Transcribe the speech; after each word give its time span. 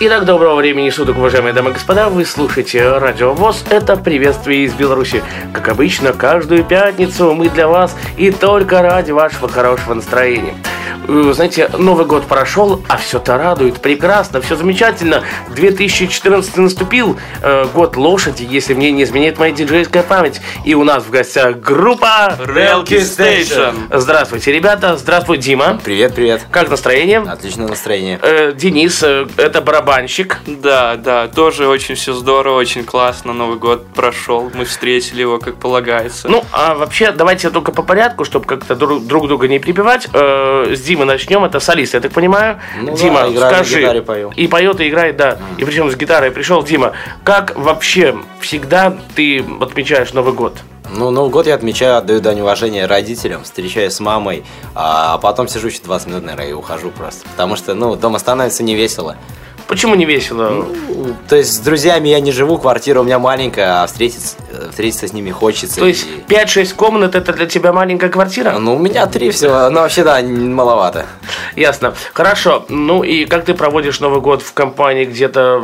Итак, 0.00 0.26
доброго 0.26 0.54
времени 0.54 0.90
суток, 0.90 1.16
уважаемые 1.18 1.52
дамы 1.52 1.70
и 1.70 1.72
господа. 1.72 2.08
Вы 2.08 2.24
слушаете 2.24 2.98
Радио 2.98 3.34
ВОЗ. 3.34 3.64
Это 3.68 3.96
приветствие 3.96 4.62
из 4.62 4.72
Беларуси. 4.74 5.24
Как 5.52 5.68
обычно, 5.68 6.12
каждую 6.12 6.62
пятницу 6.62 7.34
мы 7.34 7.48
для 7.48 7.66
вас 7.66 7.96
и 8.16 8.30
только 8.30 8.80
ради 8.80 9.10
вашего 9.10 9.48
хорошего 9.48 9.94
настроения. 9.94 10.54
Э, 11.08 11.32
Знаете, 11.34 11.68
Новый 11.76 12.06
год 12.06 12.26
прошел, 12.26 12.82
а 12.86 12.98
все-то 12.98 13.38
радует. 13.38 13.80
Прекрасно, 13.80 14.40
все 14.40 14.56
замечательно. 14.56 15.22
2014 15.56 16.56
наступил, 16.58 17.18
э, 17.42 17.66
год 17.74 17.96
лошади, 17.96 18.46
если 18.48 18.74
мне 18.74 18.92
не 18.92 19.02
изменяет 19.04 19.38
моя 19.38 19.52
диджейская 19.52 20.02
память. 20.02 20.40
И 20.64 20.74
у 20.74 20.84
нас 20.84 21.04
в 21.04 21.10
гостях 21.10 21.60
группа 21.60 22.36
Relky 22.38 22.98
Station. 23.00 23.74
Здравствуйте, 23.90 24.52
ребята. 24.52 24.96
Здравствуй, 24.96 25.38
Дима. 25.38 25.80
Привет, 25.82 26.14
привет. 26.14 26.42
Как 26.50 26.70
настроение? 26.70 27.20
Отличное 27.20 27.66
настроение. 27.68 28.18
Э, 28.22 28.52
Денис, 28.54 29.02
э, 29.02 29.26
это 29.38 29.62
барабанщик. 29.88 30.38
Да, 30.46 30.96
да, 30.96 31.28
тоже 31.28 31.66
очень 31.66 31.94
все 31.94 32.12
здорово, 32.12 32.58
очень 32.58 32.84
классно. 32.84 33.32
Новый 33.32 33.58
год 33.58 33.86
прошел, 33.94 34.50
мы 34.54 34.64
встретили 34.64 35.22
его 35.22 35.38
как 35.38 35.56
полагается. 35.56 36.28
Ну, 36.28 36.44
а 36.52 36.74
вообще, 36.74 37.12
давайте 37.12 37.50
только 37.50 37.72
по 37.72 37.82
порядку, 37.82 38.24
чтобы 38.24 38.46
как-то 38.46 38.74
друг, 38.74 39.06
друг 39.06 39.28
друга 39.28 39.48
не 39.48 39.58
прибивать. 39.58 40.08
Э, 40.12 40.74
с 40.74 40.80
Димы 40.80 41.04
начнем. 41.04 41.44
Это 41.44 41.60
солист, 41.60 41.94
я 41.94 42.00
так 42.00 42.12
понимаю. 42.12 42.60
Ну 42.80 42.92
да, 42.92 42.96
Дима, 42.96 43.20
играю 43.28 43.34
на 43.34 43.50
скажи. 43.50 43.80
гитаре, 43.80 44.02
пою. 44.02 44.32
И 44.36 44.46
поет, 44.46 44.80
и 44.80 44.88
играет, 44.88 45.16
да. 45.16 45.38
И 45.56 45.64
причем 45.64 45.90
с 45.90 45.96
гитарой 45.96 46.30
пришел. 46.30 46.62
Дима, 46.62 46.92
как 47.24 47.56
вообще 47.56 48.16
всегда 48.40 48.96
ты 49.14 49.44
отмечаешь 49.60 50.12
Новый 50.12 50.34
год? 50.34 50.54
Ну, 50.90 51.10
Новый 51.10 51.30
год 51.30 51.46
я 51.46 51.54
отмечаю, 51.54 51.98
отдаю 51.98 52.20
дань 52.20 52.40
уважения 52.40 52.86
родителям, 52.86 53.44
встречаюсь 53.44 53.92
с 53.92 54.00
мамой, 54.00 54.44
а 54.74 55.18
потом 55.18 55.46
сижу 55.46 55.68
еще 55.68 55.80
20 55.82 56.06
минут, 56.08 56.24
наверное, 56.24 56.48
и 56.48 56.52
ухожу 56.52 56.90
просто. 56.90 57.28
Потому 57.28 57.56
что, 57.56 57.74
ну, 57.74 57.94
дома 57.94 58.18
становится 58.18 58.62
не 58.62 58.74
весело. 58.74 59.16
Почему 59.68 59.94
не 59.94 60.06
весело? 60.06 60.64
То 61.28 61.36
есть 61.36 61.52
с 61.54 61.58
друзьями 61.58 62.08
я 62.08 62.20
не 62.20 62.32
живу, 62.32 62.56
квартира 62.56 63.00
у 63.00 63.04
меня 63.04 63.18
маленькая, 63.18 63.82
а 63.82 63.86
встретиться, 63.86 64.36
э, 64.50 64.68
встретиться 64.70 65.06
с 65.06 65.12
ними 65.12 65.30
хочется. 65.30 65.78
То 65.78 65.86
есть 65.86 66.06
и- 66.06 66.20
5-6 66.26 66.72
комнат 66.74 67.14
это 67.14 67.34
для 67.34 67.44
тебя 67.44 67.74
маленькая 67.74 68.08
квартира? 68.08 68.52
Ну, 68.58 68.76
у 68.76 68.78
меня 68.78 69.06
три 69.06 69.30
всего, 69.30 69.68
но 69.68 69.80
вообще, 69.80 70.04
да, 70.04 70.22
маловато. 70.22 71.04
Ясно. 71.54 71.94
Хорошо. 72.14 72.64
Ну 72.70 73.02
и 73.02 73.26
как 73.26 73.44
ты 73.44 73.52
проводишь 73.52 74.00
Новый 74.00 74.22
год 74.22 74.40
в 74.42 74.54
компании, 74.54 75.04
где-то 75.04 75.62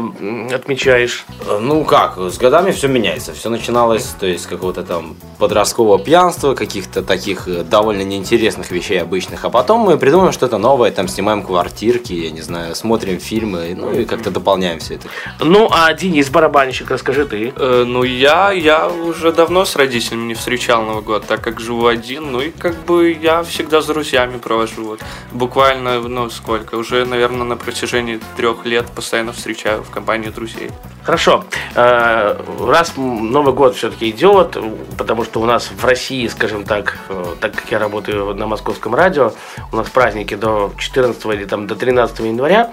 отмечаешь? 0.52 1.24
Э, 1.48 1.58
Ну 1.60 1.84
как, 1.84 2.18
с 2.18 2.36
годами 2.36 2.72
все 2.72 2.88
меняется. 2.88 3.32
Все 3.32 3.48
начиналось, 3.48 4.04
то 4.20 4.26
есть, 4.26 4.46
какого-то 4.46 4.82
там 4.82 5.16
подросткового 5.38 5.98
пьянства, 5.98 6.54
каких-то 6.54 7.02
таких 7.02 7.48
э, 7.48 7.62
довольно 7.64 8.02
неинтересных 8.02 8.70
вещей 8.70 9.00
обычных. 9.00 9.46
А 9.46 9.50
потом 9.50 9.80
мы 9.80 9.96
придумаем 9.96 10.32
что-то 10.32 10.58
новое, 10.58 10.90
там 10.90 11.08
снимаем 11.08 11.42
квартирки, 11.42 12.12
я 12.12 12.30
не 12.30 12.42
знаю, 12.42 12.74
смотрим 12.74 13.18
фильмы, 13.18 13.74
ну 13.74 13.93
и 14.00 14.04
как-то 14.04 14.30
дополняем 14.30 14.78
все 14.78 14.94
это. 14.94 15.08
Ну, 15.40 15.68
а 15.70 15.92
Денис, 15.92 16.28
барабанщик, 16.30 16.90
расскажи 16.90 17.24
ты. 17.24 17.52
Э, 17.56 17.84
ну, 17.86 18.02
я, 18.02 18.52
я 18.52 18.88
уже 18.88 19.32
давно 19.32 19.64
с 19.64 19.76
родителями 19.76 20.26
не 20.26 20.34
встречал 20.34 20.82
Новый 20.82 21.02
год, 21.02 21.26
так 21.26 21.40
как 21.40 21.60
живу 21.60 21.86
один. 21.86 22.32
Ну 22.32 22.40
и 22.40 22.50
как 22.50 22.76
бы 22.84 23.12
я 23.12 23.42
всегда 23.42 23.80
с 23.80 23.86
друзьями 23.86 24.38
провожу. 24.38 24.84
Вот. 24.84 25.00
Буквально, 25.32 26.00
ну 26.00 26.30
сколько, 26.30 26.76
уже, 26.76 27.04
наверное, 27.04 27.44
на 27.44 27.56
протяжении 27.56 28.20
трех 28.36 28.66
лет 28.66 28.86
постоянно 28.86 29.32
встречаю 29.32 29.82
в 29.82 29.90
компании 29.90 30.28
друзей. 30.28 30.70
Хорошо. 31.02 31.44
Э, 31.74 32.36
Раз 32.60 32.94
Новый 32.96 33.54
год 33.54 33.76
все-таки 33.76 34.10
идет, 34.10 34.56
потому 34.96 35.24
что 35.24 35.40
у 35.40 35.44
нас 35.44 35.70
в 35.70 35.84
России, 35.84 36.26
скажем 36.28 36.64
так, 36.64 36.98
э, 37.08 37.34
так 37.40 37.54
как 37.54 37.70
я 37.70 37.78
работаю 37.78 38.34
на 38.34 38.46
московском 38.46 38.94
радио, 38.94 39.32
у 39.72 39.76
нас 39.76 39.88
праздники 39.88 40.34
до 40.34 40.72
14 40.78 41.24
или 41.26 41.44
там 41.44 41.66
до 41.66 41.76
13 41.76 42.20
января. 42.20 42.72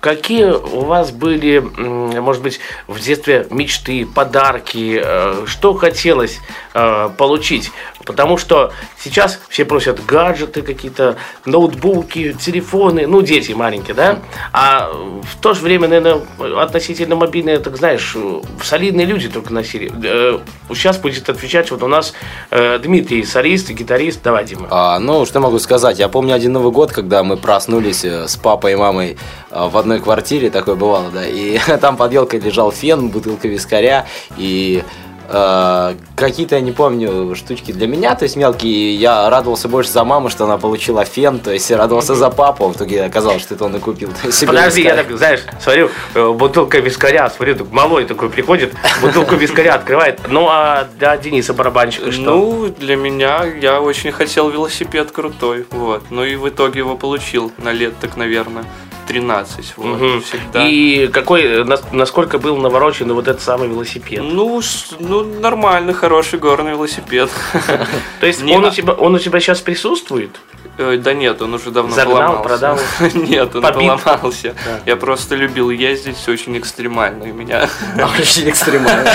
Какие 0.00 0.44
у 0.44 0.80
вас 0.84 1.10
были, 1.10 1.58
может 1.58 2.42
быть, 2.42 2.60
в 2.86 3.00
детстве 3.00 3.46
мечты, 3.50 4.06
подарки, 4.06 5.00
э, 5.04 5.44
что 5.46 5.74
хотелось 5.74 6.38
э, 6.72 7.10
получить? 7.16 7.72
Потому 8.08 8.38
что 8.38 8.72
сейчас 8.98 9.38
все 9.50 9.66
просят 9.66 10.02
гаджеты 10.06 10.62
какие-то, 10.62 11.18
ноутбуки, 11.44 12.32
телефоны, 12.32 13.06
ну, 13.06 13.20
дети 13.20 13.52
маленькие, 13.52 13.94
да? 13.94 14.20
А 14.50 14.90
в 14.90 15.36
то 15.42 15.52
же 15.52 15.60
время, 15.60 15.88
наверное, 15.88 16.22
относительно 16.58 17.16
мобильные, 17.16 17.58
так 17.58 17.76
знаешь, 17.76 18.16
солидные 18.62 19.04
люди 19.04 19.28
только 19.28 19.52
носили. 19.52 19.92
Э, 20.02 20.38
Сейчас 20.70 20.96
будет 20.96 21.28
отвечать 21.28 21.70
вот 21.70 21.82
у 21.82 21.86
нас 21.86 22.14
э, 22.50 22.78
Дмитрий, 22.78 23.24
солист, 23.24 23.68
гитарист. 23.70 24.22
Давай, 24.22 24.46
Дима. 24.46 24.68
А, 24.70 24.98
ну, 24.98 25.26
что 25.26 25.40
могу 25.40 25.58
сказать? 25.58 25.98
Я 25.98 26.08
помню 26.08 26.34
один 26.34 26.54
Новый 26.54 26.72
год, 26.72 26.92
когда 26.92 27.22
мы 27.22 27.36
проснулись 27.36 28.06
э, 28.06 28.26
с 28.26 28.36
папой 28.36 28.72
и 28.72 28.76
мамой 28.76 29.18
в 29.50 29.76
одной 29.76 30.00
квартире, 30.00 30.50
такое 30.50 30.76
бывало, 30.76 31.10
да, 31.12 31.26
и 31.26 31.58
там 31.80 31.98
под 31.98 32.12
елкой 32.12 32.40
лежал 32.40 32.72
фен, 32.72 33.08
бутылка 33.08 33.48
вискаря 33.48 34.06
и 34.38 34.82
э, 35.28 35.94
какие-то, 36.16 36.56
я 36.56 36.60
не 36.60 36.72
помню, 36.72 37.34
штучки 37.34 37.72
для 37.72 37.86
меня, 37.86 38.14
то 38.14 38.24
есть 38.24 38.36
мелкие. 38.36 38.94
Я 38.94 39.30
радовался 39.30 39.68
больше 39.68 39.90
за 39.90 40.04
маму, 40.04 40.30
что 40.30 40.44
она 40.44 40.58
получила 40.58 41.04
фен, 41.04 41.38
то 41.38 41.52
есть 41.52 41.68
я 41.70 41.76
радовался 41.76 42.14
за 42.14 42.30
папу, 42.30 42.64
а 42.64 42.68
в 42.68 42.76
итоге 42.76 43.04
оказалось, 43.04 43.42
что 43.42 43.54
это 43.54 43.64
он 43.64 43.76
и 43.76 43.78
купил. 43.78 44.10
себе 44.30 44.48
Подожди, 44.48 44.82
я 44.82 44.96
так, 44.96 45.16
знаешь, 45.16 45.40
смотрю, 45.60 45.90
э, 46.14 46.32
бутылка 46.32 46.78
вискаря, 46.78 47.28
смотрю, 47.30 47.56
так 47.56 47.70
малой 47.70 48.04
такой 48.04 48.30
приходит, 48.30 48.74
бутылку 49.00 49.36
вискаря 49.36 49.74
открывает. 49.74 50.20
Ну, 50.28 50.48
а 50.48 50.88
для 50.98 51.16
Дениса 51.16 51.54
барабанщика 51.54 52.10
что? 52.12 52.22
Ну, 52.22 52.68
для 52.68 52.96
меня 52.96 53.44
я 53.44 53.80
очень 53.80 54.12
хотел 54.12 54.50
велосипед 54.50 55.10
крутой, 55.10 55.66
вот. 55.70 56.04
Ну 56.10 56.24
и 56.24 56.36
в 56.36 56.48
итоге 56.48 56.80
его 56.80 56.96
получил 56.96 57.52
на 57.58 57.72
лет, 57.72 57.94
так, 58.00 58.16
наверное, 58.16 58.64
13. 59.08 59.74
Вот, 59.76 59.86
Мгм. 59.86 60.20
всегда. 60.22 60.68
И 60.68 61.08
какой, 61.08 61.64
нас- 61.64 61.82
насколько 61.92 62.38
был 62.38 62.56
наворочен 62.58 63.12
вот 63.12 63.26
этот 63.26 63.42
самый 63.42 63.68
велосипед? 63.68 64.20
Ну, 64.22 64.60
ну, 65.00 65.24
нормальный, 65.40 65.94
хороший 65.94 66.38
горный 66.38 66.72
велосипед. 66.72 67.30
То 68.20 68.26
есть 68.26 68.42
он, 68.42 68.64
у 68.64 68.70
тебя, 68.70 68.92
он 68.92 69.14
у 69.14 69.18
тебя 69.18 69.40
сейчас 69.40 69.60
присутствует? 69.60 70.30
Э, 70.76 70.96
Да 71.02 71.12
нет, 71.14 71.42
он 71.42 71.54
уже 71.54 71.70
давно 71.70 71.94
Загнал, 71.94 72.16
поломался. 72.42 72.48
продал? 72.48 72.78
Нет, 73.14 73.56
он 73.56 73.62
Побит? 73.62 74.02
поломался. 74.02 74.54
Я 74.86 74.96
просто 74.96 75.34
любил 75.34 75.70
ездить, 75.70 76.16
все 76.16 76.32
очень 76.32 76.56
экстремально. 76.58 77.24
И 77.24 77.32
меня... 77.32 77.68
Очень 78.18 78.50
экстремально. 78.50 79.10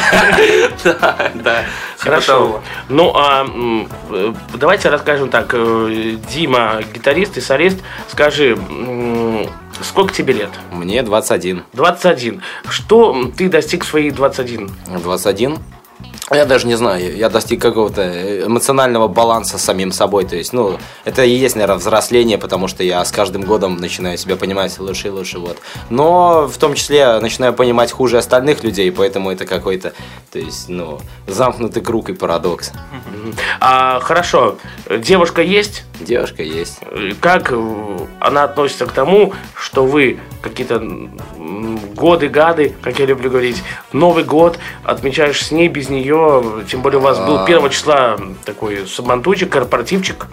Да, 0.83 1.31
да. 1.35 1.59
типа 1.61 1.69
Хорошо. 1.99 2.61
Ну, 2.89 3.13
а 3.15 3.45
э, 4.11 4.33
давайте 4.55 4.89
расскажем 4.89 5.29
так. 5.29 5.53
э, 5.53 6.15
Дима, 6.33 6.81
гитарист 6.93 7.37
и 7.37 7.41
солист, 7.41 7.77
скажи, 8.11 8.57
сколько 9.81 10.13
тебе 10.13 10.33
лет? 10.33 10.49
Мне 10.71 11.01
21. 11.03 11.63
21. 11.73 12.41
Что 12.69 13.31
ты 13.35 13.49
достиг 13.49 13.83
в 13.83 13.87
свои 13.87 14.11
21? 14.11 14.69
21. 15.03 15.59
Я 16.31 16.45
даже 16.45 16.67
не 16.67 16.75
знаю, 16.75 17.15
я 17.15 17.29
достиг 17.29 17.61
какого-то 17.61 18.45
эмоционального 18.47 19.07
баланса 19.07 19.57
с 19.57 19.63
самим 19.63 19.91
собой. 19.91 20.25
То 20.25 20.35
есть, 20.35 20.53
ну, 20.53 20.79
это 21.03 21.23
и 21.23 21.29
есть, 21.29 21.55
наверное, 21.55 21.77
взросление, 21.77 22.37
потому 22.37 22.67
что 22.67 22.83
я 22.83 23.03
с 23.03 23.11
каждым 23.11 23.43
годом 23.43 23.77
начинаю 23.77 24.17
себя 24.17 24.35
понимать 24.35 24.79
лучше 24.79 25.09
и 25.09 25.11
лучше. 25.11 25.39
Вот. 25.39 25.57
Но 25.89 26.47
в 26.47 26.57
том 26.57 26.75
числе 26.75 27.19
начинаю 27.19 27.53
понимать 27.53 27.91
хуже 27.91 28.17
остальных 28.17 28.63
людей, 28.63 28.91
поэтому 28.91 29.31
это 29.31 29.45
какой-то, 29.45 29.93
то 30.31 30.39
есть, 30.39 30.69
ну, 30.69 30.99
замкнутый 31.27 31.83
круг 31.83 32.09
и 32.09 32.13
парадокс. 32.13 32.71
А, 33.59 33.99
хорошо, 33.99 34.57
девушка 34.89 35.41
есть? 35.41 35.83
Девушка 36.03 36.43
есть. 36.43 36.79
Э, 36.81 37.11
Как 37.19 37.51
э, 37.51 37.97
она 38.19 38.43
относится 38.43 38.85
к 38.85 38.91
тому, 38.91 39.33
что 39.55 39.85
вы 39.85 40.19
какие-то 40.41 40.83
годы-гады, 41.95 42.75
как 42.81 42.99
я 42.99 43.05
люблю 43.05 43.29
говорить, 43.29 43.63
Новый 43.93 44.23
год 44.23 44.59
отмечаешь 44.83 45.41
с 45.41 45.51
ней, 45.51 45.67
без 45.67 45.89
нее, 45.89 46.43
тем 46.69 46.81
более 46.81 46.99
у 46.99 47.01
вас 47.01 47.17
был 47.19 47.37
А. 47.37 47.45
1 47.45 47.69
числа 47.69 48.17
такой 48.45 48.87
сабантуйчик, 48.87 49.49
корпоративчик. 49.49 50.27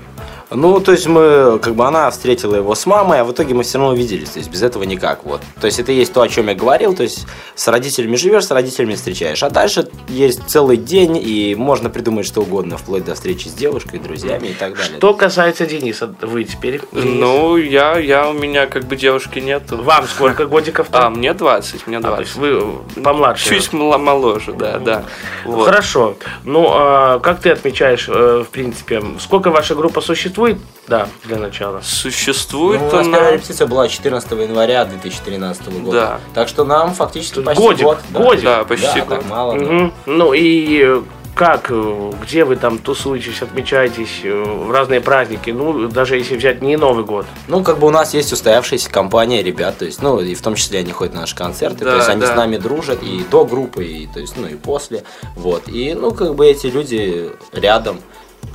Ну, 0.50 0.80
то 0.80 0.92
есть 0.92 1.06
мы, 1.06 1.60
как 1.62 1.74
бы 1.74 1.86
она 1.86 2.10
встретила 2.10 2.56
его 2.56 2.74
с 2.74 2.84
мамой, 2.84 3.20
а 3.20 3.24
в 3.24 3.32
итоге 3.32 3.54
мы 3.54 3.62
все 3.62 3.78
равно 3.78 3.92
увиделись, 3.92 4.30
то 4.30 4.38
есть 4.40 4.50
без 4.50 4.62
этого 4.62 4.82
никак, 4.82 5.24
вот. 5.24 5.40
То 5.60 5.66
есть 5.66 5.78
это 5.78 5.92
есть 5.92 6.12
то, 6.12 6.22
о 6.22 6.28
чем 6.28 6.48
я 6.48 6.54
говорил, 6.54 6.94
то 6.94 7.04
есть 7.04 7.26
с 7.54 7.68
родителями 7.68 8.16
живешь, 8.16 8.46
с 8.46 8.50
родителями 8.50 8.94
встречаешь, 8.94 9.42
а 9.44 9.50
дальше 9.50 9.88
есть 10.08 10.48
целый 10.48 10.76
день, 10.76 11.16
и 11.22 11.54
можно 11.54 11.88
придумать 11.88 12.26
что 12.26 12.42
угодно, 12.42 12.78
вплоть 12.78 13.04
до 13.04 13.14
встречи 13.14 13.46
с 13.46 13.52
девушкой, 13.52 14.00
друзьями 14.00 14.48
и 14.48 14.54
так 14.54 14.76
далее. 14.76 14.96
Что 14.98 15.14
касается 15.14 15.66
Дениса, 15.66 16.12
вы 16.20 16.42
теперь? 16.42 16.80
Денис? 16.90 17.20
Ну, 17.20 17.56
я, 17.56 17.98
я, 17.98 18.28
у 18.28 18.32
меня 18.32 18.66
как 18.66 18.84
бы 18.84 18.96
девушки 18.96 19.38
нету. 19.38 19.80
Вам 19.80 20.04
сколько 20.06 20.46
годиков-то? 20.46 21.06
А, 21.06 21.10
мне 21.10 21.32
20, 21.32 21.86
мне 21.86 21.98
А, 21.98 22.00
то 22.00 22.08
20. 22.08 22.26
есть 22.26 22.36
вы 22.36 22.62
помладше. 23.00 23.48
Чуть 23.48 23.72
моложе, 23.72 24.52
да, 24.52 24.78
да. 24.78 25.04
Вот. 25.44 25.66
Хорошо. 25.66 26.16
Ну, 26.42 26.66
а 26.70 27.20
как 27.20 27.40
ты 27.40 27.50
отмечаешь, 27.50 28.08
э, 28.08 28.44
в 28.44 28.50
принципе, 28.50 29.00
сколько 29.20 29.50
ваша 29.50 29.76
группа 29.76 30.00
существует? 30.00 30.39
Существует? 30.40 30.58
Да, 30.88 31.06
для 31.24 31.36
начала. 31.38 31.80
Существует 31.82 32.80
Ну, 32.80 32.88
у 32.88 32.92
нас 32.92 33.06
она... 33.06 33.16
первая 33.18 33.34
репетиция 33.34 33.66
была 33.68 33.86
14 33.88 34.30
января 34.32 34.84
2013 34.84 35.68
года. 35.82 35.92
Да. 36.00 36.20
Так 36.34 36.48
что 36.48 36.64
нам 36.64 36.94
фактически 36.94 37.42
почти 37.42 37.62
Годик, 37.62 37.84
год. 37.84 37.98
да. 38.10 38.20
годик. 38.20 38.44
Да, 38.44 38.64
почти 38.64 38.86
Да, 38.86 38.92
так 39.04 39.08
год. 39.08 39.26
мало. 39.28 39.58
да. 39.58 39.64
Мгм. 39.64 39.92
Ну 40.06 40.32
и 40.32 40.82
э, 40.82 41.02
как, 41.36 41.66
э, 41.70 42.12
где 42.22 42.44
вы 42.44 42.56
там 42.56 42.78
тусуетесь, 42.78 43.40
отмечаетесь 43.40 44.20
э, 44.24 44.32
в 44.42 44.72
разные 44.72 45.00
праздники? 45.00 45.50
Ну, 45.50 45.86
даже 45.86 46.16
если 46.16 46.36
взять 46.36 46.60
не 46.60 46.76
Новый 46.76 47.04
год. 47.04 47.24
Ну, 47.46 47.62
как 47.62 47.78
бы 47.78 47.86
у 47.86 47.90
нас 47.90 48.12
есть 48.14 48.32
устоявшаяся 48.32 48.90
компания 48.90 49.44
ребят, 49.44 49.78
то 49.78 49.84
есть, 49.84 50.02
ну, 50.02 50.18
и 50.18 50.34
в 50.34 50.42
том 50.42 50.56
числе 50.56 50.80
они 50.80 50.90
ходят 50.90 51.14
на 51.14 51.20
наши 51.20 51.36
концерты, 51.36 51.84
Да, 51.84 51.92
то 51.92 51.96
есть 51.98 52.08
они 52.08 52.22
да. 52.22 52.32
с 52.32 52.36
нами 52.36 52.56
дружат 52.56 53.00
и 53.04 53.24
до 53.30 53.44
группы, 53.44 53.84
и, 53.84 54.06
то 54.08 54.18
есть, 54.18 54.36
ну, 54.36 54.48
и 54.48 54.56
после, 54.56 55.04
вот. 55.36 55.68
И, 55.68 55.94
ну, 55.94 56.10
как 56.10 56.34
бы 56.34 56.46
эти 56.48 56.66
люди 56.66 57.30
рядом, 57.52 58.00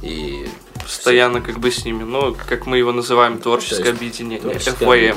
и... 0.02 0.50
Постоянно 0.86 1.42
как 1.42 1.58
бы 1.60 1.72
с 1.72 1.84
ними. 1.84 2.04
Ну, 2.04 2.36
как 2.48 2.68
мы 2.68 2.78
его 2.78 2.92
называем, 2.92 3.40
творческое 3.40 3.78
То 3.78 3.90
есть 3.90 3.98
объединение. 3.98 4.40
творческое 4.40 4.86
объединение. 4.86 5.16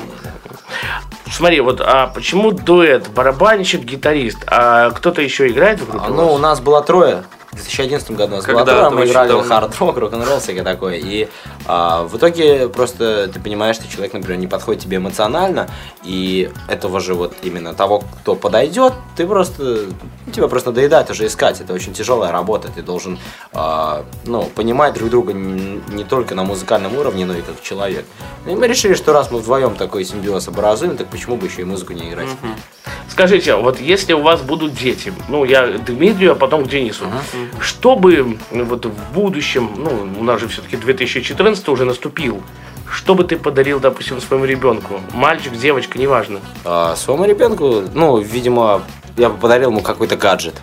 Смотри, 1.30 1.60
вот 1.60 1.80
а 1.82 2.06
почему 2.06 2.52
дуэт 2.52 3.08
барабанщик, 3.10 3.82
гитарист, 3.82 4.38
а 4.46 4.90
кто-то 4.90 5.20
еще 5.20 5.48
играет 5.48 5.80
в 5.80 5.90
группе? 5.90 6.06
А, 6.06 6.10
ну, 6.10 6.32
у 6.32 6.38
нас 6.38 6.60
была 6.60 6.82
трое. 6.82 7.24
В 7.50 7.54
2011 7.54 8.10
году 8.10 8.34
у 8.34 8.36
нас 8.36 8.46
была 8.46 8.64
трое, 8.64 8.90
мы 8.90 9.06
играли 9.06 9.28
давно. 9.28 9.42
хард-рок, 9.42 9.96
рок-н-ролл, 9.96 10.38
всякое 10.38 10.64
такое. 10.64 10.96
И 10.96 11.28
а, 11.66 12.02
в 12.02 12.16
итоге 12.16 12.68
просто 12.68 13.28
ты 13.32 13.40
понимаешь, 13.40 13.76
что 13.76 13.90
человек, 13.90 14.12
например, 14.12 14.38
не 14.38 14.46
подходит 14.46 14.82
тебе 14.82 14.98
эмоционально, 14.98 15.66
и 16.04 16.50
этого 16.68 17.00
же 17.00 17.14
вот 17.14 17.34
именно 17.42 17.72
того, 17.72 18.00
кто 18.20 18.34
подойдет, 18.34 18.92
ты 19.16 19.26
просто, 19.26 19.86
ну, 20.26 20.32
тебя 20.32 20.48
просто 20.48 20.70
надоедает 20.70 21.08
уже 21.10 21.26
искать. 21.26 21.60
Это 21.62 21.72
очень 21.72 21.94
тяжелая 21.94 22.32
работа, 22.32 22.68
ты 22.68 22.82
должен, 22.82 23.18
а, 23.52 24.04
ну, 24.26 24.44
понимать 24.54 24.92
друг 24.92 25.08
друга 25.08 25.32
не, 25.32 25.80
не 25.88 26.04
только 26.04 26.34
на 26.34 26.44
музыкальном 26.44 26.96
уровне, 26.96 27.24
но 27.24 27.34
и 27.34 27.40
как 27.40 27.62
человек. 27.62 28.04
И 28.46 28.50
мы 28.50 28.66
решили, 28.68 28.92
что 28.92 29.14
раз 29.14 29.30
мы 29.30 29.38
вдвоем 29.38 29.74
такой 29.74 30.04
симбиоз 30.04 30.48
образуем, 30.48 30.98
так 30.98 31.06
почему 31.08 31.36
бы 31.36 31.46
еще 31.46 31.62
и 31.62 31.64
музыку 31.64 31.94
не 31.94 32.10
играть? 32.10 32.28
Скажите, 33.10 33.56
вот 33.56 33.80
если 33.80 34.12
у 34.12 34.20
вас 34.20 34.42
будут 34.42 34.74
дети, 34.74 35.12
ну, 35.28 35.44
я 35.44 35.66
Дмитрию, 35.66 36.32
а 36.32 36.34
потом 36.34 36.64
к 36.66 36.68
Денису, 36.68 37.04
что 37.06 37.37
бы 37.96 38.38
ну, 38.50 38.64
вот 38.64 38.86
в 38.86 39.12
будущем, 39.12 39.70
ну, 39.76 40.08
у 40.18 40.24
нас 40.24 40.40
же 40.40 40.48
все-таки 40.48 40.76
2014 40.76 41.68
уже 41.68 41.84
наступил, 41.84 42.42
что 42.90 43.14
бы 43.14 43.24
ты 43.24 43.36
подарил, 43.36 43.80
допустим, 43.80 44.20
своему 44.20 44.44
ребенку? 44.46 45.00
Мальчик, 45.12 45.52
девочка, 45.54 45.98
неважно. 45.98 46.40
А, 46.64 46.96
своему 46.96 47.24
ребенку, 47.24 47.84
ну, 47.94 48.18
видимо, 48.18 48.82
я 49.16 49.28
бы 49.28 49.36
подарил 49.36 49.70
ему 49.70 49.80
какой-то 49.80 50.16
гаджет. 50.16 50.54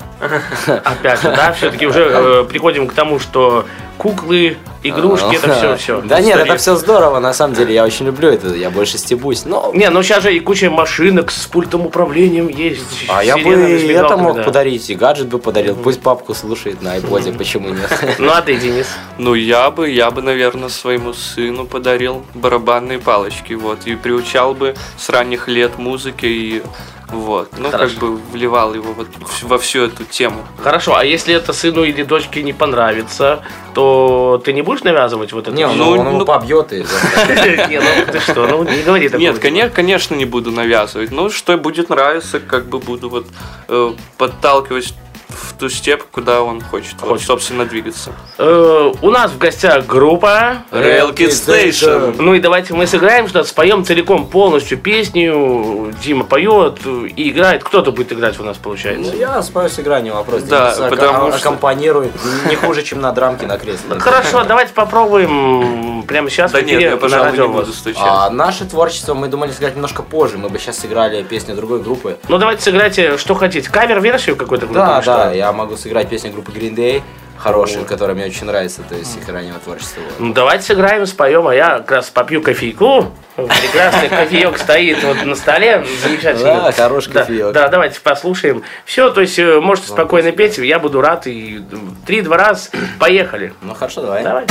Опять 0.68 1.22
же, 1.22 1.30
да, 1.36 1.54
все-таки 1.54 1.86
уже 1.86 2.02
э, 2.02 2.46
приходим 2.46 2.88
к 2.88 2.94
тому, 2.94 3.20
что 3.20 3.66
куклы, 3.98 4.58
игрушки, 4.90 5.36
это 5.36 5.54
все, 5.54 5.76
все. 5.78 6.02
Да 6.02 6.20
нет, 6.22 6.40
это 6.40 6.58
все 6.58 6.76
здорово, 6.76 7.20
на 7.20 7.34
самом 7.34 7.56
деле, 7.56 7.74
я 7.74 7.84
очень 7.84 8.06
люблю 8.06 8.30
это, 8.30 8.48
я 8.56 8.70
больше 8.70 8.98
стебусь. 8.98 9.46
Но 9.46 9.72
Не, 9.74 9.90
ну 9.90 10.04
сейчас 10.04 10.24
же 10.24 10.36
и 10.36 10.40
куча 10.40 10.70
машинок 10.70 11.32
с 11.32 11.46
пультом 11.48 11.86
управлением 11.86 12.48
есть. 12.48 13.06
а 13.08 13.24
я 13.24 13.38
бы 13.38 13.52
это 13.52 14.18
мог 14.18 14.38
да. 14.38 14.44
подарить, 14.44 14.90
и 14.90 14.96
гаджет 14.96 15.28
бы 15.28 15.40
подарил. 15.40 15.76
Пусть 15.76 16.02
папку 16.02 16.34
слушает 16.34 16.82
на 16.82 16.94
айподе, 16.94 17.32
почему 17.32 17.70
нет? 17.70 17.90
Ну 18.20 18.32
а 18.32 18.42
ты, 18.42 18.56
Денис? 18.56 18.88
Ну, 19.18 19.34
я 19.34 19.70
бы, 19.72 19.90
я 19.90 20.10
бы, 20.10 20.22
наверное, 20.22 20.70
своему 20.70 21.14
сыну 21.14 21.66
подарил 21.66 22.24
барабанные 22.34 23.00
палочки, 23.00 23.54
вот, 23.54 23.86
и 23.86 23.96
приучал 23.96 24.54
бы 24.54 24.76
с 24.98 25.10
ранних 25.10 25.48
лет 25.48 25.78
музыки 25.78 26.26
и 26.26 26.64
вот, 27.10 27.52
ну, 27.58 27.70
Хорошо. 27.70 27.94
как 27.94 28.00
бы 28.02 28.18
вливал 28.32 28.74
его 28.74 28.94
вот 28.94 29.08
во 29.44 29.58
всю 29.58 29.84
эту 29.84 30.04
тему. 30.06 30.44
Хорошо, 30.62 30.96
а 30.96 31.06
если 31.06 31.36
это 31.36 31.54
сыну 31.54 31.84
или 31.84 32.04
дочке 32.04 32.42
не 32.42 32.54
понравится, 32.54 33.44
то 33.74 34.42
ты 34.44 34.54
не 34.54 34.62
будешь 34.62 34.75
навязывать 34.84 35.32
вот 35.34 35.48
это? 35.48 35.56
Не, 35.56 35.66
он, 35.66 35.78
Ну, 35.78 35.90
он 35.92 36.08
его 36.08 36.20
ну- 36.20 36.26
побьет 36.26 36.74
и... 36.74 36.78
Не, 37.70 37.80
ну 37.80 38.12
ты 38.12 38.20
что, 38.20 38.48
ну 38.48 38.64
не 38.64 38.82
говори 38.82 39.08
такого. 39.08 39.22
Нет, 39.22 39.40
конечно, 39.40 39.70
конечно, 39.70 40.16
не 40.16 40.26
буду 40.26 40.52
навязывать. 40.52 41.12
Ну, 41.12 41.30
что 41.30 41.58
будет 41.58 41.90
нравиться, 41.90 42.40
как 42.40 42.66
бы 42.66 42.80
буду 42.80 43.10
вот 43.10 43.28
э, 43.68 43.94
подталкивать 44.18 44.94
в 45.30 45.54
ту 45.54 45.70
степь, 45.70 46.02
куда 46.12 46.42
он 46.42 46.62
хочет, 46.62 46.96
вот, 47.02 47.10
Хочет. 47.12 47.28
собственно, 47.28 47.66
двигаться. 47.66 48.12
Э, 48.38 48.92
У 49.02 49.10
нас 49.10 49.32
в 49.32 49.38
гостях 49.38 49.86
группа. 49.86 50.64
Rail 50.72 51.14
Kid 51.14 51.30
Station. 51.30 52.16
Ну 52.20 52.34
и 52.34 52.40
давайте 52.40 52.74
мы 52.74 52.88
сыграем 52.88 53.28
что-то, 53.28 53.48
споем 53.48 53.84
целиком 53.86 54.28
полностью 54.28 54.78
песню. 54.78 55.94
Дима 56.04 56.24
поет 56.26 56.80
и 56.86 57.30
играет. 57.30 57.64
Кто-то 57.64 57.92
будет 57.92 58.12
играть 58.14 58.40
у 58.40 58.44
нас, 58.44 58.58
получается. 58.58 59.12
Ну, 59.14 59.18
я 59.20 59.42
спою 59.42 59.70
с 59.70 59.80
игра, 59.80 60.02
не 60.02 60.12
вопрос. 60.12 60.44
Да, 60.44 60.74
Денис 60.76 60.90
потому 60.90 61.28
ака- 61.28 61.38
что- 61.38 61.50
аккомпанирует 61.50 62.12
не 62.50 62.56
хуже, 62.56 62.84
чем 62.84 63.02
на 63.02 63.12
драмке 63.12 63.46
на 63.48 63.58
кресле. 63.58 64.00
Хорошо, 64.00 64.44
давайте 64.44 64.74
попробуем 64.74 66.04
прямо 66.04 66.30
сейчас 66.30 66.52
Да 66.52 66.62
нет, 66.62 66.82
я, 66.82 66.98
пожалуй, 66.98 67.38
не 67.38 67.48
буду 67.48 67.72
стучать. 67.74 68.02
А 68.04 68.30
наше 68.30 68.66
творчество 68.66 69.14
мы 69.14 69.28
думали 69.28 69.52
сыграть 69.52 69.76
немножко 69.76 70.04
позже. 70.04 70.38
Мы 70.38 70.50
бы 70.50 70.60
сейчас 70.60 70.78
сыграли 70.80 71.24
песню 71.24 71.56
другой 71.56 71.82
группы. 71.82 72.18
Ну 72.28 72.38
давайте 72.38 72.62
сыграйте, 72.64 73.18
что 73.18 73.34
хотите. 73.36 73.70
Кавер-версию 73.70 74.36
какой-то? 74.36 74.66
группы 74.66 74.80
Да, 74.80 75.02
да, 75.16 75.32
я 75.32 75.52
могу 75.52 75.78
сыграть 75.78 76.10
песню 76.10 76.32
группы 76.32 76.52
Green 76.52 76.76
Day, 76.76 77.02
хорошую, 77.38 77.86
которая 77.86 78.16
мне 78.16 78.26
очень 78.26 78.46
нравится, 78.46 78.82
то 78.88 78.96
есть 78.96 79.18
их 79.18 79.28
раннего 79.28 79.60
творчества. 79.60 80.02
Ну, 80.20 80.34
давайте 80.34 80.66
сыграем, 80.66 81.06
споем, 81.06 81.48
а 81.48 81.56
я 81.56 81.78
как 81.80 81.92
раз 81.92 82.10
попью 82.10 82.42
кофейку. 82.42 83.12
Прекрасный 83.36 84.10
кофеек 84.10 84.58
стоит 84.58 85.04
вот 85.04 85.24
на 85.26 85.36
столе, 85.36 85.86
замечательно. 86.04 86.62
Да, 86.64 86.72
хороший 86.72 87.14
Да, 87.14 87.22
кофеек. 87.22 87.52
Да, 87.52 87.68
давайте 87.68 88.00
послушаем. 88.02 88.64
Все, 88.86 89.10
то 89.10 89.22
есть 89.22 89.38
э, 89.38 89.60
можете 89.60 89.90
спокойно 89.90 90.32
петь, 90.32 90.58
я 90.58 90.80
буду 90.80 91.02
рад. 91.02 91.28
И 91.28 91.62
три-два 92.06 92.38
раз 92.38 92.72
поехали. 93.00 93.54
Ну 93.62 93.74
хорошо, 93.74 94.02
давай. 94.02 94.24
Давай. 94.24 94.46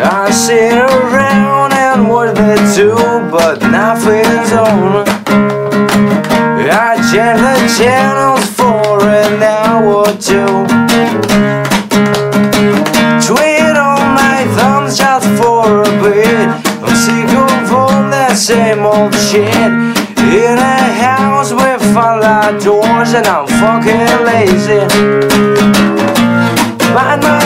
I 0.00 0.30
sit 0.30 0.72
around 0.72 1.72
and 1.72 2.08
watch 2.08 2.34
the 2.36 2.56
do, 2.74 2.94
but 3.30 3.60
nothing's 3.62 4.52
on. 4.52 5.04
I 6.70 6.96
change 7.10 7.40
the 7.40 7.82
channels 7.82 8.47
for 8.98 9.08
an 9.08 9.42
hour 9.42 9.84
or 9.84 10.12
two. 10.28 10.50
Twiddle 13.26 14.00
my 14.18 14.46
thumbs 14.56 14.98
just 14.98 15.26
for 15.38 15.82
a 15.82 15.90
bit. 16.02 16.48
I'm 16.82 16.96
sick 16.96 17.30
of 17.30 17.72
all 17.72 18.02
that 18.10 18.34
same 18.36 18.84
old 18.84 19.14
shit. 19.14 19.72
In 20.18 20.58
a 20.58 20.80
house 21.04 21.52
with 21.52 21.82
a 21.82 22.10
lot 22.24 22.54
of 22.54 22.62
doors, 22.62 23.14
and 23.14 23.26
I'm 23.26 23.46
fucking 23.60 24.24
lazy. 24.26 24.82
Bite 26.94 27.22
my 27.22 27.38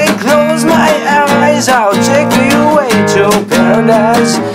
and 0.00 0.20
close 0.20 0.64
my 0.64 0.90
eyes. 1.06 1.68
I'll 1.68 1.92
take 1.92 2.28
me 2.38 2.48
away 2.50 2.90
to 3.14 3.30
paradise. 3.48 4.51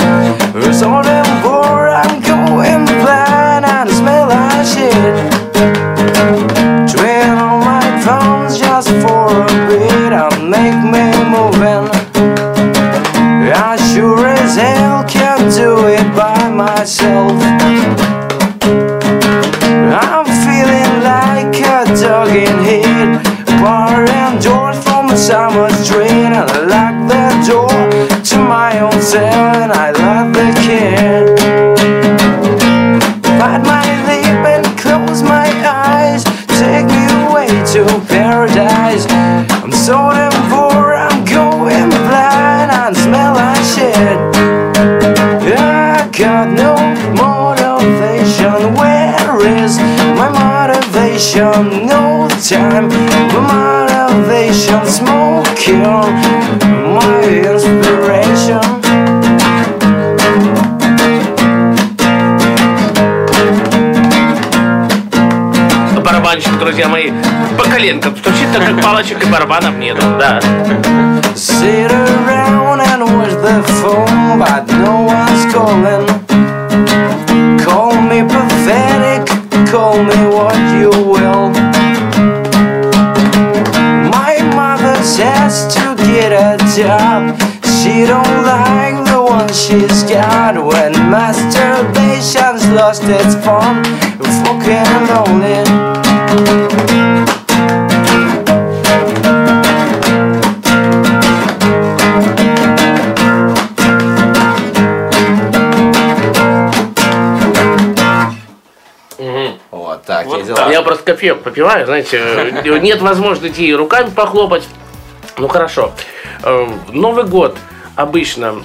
коленка, 67.78 68.12
палочек 68.82 69.24
и 69.24 69.28
барабанов 69.28 69.78
нету, 69.78 70.02
да. 70.20 70.40
Sit 71.36 71.92
around 71.92 72.82
and 72.82 73.04
watch 73.04 73.36
the 73.46 73.62
phone, 73.80 74.40
but 74.40 74.66
no 74.84 75.02
one's 75.16 75.44
calling. 75.54 76.06
Call 77.64 77.94
me 78.02 78.24
pathetic, 78.24 79.28
call 79.72 79.96
me 80.10 80.18
what 80.36 80.58
you 80.80 80.90
will. 81.12 81.50
My 84.16 84.34
mother 84.56 84.98
says 85.04 85.68
to 85.76 85.96
get 86.10 86.32
a 86.32 86.58
job. 86.76 87.38
She 87.64 88.08
don't 88.08 88.38
like 88.54 88.98
the 89.06 89.22
one 89.22 89.50
she's 89.54 90.02
got 90.12 90.56
when 90.56 90.94
masturbation's 91.14 92.66
lost 92.72 93.04
its 93.04 93.36
form. 93.46 93.84
Fucking 94.44 95.08
lonely. 95.10 95.77
Я 110.72 110.82
просто 110.82 111.04
кофеек 111.04 111.42
попиваю, 111.42 111.86
знаете, 111.86 112.20
э, 112.22 112.80
нет 112.80 113.02
возможности 113.02 113.62
и 113.62 113.74
руками 113.74 114.10
похлопать. 114.10 114.68
Ну 115.38 115.48
хорошо. 115.48 115.94
Э, 116.44 116.68
Новый 116.92 117.26
год 117.26 117.58
обычно. 117.96 118.56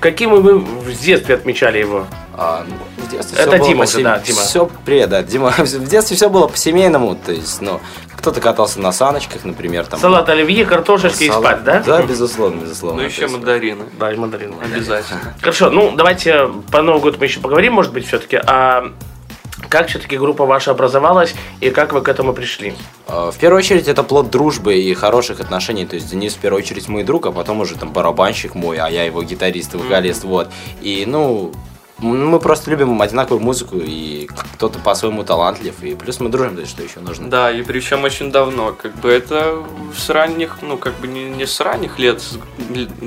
Каким 0.00 0.30
вы 0.30 0.58
в 0.58 0.92
детстве 1.00 1.36
отмечали 1.36 1.78
его? 1.78 2.06
А, 2.36 2.64
ну, 2.68 2.74
в 3.04 3.08
детстве 3.10 3.38
Это 3.40 3.58
было 3.58 3.68
Дима 3.68 3.80
по 3.80 3.86
сем- 3.86 4.02
да, 4.02 4.18
Дима. 4.18 4.40
Все, 4.40 4.68
привет, 4.84 5.08
да, 5.08 5.22
Дима. 5.22 5.50
В 5.56 5.88
детстве 5.88 6.16
все 6.16 6.28
было 6.28 6.48
по-семейному, 6.48 7.14
то 7.14 7.30
есть, 7.30 7.62
ну, 7.62 7.80
кто-то 8.16 8.40
катался 8.40 8.80
на 8.80 8.90
саночках, 8.90 9.44
например, 9.44 9.86
там. 9.86 10.00
Салат 10.00 10.28
оливье, 10.28 10.64
картошечки 10.64 11.24
и 11.24 11.28
салат. 11.28 11.60
спать, 11.60 11.64
да? 11.64 11.82
Да, 11.86 12.02
безусловно, 12.02 12.62
безусловно. 12.62 13.02
Ну 13.02 13.06
еще 13.06 13.28
мандарины. 13.28 13.84
Да, 14.00 14.12
и 14.12 14.16
мандарин. 14.16 14.54
Обязательно. 14.60 15.20
Хорошо, 15.40 15.70
ну 15.70 15.92
давайте 15.94 16.48
по 16.72 16.82
Новому 16.82 17.04
году 17.04 17.18
мы 17.20 17.26
еще 17.26 17.38
поговорим, 17.38 17.74
может 17.74 17.92
быть, 17.92 18.08
все-таки. 18.08 18.40
А 18.44 18.92
как 19.68 19.88
все-таки 19.88 20.16
группа 20.16 20.44
ваша 20.46 20.70
образовалась 20.70 21.34
и 21.60 21.70
как 21.70 21.92
вы 21.92 22.02
к 22.02 22.08
этому 22.08 22.32
пришли? 22.32 22.74
э, 23.08 23.30
В 23.32 23.38
первую 23.38 23.58
очередь 23.58 23.88
это 23.88 24.02
плод 24.02 24.30
дружбы 24.30 24.76
и 24.76 24.94
хороших 24.94 25.40
отношений. 25.40 25.86
То 25.86 25.96
есть 25.96 26.10
Денис 26.10 26.34
в 26.34 26.38
первую 26.38 26.62
очередь 26.62 26.88
мой 26.88 27.02
друг, 27.04 27.26
а 27.26 27.32
потом 27.32 27.60
уже 27.60 27.76
там 27.76 27.92
барабанщик 27.92 28.54
мой, 28.54 28.78
а 28.78 28.88
я 28.88 29.04
его 29.04 29.22
гитарист 29.22 29.74
и 29.74 29.76
вокалист. 29.78 30.24
Вот. 30.24 30.48
И 30.80 31.04
ну 31.06 31.52
мы 31.98 32.40
просто 32.40 32.70
любим 32.70 33.00
одинаковую 33.00 33.40
музыку, 33.42 33.76
и 33.78 34.26
кто-то 34.54 34.78
по-своему 34.78 35.22
талантлив, 35.24 35.74
и 35.82 35.94
плюс 35.94 36.20
мы 36.20 36.28
дружим, 36.28 36.54
то 36.56 36.60
есть 36.60 36.72
что 36.72 36.82
еще 36.82 37.00
нужно. 37.00 37.28
Да, 37.28 37.50
и 37.50 37.62
причем 37.62 38.04
очень 38.04 38.32
давно. 38.32 38.72
Как 38.72 38.94
бы 38.96 39.10
это 39.10 39.62
с 39.96 40.10
ранних, 40.10 40.58
ну 40.62 40.76
как 40.76 40.94
бы 40.94 41.06
не, 41.06 41.24
не 41.24 41.46
с 41.46 41.60
ранних 41.60 41.98
лет, 41.98 42.20
с 42.20 42.38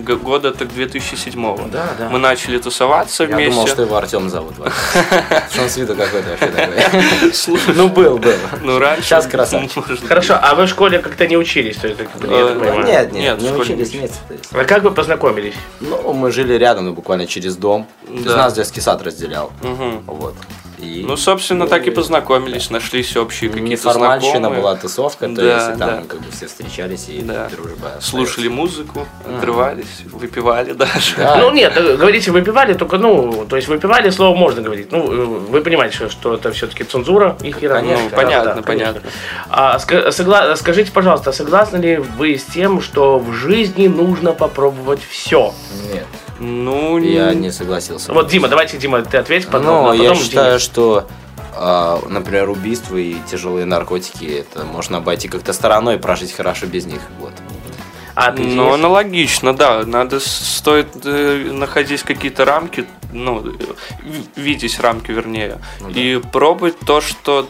года 0.04 0.52
так 0.52 0.74
2007 0.74 1.70
Да, 1.70 1.90
да. 1.98 2.10
Мы 2.10 2.20
начали 2.20 2.58
тусоваться 2.58 3.24
Я 3.24 3.36
вместе. 3.36 3.52
думал, 3.52 3.68
что 3.68 3.82
его 3.82 3.96
Артем 3.98 4.30
зовут. 4.30 4.54
Что 5.52 5.64
он 5.64 5.70
с 5.70 5.78
виду 5.78 5.96
какой-то 5.96 6.30
вообще 6.30 6.48
такой. 6.48 7.74
Ну, 7.76 7.90
был, 7.90 8.18
был. 8.18 8.34
Ну, 8.64 8.80
раньше. 8.80 9.04
Сейчас 9.04 9.28
красавчик. 9.28 9.84
Хорошо, 10.08 10.38
а 10.42 10.56
вы 10.56 10.66
в 10.66 10.70
школе 10.70 11.00
как-то 11.00 11.28
не 11.28 11.38
учились? 11.38 11.78
Я. 11.84 11.90
Нет, 11.90 12.86
Нет, 12.86 13.14
нет, 13.14 13.42
не 13.42 13.52
учились 13.52 13.94
не 13.94 14.00
вместе. 14.00 14.18
то 14.28 14.34
есть. 14.34 14.46
А 14.54 14.64
как 14.66 14.84
вы 14.84 14.92
познакомились? 14.92 15.56
Ну, 15.80 16.14
мы 16.14 16.32
жили 16.32 16.54
рядом, 16.54 16.86
ну, 16.86 16.94
буквально 16.94 17.28
через 17.28 17.56
дом. 17.56 17.88
Да. 18.08 18.38
нас 18.38 18.54
детский 18.54 18.77
сад 18.82 19.02
разделял. 19.04 19.52
Мгм. 19.62 20.04
Вот. 20.08 20.36
И 20.80 21.04
Ну, 21.08 21.18
собственно, 21.18 21.66
так 21.66 21.88
и 21.88 21.90
познакомились, 21.90 22.70
нашлись 22.70 23.18
общие 23.18 23.50
какие-то 23.50 23.94
знакомые. 23.94 24.50
была 24.62 24.76
тусовка, 24.76 25.28
то 25.28 25.34
Да, 25.36 25.56
есть 25.56 25.70
и 25.70 25.80
там 25.80 25.80
да. 25.80 26.04
как 26.08 26.20
бы 26.22 26.32
все 26.32 26.46
встречались 26.46 27.10
и 27.10 27.22
Да. 27.24 27.50
дружба. 27.50 27.74
остается. 27.88 28.10
Слушали 28.12 28.48
музыку, 28.48 29.08
отрывались, 29.28 30.02
выпивали 30.14 30.74
даже. 30.74 31.16
Да. 31.18 31.38
Ну 31.38 31.50
нет, 31.50 31.74
э, 31.76 31.96
говорите, 31.98 32.30
выпивали, 32.30 32.76
только, 32.76 33.00
ну, 33.00 33.48
то 33.50 33.56
есть 33.56 33.68
выпивали, 33.68 34.12
слово 34.12 34.36
можно 34.38 34.62
говорить. 34.62 34.92
Ну, 34.92 35.12
э, 35.12 35.26
вы 35.26 35.62
понимаете, 35.62 35.96
что, 35.96 36.10
что 36.10 36.34
это 36.36 36.52
все-таки 36.52 36.84
цензура 36.84 37.36
их 37.42 37.60
Конечно, 37.60 38.04
Ну, 38.12 38.16
понятно, 38.16 38.62
конечно. 38.62 38.64
понятно. 38.64 39.02
А 39.50 39.78
согла- 39.80 40.56
скажите, 40.56 40.92
пожалуйста, 40.92 41.32
согласны 41.32 41.78
ли 41.78 41.98
вы 41.98 42.38
с 42.38 42.44
тем, 42.44 42.82
что 42.84 43.18
в 43.18 43.34
жизни 43.34 43.88
нужно 43.88 44.32
попробовать 44.32 45.00
все? 45.10 45.56
Нет. 45.92 46.06
Ну, 46.40 46.98
Я 46.98 47.34
не 47.34 47.52
согласился. 47.52 48.14
Вот, 48.14 48.28
Дима, 48.28 48.48
давайте, 48.48 48.78
Дима, 48.78 49.02
ты 49.02 49.18
ответь 49.18 49.48
потом. 49.48 49.66
Ну, 49.66 49.90
а 49.90 49.96
я 49.96 50.16
считаю, 50.16 50.52
Денис. 50.52 50.62
что, 50.62 51.08
например, 52.10 52.50
убийства 52.50 52.98
и 52.98 53.16
тяжелые 53.30 53.66
наркотики, 53.66 54.26
это 54.26 54.64
можно 54.66 54.98
обойти 54.98 55.28
как-то 55.28 55.54
стороной 55.54 55.96
и 55.96 55.98
прожить 55.98 56.32
хорошо 56.32 56.68
без 56.68 56.86
них. 56.86 57.02
Вот. 57.20 57.34
А, 58.16 58.32
Ну, 58.32 58.74
аналогично, 58.74 59.56
да. 59.56 59.84
Надо 59.86 60.20
стоит 60.20 60.88
э, 61.06 61.52
находить 61.52 62.02
какие-то 62.02 62.46
рамки, 62.46 62.86
ну, 63.26 63.40
в- 63.40 64.40
видеть 64.40 64.80
рамки, 64.80 65.12
вернее, 65.12 65.58
Ну 65.82 65.90
и 65.90 66.18
пробовать 66.20 66.80
то, 66.86 67.02
что 67.02 67.48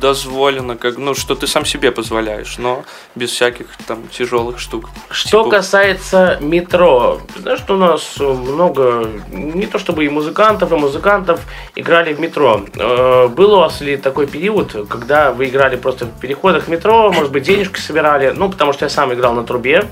дозволено, 0.00 0.76
как, 0.76 0.96
ну, 0.96 1.14
что 1.14 1.34
ты 1.34 1.46
сам 1.46 1.64
себе 1.66 1.90
позволяешь, 1.92 2.56
но 2.58 2.84
без 3.14 3.30
всяких 3.32 3.66
там 3.86 4.08
тяжелых 4.08 4.58
штук. 4.58 4.88
Что 5.10 5.44
Типа- 5.44 5.50
касается 5.56 6.38
метро, 6.40 7.20
знаешь, 7.36 7.58
что 7.60 7.74
у 7.74 7.78
нас 7.78 8.16
много, 8.18 9.06
не 9.30 9.66
то 9.66 9.78
чтобы 9.78 10.06
и 10.06 10.08
музыкантов, 10.08 10.72
и 10.72 10.76
музыкантов 10.76 11.40
играли 11.76 12.14
в 12.14 12.20
метро. 12.20 12.62
Э, 12.76 13.28
Был 13.28 13.52
у 13.52 13.56
вас 13.60 13.80
ли 13.82 13.96
такой 13.98 14.26
период, 14.26 14.74
когда 14.88 15.32
вы 15.32 15.46
играли 15.48 15.76
просто 15.76 16.06
в 16.06 16.18
переходах 16.20 16.68
метро, 16.68 17.12
может 17.12 17.30
быть, 17.30 17.42
денежки 17.42 17.78
собирали? 17.78 18.32
Ну, 18.34 18.50
потому 18.50 18.72
что 18.72 18.86
я 18.86 18.88
сам 18.88 19.12
играл 19.12 19.34
на 19.34 19.44
трубе 19.44 19.84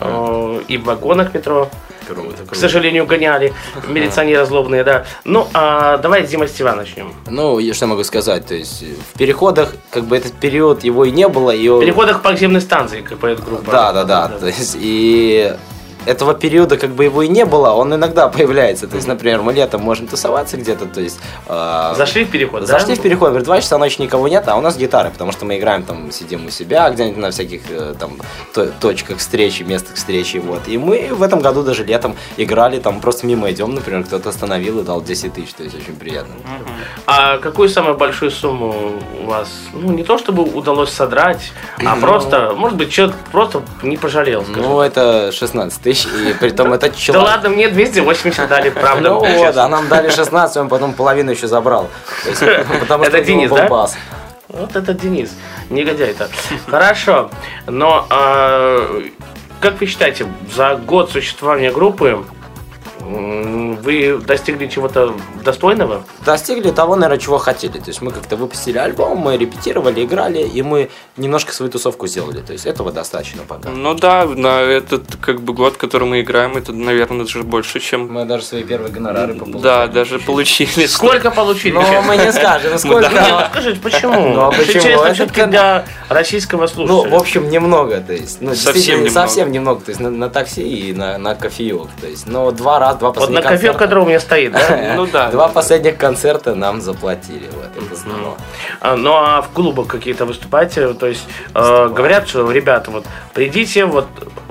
э, 0.00 0.62
и 0.68 0.78
в 0.78 0.84
вагонах 0.84 1.34
метро. 1.34 1.68
К 2.50 2.54
сожалению, 2.54 3.06
гоняли 3.06 3.52
милиционеры 3.88 4.44
злобные, 4.46 4.84
да. 4.84 5.04
Ну, 5.24 5.48
а 5.54 5.98
давай 5.98 6.26
с 6.26 6.30
Дима 6.30 6.46
Стива 6.46 6.72
начнем. 6.72 7.12
Ну, 7.26 7.58
что 7.72 7.84
я 7.84 7.90
могу 7.90 8.04
сказать, 8.04 8.46
то 8.46 8.54
есть 8.54 8.82
э, 8.82 8.86
в 9.14 9.18
переходах, 9.18 9.74
как 9.90 10.04
бы 10.04 10.16
этот 10.16 10.32
период 10.32 10.84
его 10.84 11.04
и 11.04 11.10
не 11.10 11.28
было, 11.28 11.50
и 11.50 11.68
В 11.68 11.80
переходах 11.80 12.22
по 12.22 12.30
подземной 12.30 12.60
станции, 12.60 13.00
как 13.00 13.18
поет 13.18 13.42
группа. 13.44 13.70
Да, 13.70 13.92
да, 13.92 14.04
да. 14.04 14.28
То 14.28 14.46
есть, 14.46 14.76
и 14.80 15.54
этого 16.08 16.34
периода 16.34 16.76
как 16.76 16.90
бы 16.90 17.04
его 17.04 17.22
и 17.22 17.28
не 17.28 17.44
было, 17.44 17.70
он 17.70 17.94
иногда 17.94 18.28
появляется. 18.28 18.86
То 18.88 18.96
есть, 18.96 19.06
например, 19.08 19.42
мы 19.42 19.52
летом 19.52 19.82
можем 19.82 20.06
тусоваться 20.06 20.56
где-то, 20.56 20.86
то 20.86 21.00
есть... 21.00 21.18
э, 21.46 21.94
Зашли 21.96 22.24
в 22.24 22.30
переход, 22.30 22.60
да? 22.62 22.66
Зашли 22.66 22.94
в 22.94 23.00
переход, 23.02 23.28
говорит, 23.28 23.44
два 23.46 23.60
часа 23.60 23.78
ночи 23.78 24.00
никого 24.00 24.28
нет, 24.28 24.44
а 24.48 24.56
у 24.56 24.60
нас 24.60 24.76
гитары, 24.76 25.10
потому 25.10 25.32
что 25.32 25.44
мы 25.44 25.58
играем 25.58 25.82
там, 25.82 26.10
сидим 26.12 26.46
у 26.46 26.50
себя, 26.50 26.88
где-нибудь 26.90 27.18
на 27.18 27.30
всяких 27.30 27.62
э, 27.70 27.94
там 27.98 28.12
то- 28.54 28.66
точках 28.80 29.18
встречи, 29.18 29.62
местах 29.64 29.94
встречи, 29.96 30.38
вот. 30.38 30.66
И 30.68 30.78
мы 30.78 31.08
в 31.12 31.22
этом 31.22 31.40
году 31.40 31.62
даже 31.62 31.84
летом 31.84 32.16
играли, 32.36 32.78
там 32.78 33.00
просто 33.00 33.26
мимо 33.26 33.50
идем, 33.50 33.74
например, 33.74 34.04
кто-то 34.04 34.30
остановил 34.30 34.80
и 34.80 34.84
дал 34.84 35.02
10 35.02 35.32
тысяч, 35.34 35.52
то 35.54 35.62
есть 35.62 35.74
очень 35.76 35.94
приятно. 35.96 36.34
А 37.06 37.38
какую 37.38 37.68
самую 37.68 37.96
большую 37.96 38.30
сумму 38.30 38.92
у 39.22 39.26
вас, 39.26 39.48
ну, 39.72 39.92
не 39.92 40.04
то 40.04 40.18
чтобы 40.18 40.42
удалось 40.42 40.90
содрать, 40.90 41.52
а 41.84 41.96
просто, 41.96 42.52
может 42.56 42.76
быть, 42.78 42.90
человек 42.90 43.16
просто 43.32 43.62
не 43.82 43.96
пожалел, 43.96 44.42
скажем. 44.44 44.62
Ну, 44.62 44.80
это 44.80 45.30
16 45.32 45.82
тысяч, 45.82 45.97
и 46.06 46.34
при 46.34 46.50
том 46.50 46.72
это 46.72 46.88
да 46.88 46.94
человек... 46.94 47.26
ладно, 47.26 47.48
мне 47.50 47.68
280 47.68 48.48
дали, 48.48 48.70
правда. 48.70 49.10
Ну 49.10 49.18
вот, 49.20 49.56
а 49.56 49.68
нам 49.68 49.88
дали 49.88 50.10
16, 50.10 50.56
он 50.58 50.68
потом 50.68 50.92
половину 50.92 51.30
еще 51.30 51.46
забрал. 51.46 51.88
Есть, 52.26 52.42
потому 52.80 53.04
Это 53.04 53.22
что 53.22 53.32
него 53.32 53.56
Денис, 53.56 53.68
да? 53.68 53.88
Вот 54.48 54.76
это 54.76 54.94
Денис, 54.94 55.30
негодяй-то. 55.70 56.28
Хорошо, 56.66 57.30
но 57.66 58.06
а, 58.08 59.02
как 59.60 59.80
вы 59.80 59.86
считаете, 59.86 60.26
за 60.54 60.76
год 60.76 61.10
существования 61.10 61.70
группы 61.70 62.24
вы 63.08 64.18
достигли 64.18 64.66
чего-то 64.66 65.14
достойного? 65.44 66.04
Достигли 66.24 66.70
того, 66.70 66.96
наверное, 66.96 67.18
чего 67.18 67.38
хотели. 67.38 67.78
То 67.78 67.88
есть 67.88 68.02
мы 68.02 68.10
как-то 68.10 68.36
выпустили 68.36 68.78
альбом, 68.78 69.18
мы 69.18 69.36
репетировали, 69.36 70.04
играли, 70.04 70.40
и 70.42 70.62
мы 70.62 70.90
немножко 71.16 71.52
свою 71.52 71.70
тусовку 71.72 72.06
сделали. 72.06 72.40
То 72.40 72.52
есть 72.52 72.66
этого 72.66 72.92
достаточно 72.92 73.42
пока. 73.42 73.70
Ну 73.70 73.94
да, 73.94 74.24
на 74.26 74.60
этот 74.60 75.16
как 75.20 75.40
бы 75.40 75.52
год, 75.54 75.76
который 75.76 76.06
мы 76.06 76.20
играем, 76.20 76.56
это, 76.56 76.72
наверное, 76.72 77.24
даже 77.24 77.42
больше, 77.42 77.80
чем... 77.80 78.12
Мы 78.12 78.24
даже 78.24 78.44
свои 78.44 78.62
первые 78.62 78.92
гонорары 78.92 79.34
получили. 79.34 79.62
Да, 79.62 79.86
даже 79.86 80.18
получили. 80.18 80.86
Сколько 80.86 81.30
получили? 81.30 81.72
Но 81.74 82.02
мы 82.02 82.16
не 82.16 82.32
скажем, 82.32 82.78
сколько. 82.78 83.08
Нет, 83.10 83.24
ну 83.28 83.40
скажите, 83.50 83.80
почему? 83.80 84.28
Ну, 84.34 84.40
а 84.42 84.50
почему? 84.50 84.68
Интересно 84.78 85.00
Это 85.04 85.14
все-таки 85.14 85.44
для 85.46 85.84
российского 86.08 86.62
Ну, 86.62 86.68
слушателя. 86.68 87.10
в 87.10 87.14
общем, 87.20 87.48
немного, 87.50 88.00
то 88.00 88.12
есть, 88.12 88.40
ну, 88.40 88.54
Совсем 88.54 88.96
немного. 89.04 89.12
совсем 89.14 89.52
немного, 89.52 89.80
то 89.80 89.90
есть, 89.90 90.00
на, 90.00 90.10
на 90.10 90.28
такси 90.28 90.62
и 90.62 90.92
на, 90.92 91.18
на 91.18 91.34
кофеек, 91.34 91.88
то 92.00 92.06
есть, 92.06 92.26
но 92.26 92.50
два 92.50 92.78
раза, 92.78 92.97
два 92.98 93.12
Вот 93.12 93.30
на 93.30 93.42
кофе, 93.42 93.72
который 93.72 94.02
у 94.02 94.06
меня 94.06 94.20
стоит, 94.20 94.52
да? 94.52 94.92
Ну 94.96 95.06
да. 95.06 95.30
Два 95.30 95.48
последних 95.48 95.96
концерта 95.96 96.54
нам 96.54 96.80
заплатили, 96.80 97.48
вот, 97.52 97.84
это 97.84 97.96
здорово. 97.96 98.36
А, 98.80 98.96
Ну 98.96 99.12
а 99.12 99.42
в 99.42 99.48
клубах 99.50 99.86
какие-то 99.86 100.24
выступаете, 100.24 100.92
то 100.94 101.06
есть 101.06 101.26
э, 101.54 101.88
говорят, 101.88 102.28
что 102.28 102.50
ребята, 102.50 102.90
вот 102.90 103.04
придите, 103.34 103.84
вот 103.84 104.06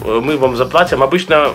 э, 0.05 0.19
мы 0.23 0.37
вам 0.37 0.55
заплатим. 0.55 1.03
Обычно 1.03 1.49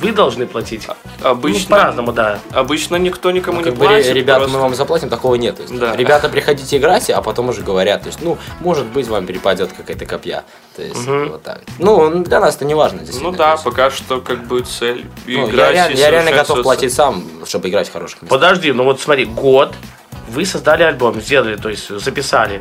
вы 0.00 0.12
должны 0.12 0.46
платить. 0.46 0.86
Ну, 1.22 1.28
Обычно, 1.28 1.76
по-разному, 1.76 2.12
да. 2.12 2.38
обычно 2.52 2.96
никто 2.96 3.30
никому 3.30 3.58
Ну, 3.58 3.64
не 3.64 3.70
как 3.70 3.78
бы, 3.78 3.86
платит. 3.86 4.06
ре- 4.06 4.14
ребята, 4.14 4.40
просто- 4.40 4.56
мы 4.56 4.62
вам 4.62 4.74
заплатим, 4.74 5.08
такого 5.08 5.34
нет. 5.34 5.56
То 5.56 5.62
есть, 5.62 5.78
Да. 5.78 5.96
Ребята, 5.96 6.28
приходите 6.28 6.76
играть, 6.76 7.10
а 7.10 7.20
потом 7.22 7.48
уже 7.48 7.62
говорят, 7.62 8.02
то 8.02 8.08
есть, 8.08 8.20
ну, 8.22 8.38
может 8.60 8.86
быть, 8.86 9.08
вам 9.08 9.26
перепадет 9.26 9.72
какая-то 9.72 10.06
копья. 10.06 10.44
То 10.76 10.82
есть, 10.82 11.06
вот 11.06 11.42
так. 11.42 11.60
Ну, 11.78 12.22
для 12.22 12.40
нас 12.40 12.56
это 12.56 12.64
не 12.64 12.74
важно, 12.74 13.02
Ну 13.20 13.32
да, 13.32 13.52
есть, 13.52 13.64
пока 13.64 13.90
что 13.90 14.20
как 14.20 14.46
бы 14.46 14.60
цель 14.62 15.06
ну, 15.26 15.32
я, 15.32 15.50
играть 15.50 15.72
реально, 15.74 15.94
и 15.94 15.98
я 15.98 16.10
реально 16.10 16.30
готов 16.32 16.62
платить 16.62 16.92
сам, 16.92 17.24
чтобы 17.46 17.68
играть 17.68 17.88
в 17.88 17.92
хороших 17.92 18.22
местах. 18.22 18.28
Подожди, 18.38 18.72
ну 18.72 18.84
вот 18.84 19.00
смотри, 19.00 19.24
год 19.24 19.74
вы 20.28 20.44
создали 20.44 20.82
альбом, 20.82 21.20
сделали, 21.20 21.56
то 21.56 21.68
есть 21.70 21.88
записали. 21.88 22.60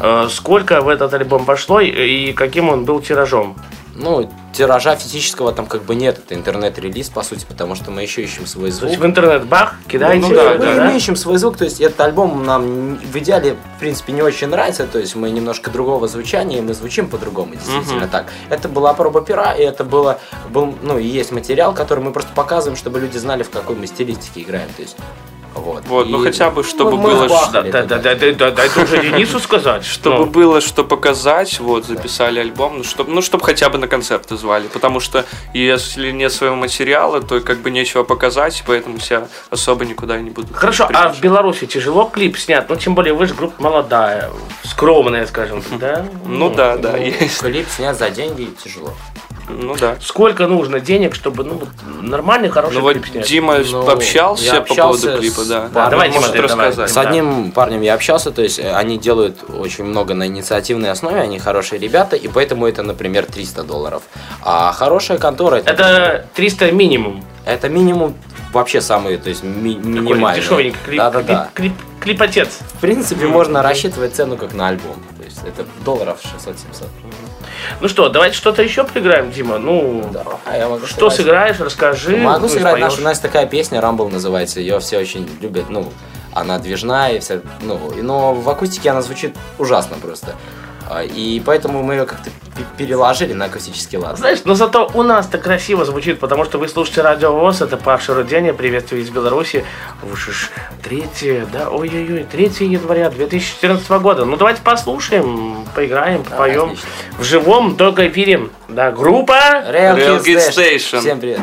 Э, 0.00 0.28
Сколько 0.30 0.80
в 0.80 0.88
этот 0.88 1.12
альбом 1.14 1.44
пошло 1.44 1.80
и 1.80 2.32
каким 2.32 2.68
он 2.70 2.84
был 2.84 3.00
тиражом? 3.00 3.56
Ну, 4.00 4.30
тиража 4.52 4.94
физического 4.94 5.52
там 5.52 5.66
как 5.66 5.82
бы 5.82 5.94
нет. 5.96 6.18
Это 6.18 6.34
интернет-релиз, 6.34 7.08
по 7.10 7.22
сути, 7.24 7.44
потому 7.46 7.74
что 7.74 7.90
мы 7.90 8.02
еще 8.02 8.22
ищем 8.22 8.46
свой 8.46 8.70
То 8.70 8.76
звук. 8.76 8.88
есть 8.90 9.00
в 9.02 9.04
интернет 9.04 9.44
бах, 9.46 9.74
кидаете. 9.88 10.26
Ну 10.28 10.34
да, 10.34 10.50
мы, 10.52 10.58
да, 10.58 10.84
мы 10.84 10.96
ищем 10.96 11.16
свой 11.16 11.36
звук, 11.38 11.56
то 11.56 11.64
есть 11.64 11.80
этот 11.80 12.00
альбом 12.00 12.44
нам 12.44 12.94
в 12.96 13.16
идеале, 13.18 13.56
в 13.76 13.80
принципе, 13.80 14.12
не 14.12 14.22
очень 14.22 14.46
нравится, 14.48 14.86
то 14.86 14.98
есть 15.00 15.16
мы 15.16 15.30
немножко 15.30 15.70
другого 15.70 16.06
звучания, 16.06 16.58
и 16.58 16.60
мы 16.60 16.74
звучим 16.74 17.08
по-другому, 17.08 17.54
действительно 17.54 18.02
Мгм. 18.02 18.10
так. 18.10 18.26
Это 18.50 18.68
была 18.68 18.94
проба 18.94 19.20
пера, 19.20 19.52
и 19.52 19.62
это 19.62 19.82
было, 19.82 20.20
был, 20.50 20.74
ну, 20.82 20.96
и 20.98 21.04
есть 21.06 21.32
материал, 21.32 21.74
который 21.74 22.04
мы 22.04 22.12
просто 22.12 22.30
показываем, 22.34 22.76
чтобы 22.76 23.00
люди 23.00 23.18
знали, 23.18 23.42
в 23.42 23.50
какой 23.50 23.74
мы 23.74 23.88
стилистике 23.88 24.42
играем, 24.42 24.68
то 24.76 24.82
есть, 24.82 24.96
вот. 25.54 25.84
Вот, 25.86 26.08
ну 26.08 26.20
И 26.20 26.24
хотя 26.24 26.50
бы, 26.50 26.62
чтобы 26.62 26.96
мы 26.96 27.10
было 27.10 27.28
Да, 27.52 27.62
да, 27.62 27.82
да, 27.82 27.98
да, 27.98 28.14
да, 28.14 28.50
да, 28.50 28.64
это 28.64 28.82
уже 28.82 29.00
Денису 29.00 29.40
сказать. 29.40 29.84
Чтобы 29.98 30.18
Ну, 30.18 30.26
было 30.26 30.60
что 30.60 30.84
показать, 30.84 31.58
вот, 31.60 31.84
записали 31.86 32.40
альбом, 32.40 32.78
ну, 32.78 32.84
чтобы, 32.84 33.10
ну, 33.10 33.22
чтоб 33.22 33.42
хотя 33.42 33.68
бы 33.68 33.78
на 33.78 33.88
концерты 33.88 34.36
звали, 34.36 34.68
потому 34.68 35.00
что 35.00 35.24
если 35.54 36.10
нет 36.10 36.32
своего 36.32 36.56
материала, 36.56 37.20
то 37.20 37.40
как 37.40 37.58
бы 37.58 37.70
нечего 37.70 38.02
показать, 38.02 38.62
поэтому 38.66 39.00
себя 39.00 39.28
особо 39.50 39.84
никуда 39.84 40.20
не 40.20 40.30
буду. 40.30 40.48
Хорошо, 40.52 40.88
а 40.92 41.08
в. 41.08 41.20
Беларуси 41.20 41.66
тяжело 41.66 42.04
клип 42.04 42.38
снять? 42.38 42.68
Ну, 42.68 42.76
тем 42.76 42.94
более 42.94 43.14
вы 43.14 43.26
же 43.26 43.34
группа 43.34 43.62
молодая, 43.62 44.30
скромная, 44.64 45.26
скажем 45.26 45.62
так, 45.62 45.78
да? 45.78 46.06
Ну 46.26 46.50
да, 46.50 46.76
да, 46.76 46.96
есть. 46.96 47.40
Клип 47.40 47.68
снять 47.68 47.98
за 47.98 48.10
деньги 48.10 48.50
тяжело. 48.62 48.92
Ну 49.48 49.76
да. 49.76 49.96
Сколько 50.00 50.46
нужно 50.46 50.80
денег, 50.80 51.14
чтобы, 51.14 51.44
ну, 51.44 51.62
нормальный, 52.02 52.48
хороший 52.48 52.80
Ну 52.80 52.90
клип 52.90 53.06
снять? 53.06 53.26
Дима 53.26 53.58
Ну, 53.58 53.88
общался 53.88 54.60
по 54.60 54.74
поводу 54.74 55.18
клипа, 55.18 55.40
с 55.42 55.48
да. 55.48 55.68
Да, 55.72 55.90
Давай, 55.90 56.10
может 56.10 56.32
Дима, 56.32 56.44
рассказать. 56.44 56.90
С 56.90 56.96
одним 56.96 57.52
парнем 57.52 57.80
я 57.82 57.94
общался, 57.94 58.30
то 58.30 58.42
есть 58.42 58.58
э, 58.58 58.72
они 58.72 58.98
делают 58.98 59.38
очень 59.48 59.84
много 59.84 60.14
на 60.14 60.26
инициативной 60.26 60.90
основе, 60.90 61.20
они 61.20 61.38
хорошие 61.38 61.78
ребята, 61.78 62.16
и 62.16 62.28
поэтому 62.28 62.66
это, 62.66 62.82
например, 62.82 63.26
300 63.26 63.62
долларов. 63.64 64.02
А 64.42 64.72
хорошая 64.72 65.18
контора 65.18 65.56
это, 65.56 65.70
Это 65.70 66.26
300 66.34 66.72
минимум. 66.72 67.24
это 67.44 67.68
минимум 67.68 68.14
вообще 68.52 68.80
самый, 68.80 69.16
то 69.18 69.28
есть 69.28 69.42
ми- 69.42 69.74
Такой 69.74 69.90
минимальный. 69.92 70.40
дешевенький 70.42 70.78
клип, 70.84 70.98
Да, 70.98 71.10
да, 71.10 71.22
да. 71.22 71.50
клип, 71.54 71.74
клип, 71.74 71.88
клипотец. 72.00 72.58
В 72.74 72.80
принципе, 72.80 73.26
можно 73.26 73.62
рассчитывать 73.62 74.14
цену 74.14 74.36
как 74.36 74.54
на 74.54 74.68
альбом. 74.68 74.96
То 75.18 75.24
есть 75.24 75.38
это 75.46 75.66
долларов 75.84 76.18
600-700. 76.22 76.86
Ну 77.80 77.88
что, 77.88 78.08
давайте 78.08 78.36
что-то 78.36 78.62
еще 78.62 78.84
поиграем, 78.84 79.30
Дима. 79.30 79.58
Ну, 79.58 80.08
Да. 80.12 80.24
А 80.44 80.56
я 80.56 80.68
могу 80.68 80.86
что 80.86 81.10
сыграть. 81.10 81.16
сыграешь, 81.16 81.60
расскажи. 81.60 82.16
Могу 82.16 82.46
ну, 82.46 82.48
сыграть 82.48 82.80
нашу. 82.80 83.00
У 83.00 83.04
нас 83.04 83.18
такая 83.20 83.46
песня 83.46 83.80
Rumble 83.80 84.10
называется. 84.10 84.60
Ее 84.60 84.78
все 84.80 84.98
очень 84.98 85.28
любят. 85.40 85.68
Ну, 85.68 85.92
она 86.32 86.58
движная 86.58 87.14
и 87.14 87.18
вся. 87.18 87.40
Ну, 87.62 87.92
но 88.02 88.34
в 88.34 88.48
акустике 88.48 88.90
она 88.90 89.02
звучит 89.02 89.36
ужасно 89.58 89.96
просто. 90.00 90.34
А, 90.90 91.02
И 91.02 91.40
поэтому 91.40 91.82
мы 91.82 91.94
ее 91.94 92.06
как-то 92.06 92.30
пе- 92.56 92.64
переложили 92.78 93.34
на 93.34 93.44
акустический 93.46 93.98
лад. 93.98 94.16
Знаешь, 94.16 94.38
но 94.44 94.54
зато 94.54 94.90
у 94.94 95.02
нас 95.02 95.26
так 95.26 95.42
красиво 95.42 95.84
звучит, 95.84 96.18
потому 96.18 96.44
что 96.44 96.56
вы 96.58 96.66
слушаете 96.68 97.02
Радио 97.02 97.32
ВОЗ, 97.32 97.60
это 97.62 97.76
Паша 97.76 98.14
Руденя, 98.14 98.54
приветствую 98.54 99.02
из 99.02 99.10
Беларуси. 99.10 99.64
Уж 100.10 100.28
уж 100.28 100.50
3, 100.82 101.44
да, 101.52 101.68
ой-ой-ой, 101.68 102.24
3 102.24 102.66
января 102.66 103.10
2014 103.10 103.90
года. 104.00 104.24
Ну 104.24 104.36
давайте 104.36 104.62
послушаем, 104.62 105.66
поиграем, 105.74 106.22
попоем. 106.24 106.64
отлично. 106.70 106.88
В 107.18 107.22
живом, 107.24 107.76
только 107.76 108.08
эфире. 108.08 108.48
Да, 108.68 108.90
группа. 108.90 109.34
Real 109.70 109.96
Real 109.96 110.22
Kid 110.22 110.36
Kid 110.36 110.48
Station. 110.50 110.74
Station. 110.78 111.00
Всем 111.00 111.20
привет. 111.20 111.40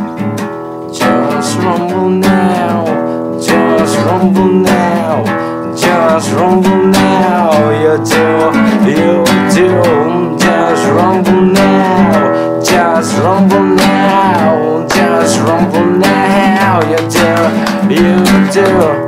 Just 0.90 1.60
rumble 1.62 2.10
now, 2.22 3.38
just 3.40 3.98
rumble 4.06 4.64
now, 4.66 5.26
just 5.76 6.32
rumble 6.32 6.88
now. 6.88 7.70
You 7.72 7.98
do, 8.04 8.26
you 8.90 9.26
do. 9.54 10.36
Just 10.38 10.88
rumble 10.92 11.42
now, 11.42 12.62
just 12.62 13.18
rumble 13.18 13.64
now, 13.64 14.88
just 14.88 15.40
rumble 15.40 15.86
now. 15.98 16.82
You 16.90 16.98
do, 17.10 17.94
you 17.94 18.52
do. 18.52 19.05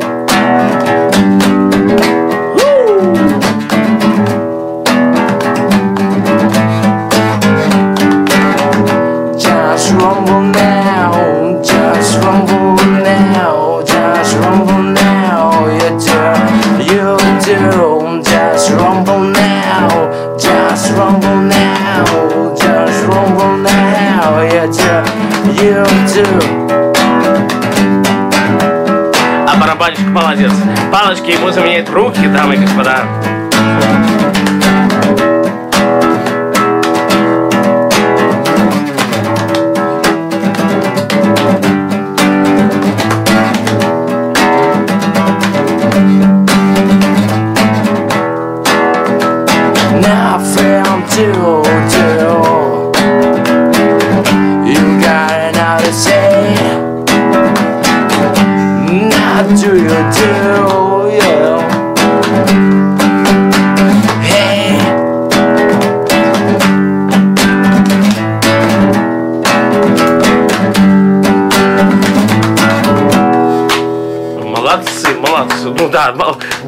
А 29.46 29.56
барабанщик 29.60 30.08
молодец. 30.08 30.52
Палочки 30.92 31.32
ему 31.32 31.52
заменяют 31.52 31.90
руки, 31.90 32.28
дамы 32.28 32.56
и 32.56 32.58
господа. 32.58 33.04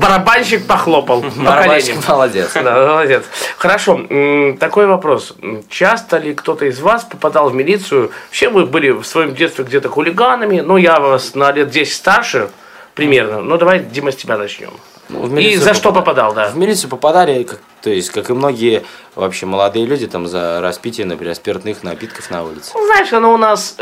Барабанщик 0.09 0.67
похлопал. 0.67 1.21
по 1.21 1.29
Барабанщик 1.29 2.07
молодец. 2.07 2.51
Да, 2.53 2.87
молодец. 2.87 3.23
Хорошо, 3.57 4.01
такой 4.59 4.87
вопрос. 4.87 5.35
Часто 5.69 6.17
ли 6.17 6.33
кто-то 6.33 6.65
из 6.65 6.79
вас 6.79 7.03
попадал 7.03 7.49
в 7.49 7.55
милицию? 7.55 8.11
Вообще 8.27 8.49
вы 8.49 8.65
были 8.65 8.89
в 8.89 9.03
своем 9.03 9.35
детстве 9.35 9.65
где-то 9.65 9.89
хулиганами? 9.89 10.59
Ну, 10.61 10.77
я 10.77 10.99
вас 10.99 11.35
на 11.35 11.51
лет 11.51 11.69
10 11.69 11.93
старше 11.93 12.49
примерно. 12.95 13.41
Ну, 13.41 13.57
давай, 13.57 13.79
Дима, 13.79 14.11
с 14.11 14.15
тебя 14.15 14.37
начнем. 14.37 14.71
Ну, 15.09 15.37
И 15.37 15.55
за 15.55 15.73
что 15.73 15.91
попадали. 15.91 16.27
попадал, 16.27 16.33
да? 16.33 16.49
В 16.49 16.57
милицию 16.57 16.89
попадали, 16.89 17.43
как, 17.43 17.59
то 17.81 17.89
есть, 17.89 18.11
как 18.11 18.29
и 18.29 18.33
многие 18.33 18.83
вообще 19.15 19.47
молодые 19.47 19.87
люди, 19.87 20.05
там, 20.05 20.27
за 20.27 20.61
распитие, 20.61 21.07
например, 21.07 21.33
спиртных 21.33 21.81
напитков 21.81 22.29
на 22.29 22.43
улице. 22.43 22.71
Ну, 22.75 22.85
знаешь, 22.85 23.11
оно 23.11 23.33
у 23.33 23.37
нас 23.37 23.75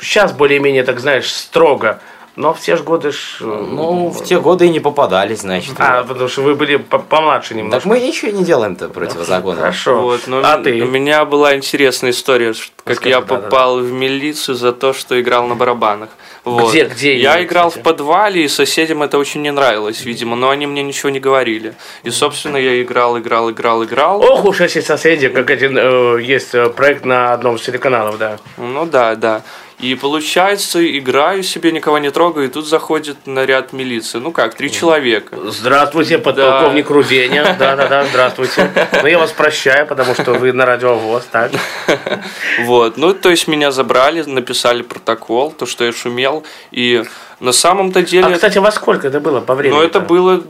сейчас 0.00 0.32
более-менее, 0.32 0.84
так 0.84 1.00
знаешь, 1.00 1.32
строго. 1.32 2.00
Но 2.36 2.52
в 2.52 2.60
те 2.60 2.76
же 2.76 2.82
годы 2.82 3.12
ж... 3.12 3.36
э, 3.42 3.44
Ну, 3.44 4.08
в 4.10 4.24
те 4.24 4.40
годы 4.40 4.66
и 4.66 4.68
не 4.68 4.80
попадались, 4.80 5.42
значит. 5.42 5.74
А, 5.78 6.02
потому 6.02 6.28
что 6.28 6.42
вы 6.42 6.56
были 6.56 6.76
по- 6.76 6.98
помладше 6.98 7.54
немножко. 7.54 7.78
Так 7.80 7.86
мы 7.86 8.00
ничего 8.00 8.32
не 8.32 8.42
делаем-то 8.42 8.88
противозаконно. 8.88 9.60
Хорошо. 9.60 10.00
Вот, 10.02 10.26
но 10.26 10.40
а 10.42 10.58
ты? 10.58 10.82
У 10.82 10.86
меня 10.88 11.24
была 11.24 11.54
интересная 11.54 12.10
история, 12.10 12.52
как 12.82 12.96
Расскажи, 12.96 13.10
я 13.10 13.20
да-да-да. 13.20 13.42
попал 13.42 13.78
в 13.78 13.92
милицию 13.92 14.56
за 14.56 14.72
то, 14.72 14.92
что 14.92 15.20
играл 15.20 15.46
на 15.46 15.54
барабанах. 15.54 16.08
Вот. 16.44 16.70
Где- 16.72 16.86
где 16.86 17.16
Я 17.16 17.34
именно, 17.36 17.46
играл 17.46 17.68
кстати? 17.68 17.80
в 17.82 17.84
подвале, 17.84 18.44
и 18.44 18.48
соседям 18.48 19.02
это 19.04 19.16
очень 19.16 19.40
не 19.42 19.52
нравилось, 19.52 20.04
видимо, 20.04 20.34
но 20.34 20.50
они 20.50 20.66
мне 20.66 20.82
ничего 20.82 21.10
не 21.10 21.20
говорили. 21.20 21.74
И, 22.02 22.10
собственно, 22.10 22.56
я 22.56 22.82
играл, 22.82 23.16
играл, 23.16 23.50
играл, 23.52 23.84
играл. 23.84 24.20
Ох 24.20 24.44
уж 24.44 24.60
эти 24.60 24.80
соседи, 24.80 25.28
как 25.28 25.48
один 25.50 25.78
э, 25.78 26.20
есть 26.20 26.52
э, 26.54 26.68
проект 26.68 27.04
на 27.04 27.32
одном 27.32 27.54
из 27.56 27.62
телеканалов, 27.62 28.18
да. 28.18 28.38
Ну 28.58 28.86
да, 28.86 29.14
да. 29.14 29.42
И 29.80 29.94
получается, 29.96 30.80
играю 30.98 31.42
себе, 31.42 31.72
никого 31.72 31.98
не 31.98 32.10
трогаю, 32.10 32.46
и 32.46 32.50
тут 32.50 32.66
заходит 32.66 33.26
наряд 33.26 33.72
милиции. 33.72 34.18
Ну 34.18 34.30
как, 34.30 34.54
три 34.54 34.70
человека. 34.70 35.36
Здравствуйте, 35.50 36.18
подполковник 36.18 36.88
Руденя. 36.90 37.56
Да-да-да, 37.58 38.04
здравствуйте. 38.04 38.70
Ну, 39.02 39.06
я 39.06 39.18
вас 39.18 39.32
прощаю, 39.32 39.86
потому 39.86 40.14
что 40.14 40.32
вы 40.34 40.52
на 40.52 40.64
радиовоз, 40.64 41.24
так? 41.30 41.50
Вот, 42.64 42.96
ну, 42.96 43.12
то 43.12 43.30
есть 43.30 43.48
меня 43.48 43.72
забрали, 43.72 44.22
написали 44.22 44.82
протокол, 44.82 45.50
то, 45.50 45.66
что 45.66 45.84
я 45.84 45.92
шумел, 45.92 46.44
и 46.70 47.04
на 47.40 47.52
самом-то 47.52 48.02
деле... 48.02 48.26
А, 48.26 48.32
кстати, 48.32 48.58
во 48.58 48.70
сколько 48.70 49.08
это 49.08 49.20
было 49.20 49.40
по 49.40 49.54
времени? 49.54 49.78
ну, 49.78 49.84
это 49.84 50.00
было 50.00 50.42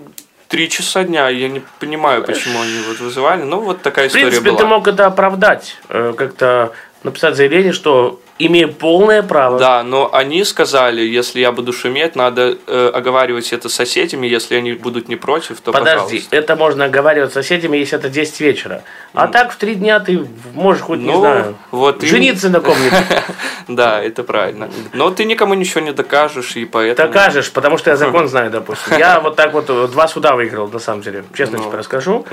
три 0.49 0.69
часа 0.69 1.03
дня, 1.05 1.29
я 1.31 1.49
не 1.49 1.63
понимаю, 1.81 2.23
почему 2.23 2.61
они 2.61 2.79
вот 2.87 3.01
вызывали, 3.01 3.43
ну, 3.43 3.61
вот 3.61 3.83
такая 3.83 4.07
В 4.07 4.09
история 4.11 4.27
принципе, 4.27 4.51
была. 4.51 4.59
ты 4.59 4.67
мог 4.67 4.87
это 4.87 5.07
оправдать, 5.07 5.77
э, 5.89 6.13
как-то 6.17 6.73
написать 7.05 7.37
заявление, 7.37 7.73
что 7.73 8.21
имею 8.39 8.73
полное 8.73 9.23
право. 9.23 9.59
Да, 9.59 9.83
но 9.85 10.13
они 10.13 10.43
сказали, 10.43 11.03
если 11.03 11.39
я 11.41 11.53
буду 11.53 11.73
шуметь, 11.73 12.17
надо 12.17 12.59
э, 12.67 12.91
оговаривать 12.93 13.53
это 13.53 13.69
с 13.69 13.75
соседями, 13.75 14.27
если 14.27 14.57
они 14.57 14.73
будут 14.73 15.09
не 15.09 15.15
против, 15.17 15.61
то 15.61 15.71
Подожди, 15.73 16.03
пожалуйста. 16.19 16.37
это 16.37 16.57
можно 16.57 16.85
оговаривать 16.87 17.31
с 17.31 17.35
соседями, 17.35 17.77
если 17.77 17.97
это 17.99 18.09
10 18.09 18.41
вечера. 18.41 18.83
А 19.13 19.29
так 19.29 19.53
в 19.53 19.57
три 19.57 19.77
дня 19.77 20.01
ты 20.01 20.27
можешь 20.55 20.83
хоть, 20.83 20.99
не 20.99 21.13
Ну, 21.13 21.21
знаю, 21.21 21.57
вот 21.71 22.03
жениться 22.03 22.49
на 22.49 22.61
ком-нибудь. 22.61 22.99
Да, 23.69 24.03
это 24.03 24.25
правильно. 24.25 24.69
Но 24.93 25.11
ты 25.11 25.25
никому 25.25 25.55
ничего 25.55 25.81
не 25.81 25.93
докажешь, 25.93 26.57
и 26.57 26.65
поэтому... 26.67 27.09
Докажешь, 27.09 27.51
потому 27.53 27.79
что 27.79 27.91
я 27.91 27.97
закон 28.05 28.29
знаю, 28.29 28.51
допустим. 28.51 28.99
Я 28.99 29.21
вот 29.21 29.37
так 29.37 29.53
вот 29.53 29.67
э, 29.71 29.89
два 29.89 30.09
суда 30.09 30.35
выиграл, 30.35 30.69
на 30.69 30.79
самом 30.81 31.03
деле. 31.03 31.25
Честно 31.37 31.59
Ну. 31.59 31.65
тебе 31.69 31.79
расскажу. 31.79 32.27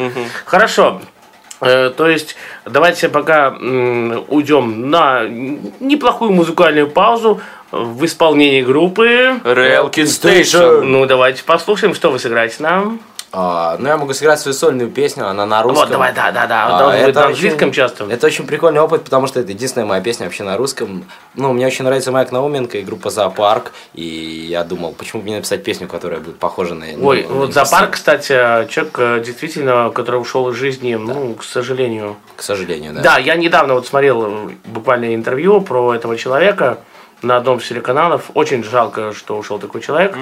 Хорошо. 0.46 1.02
Э, 1.02 1.21
То 1.62 2.08
есть, 2.10 2.36
давайте 2.66 3.08
пока 3.08 3.50
уйдем 3.52 4.90
на 4.90 5.28
неплохую 5.28 6.32
музыкальную 6.32 6.90
паузу 6.90 7.40
в 7.72 8.04
исполнении 8.04 8.64
группы. 8.64 9.40
Railkin 9.44 10.06
Station. 10.06 10.82
Ну, 10.82 11.06
давайте 11.06 11.44
послушаем, 11.44 11.94
что 11.94 12.10
вы 12.10 12.18
сыграете 12.18 12.64
нам. 12.64 13.00
А, 13.34 13.78
ну, 13.80 13.88
я 13.88 13.98
могу 13.98 14.14
сыграть 14.14 14.40
свою 14.40 14.54
сольную 14.54 14.90
песню, 14.90 15.28
она 15.28 15.46
на 15.46 15.64
русском. 15.64 15.84
Вот, 15.84 15.90
давай, 15.90 16.14
да, 16.14 16.32
да, 16.32 16.48
да. 16.48 16.90
А, 16.90 16.94
это 16.94 17.22
на 17.22 17.26
очень- 17.28 17.36
английском 17.36 17.72
часто. 17.72 18.06
Это 18.06 18.28
очень 18.28 18.46
прикольный 18.46 18.82
опыт, 18.82 19.04
потому 19.04 19.28
что 19.28 19.40
это 19.40 19.52
единственная 19.52 19.88
моя 19.88 20.02
песня 20.02 20.26
вообще 20.26 20.44
на 20.44 20.58
русском. 20.58 21.06
Ну, 21.36 21.54
мне 21.54 21.66
очень 21.66 21.86
нравится 21.86 22.12
Майк 22.12 22.32
Науменко 22.32 22.78
и 22.78 22.82
группа 22.82 23.10
Зоопарк. 23.10 23.72
И 23.94 24.04
я 24.50 24.64
думал, 24.66 24.94
почему 24.98 25.22
бы 25.22 25.30
не 25.30 25.36
написать 25.36 25.64
песню, 25.64 25.88
которая 25.88 26.20
будет 26.20 26.40
похожа 26.40 26.76
на... 26.76 26.86
ну, 26.98 27.08
Ой, 27.08 27.24
на 27.24 27.34
вот 27.36 27.54
зоопарк, 27.54 27.92
кстати, 27.92 28.34
человек 28.70 28.96
э, 28.98 29.24
действительно, 29.26 29.92
который 29.92 30.18
ушел 30.18 30.50
из 30.50 30.56
жизни, 30.56 30.96
ну, 30.96 31.36
к 31.36 31.44
сожалению. 31.44 32.18
К 32.36 32.42
сожалению, 32.42 32.94
да. 32.94 33.02
Да, 33.02 33.18
я 33.18 33.36
недавно 33.36 33.76
вот 33.76 33.88
смотрел 33.88 34.26
э, 34.26 34.50
буквально 34.66 35.16
интервью 35.16 35.62
про 35.62 35.94
этого 35.96 36.18
человека 36.18 36.80
на 37.22 37.38
одном 37.38 37.58
из 37.60 37.68
телеканалов. 37.68 38.32
Очень 38.34 38.64
жалко, 38.64 39.14
что 39.14 39.38
ушел 39.38 39.60
такой 39.60 39.82
человек. 39.82 40.18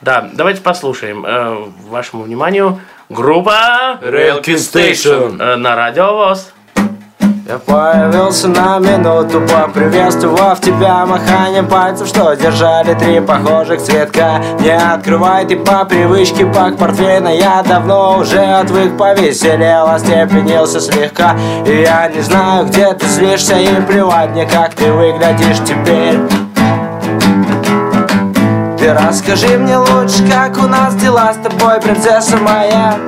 Да, 0.00 0.28
давайте 0.32 0.60
послушаем. 0.62 1.24
э, 1.26 1.64
вашему 1.88 2.22
вниманию 2.22 2.80
группа 3.08 3.98
Railkin 4.02 4.56
Station. 4.56 5.36
э, 5.42 5.56
на 5.56 5.76
радио 5.76 6.14
ВОЗ. 6.14 6.52
Я 7.48 7.58
появился 7.58 8.46
на 8.48 8.78
минуту, 8.78 9.40
поприветствовав 9.40 10.60
тебя 10.60 11.06
маханием 11.06 11.66
пальцев, 11.66 12.06
что 12.06 12.34
держали 12.34 12.92
три 12.92 13.20
похожих 13.20 13.80
цветка. 13.80 14.42
Не 14.60 14.76
открывай 14.76 15.46
ты 15.46 15.56
по 15.56 15.86
привычке 15.86 16.44
пак 16.44 16.76
портвейна, 16.76 17.28
я 17.28 17.62
давно 17.66 18.18
уже 18.18 18.38
отвык 18.38 18.98
повеселел, 18.98 19.88
остепенился 19.88 20.78
слегка. 20.78 21.34
И 21.64 21.80
я 21.80 22.08
не 22.08 22.20
знаю, 22.20 22.66
где 22.66 22.92
ты 22.92 23.06
злишься, 23.06 23.56
и 23.56 23.80
плевать 23.80 24.28
мне, 24.32 24.44
как 24.44 24.74
ты 24.74 24.92
выглядишь 24.92 25.60
теперь. 25.66 26.20
Ты 28.78 28.92
расскажи 28.92 29.56
мне 29.56 29.78
лучше, 29.78 30.22
как 30.30 30.58
у 30.58 30.68
нас 30.68 30.94
дела 30.96 31.32
с 31.32 31.38
тобой, 31.38 31.80
принцесса 31.80 32.36
моя. 32.36 32.98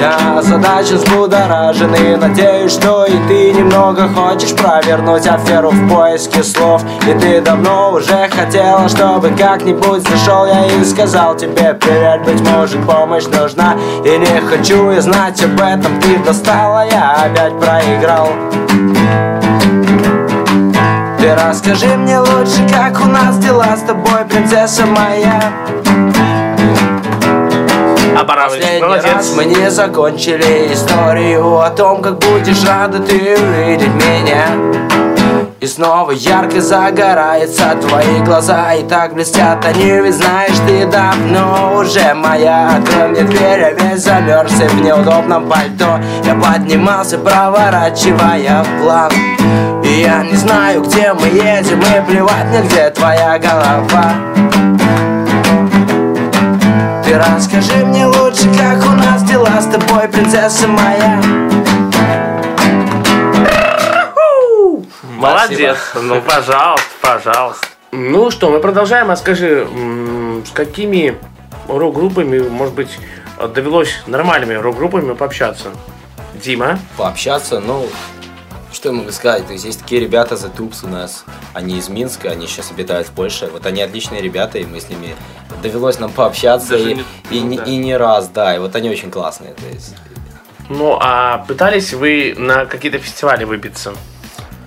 Я 0.00 0.40
задача 0.42 0.94
взбудоражен 0.94 1.92
и 1.92 2.14
надеюсь, 2.14 2.72
что 2.72 3.04
и 3.04 3.18
ты 3.26 3.52
немного 3.52 4.08
хочешь 4.08 4.54
провернуть 4.54 5.26
аферу 5.26 5.70
в 5.70 5.88
поиске 5.88 6.44
слов. 6.44 6.82
И 7.04 7.18
ты 7.18 7.40
давно 7.40 7.94
уже 7.94 8.28
хотела, 8.28 8.88
чтобы 8.88 9.30
как-нибудь 9.30 10.08
зашел 10.08 10.46
я 10.46 10.66
и 10.66 10.84
сказал 10.84 11.36
тебе 11.36 11.74
привет, 11.74 12.24
быть 12.24 12.40
может 12.48 12.80
помощь 12.86 13.24
нужна. 13.24 13.74
И 14.04 14.18
не 14.18 14.40
хочу 14.42 14.90
я 14.90 15.00
знать 15.00 15.42
об 15.42 15.60
этом, 15.60 16.00
ты 16.00 16.16
достала, 16.18 16.86
я 16.88 17.24
опять 17.24 17.58
проиграл 17.58 18.28
Ты 21.18 21.34
расскажи 21.34 21.88
мне 21.96 22.20
лучше, 22.20 22.68
как 22.70 23.00
у 23.00 23.08
нас 23.08 23.36
дела 23.38 23.76
с 23.76 23.80
тобой, 23.80 24.24
принцесса 24.28 24.86
моя 24.86 25.42
Абарович, 28.18 28.62
Последний 28.62 28.82
молодец. 28.82 29.04
раз 29.14 29.32
мы 29.36 29.44
не 29.44 29.70
закончили 29.70 30.72
историю 30.72 31.60
о 31.60 31.70
том, 31.70 32.02
как 32.02 32.18
будешь 32.18 32.64
рада 32.64 32.98
ты 32.98 33.14
увидеть 33.14 33.94
меня. 33.94 34.48
И 35.60 35.66
снова 35.68 36.10
ярко 36.10 36.60
загораются 36.60 37.76
твои 37.80 38.20
глаза 38.24 38.74
И 38.74 38.82
так 38.88 39.14
блестят 39.14 39.64
они, 39.64 39.90
ведь 40.00 40.14
знаешь, 40.14 40.56
ты 40.66 40.84
давно 40.86 41.76
уже 41.76 42.12
моя. 42.14 42.78
Открой 42.78 43.08
мне 43.10 43.22
дверь, 43.22 43.60
я 43.60 43.70
весь 43.70 44.02
замерзся 44.02 44.68
в 44.68 44.80
неудобном 44.80 45.48
пальто. 45.48 46.00
Я 46.24 46.34
поднимался, 46.34 47.18
проворачивая 47.18 48.64
план. 48.82 49.12
И 49.84 50.00
я 50.00 50.24
не 50.24 50.34
знаю, 50.34 50.82
где 50.82 51.12
мы 51.12 51.28
едем 51.28 51.80
И 51.80 52.10
плевать 52.10 52.46
мне, 52.46 52.62
где 52.62 52.90
твоя 52.90 53.38
голова 53.38 54.47
ты 57.08 57.16
расскажи 57.16 57.86
мне 57.86 58.04
лучше, 58.04 58.52
как 58.54 58.84
у 58.84 58.90
нас 58.90 59.22
дела 59.22 59.60
с 59.60 59.66
тобой, 59.66 60.08
принцесса 60.08 60.68
моя 60.68 61.22
Молодец. 65.16 65.78
Ну, 65.94 66.20
пожалуйста, 66.20 66.86
пожалуйста. 67.00 67.66
Ну 67.92 68.30
что, 68.30 68.50
мы 68.50 68.60
продолжаем. 68.60 69.10
А 69.10 69.16
скажи, 69.16 69.66
с 70.46 70.50
какими 70.50 71.16
рок-группами, 71.66 72.40
может 72.40 72.74
быть, 72.74 72.98
довелось 73.54 74.02
нормальными 74.06 74.54
рок-группами 74.54 75.14
пообщаться? 75.14 75.68
Дима? 76.34 76.78
Пообщаться, 76.98 77.58
ну, 77.58 77.86
что 78.72 78.88
я 78.90 78.94
могу 78.94 79.10
сказать? 79.12 79.46
То 79.46 79.52
есть 79.52 79.64
есть 79.64 79.80
такие 79.80 80.00
ребята, 80.00 80.34
The 80.34 80.54
Tubes 80.54 80.84
у 80.84 80.88
нас, 80.88 81.24
они 81.54 81.78
из 81.78 81.88
Минска, 81.88 82.30
они 82.30 82.46
сейчас 82.46 82.70
обитают 82.70 83.08
в 83.08 83.12
Польше. 83.12 83.48
Вот 83.52 83.64
они 83.66 83.82
отличные 83.82 84.20
ребята, 84.22 84.58
и 84.58 84.64
мы 84.64 84.80
с 84.80 84.88
ними 84.88 85.14
довелось 85.62 85.98
нам 85.98 86.10
пообщаться 86.12 86.70
Даже 86.70 86.92
и, 86.92 86.94
не- 86.94 87.04
и, 87.30 87.40
ну 87.40 87.46
не- 87.48 87.56
да. 87.58 87.64
и 87.64 87.76
не 87.76 87.96
раз, 87.96 88.28
да. 88.28 88.54
И 88.54 88.58
вот 88.58 88.74
они 88.76 88.90
очень 88.90 89.10
классные. 89.10 89.54
То 89.54 89.66
есть 89.66 89.94
Ну, 90.68 90.98
а 91.00 91.38
пытались 91.48 91.92
вы 91.94 92.34
на 92.36 92.66
какие-то 92.66 92.98
фестивали 92.98 93.44
выбиться? 93.44 93.94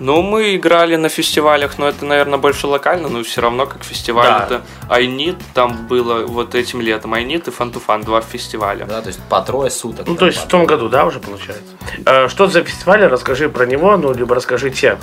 Ну, 0.02 0.20
мы 0.20 0.56
играли 0.56 0.96
на 0.96 1.08
фестивалях, 1.08 1.78
но 1.78 1.88
это, 1.88 2.04
наверное, 2.04 2.36
больше 2.36 2.66
локально, 2.66 3.08
но 3.08 3.22
все 3.22 3.40
равно 3.40 3.66
как 3.66 3.84
фестиваль. 3.84 4.26
Да. 4.26 4.44
Это 4.46 4.62
Айнит, 4.88 5.36
там 5.54 5.86
было 5.86 6.26
вот 6.26 6.56
этим 6.56 6.80
летом. 6.80 7.14
Айнит 7.14 7.46
и 7.46 7.52
Фантуфан, 7.52 8.02
два 8.02 8.20
фестиваля. 8.20 8.84
Да, 8.84 9.00
то 9.00 9.06
есть 9.06 9.20
по 9.28 9.40
трое 9.42 9.70
суток. 9.70 10.08
Ну, 10.08 10.16
то 10.16 10.26
есть 10.26 10.38
в 10.38 10.48
том 10.48 10.66
году, 10.66 10.88
да, 10.88 11.06
уже 11.06 11.20
получается? 11.20 11.62
Э, 12.04 12.26
Что 12.26 12.48
за 12.48 12.64
фестиваль? 12.64 13.06
Расскажи 13.06 13.48
про 13.48 13.64
него, 13.64 13.96
ну, 13.96 14.12
либо 14.12 14.34
расскажите. 14.34 14.98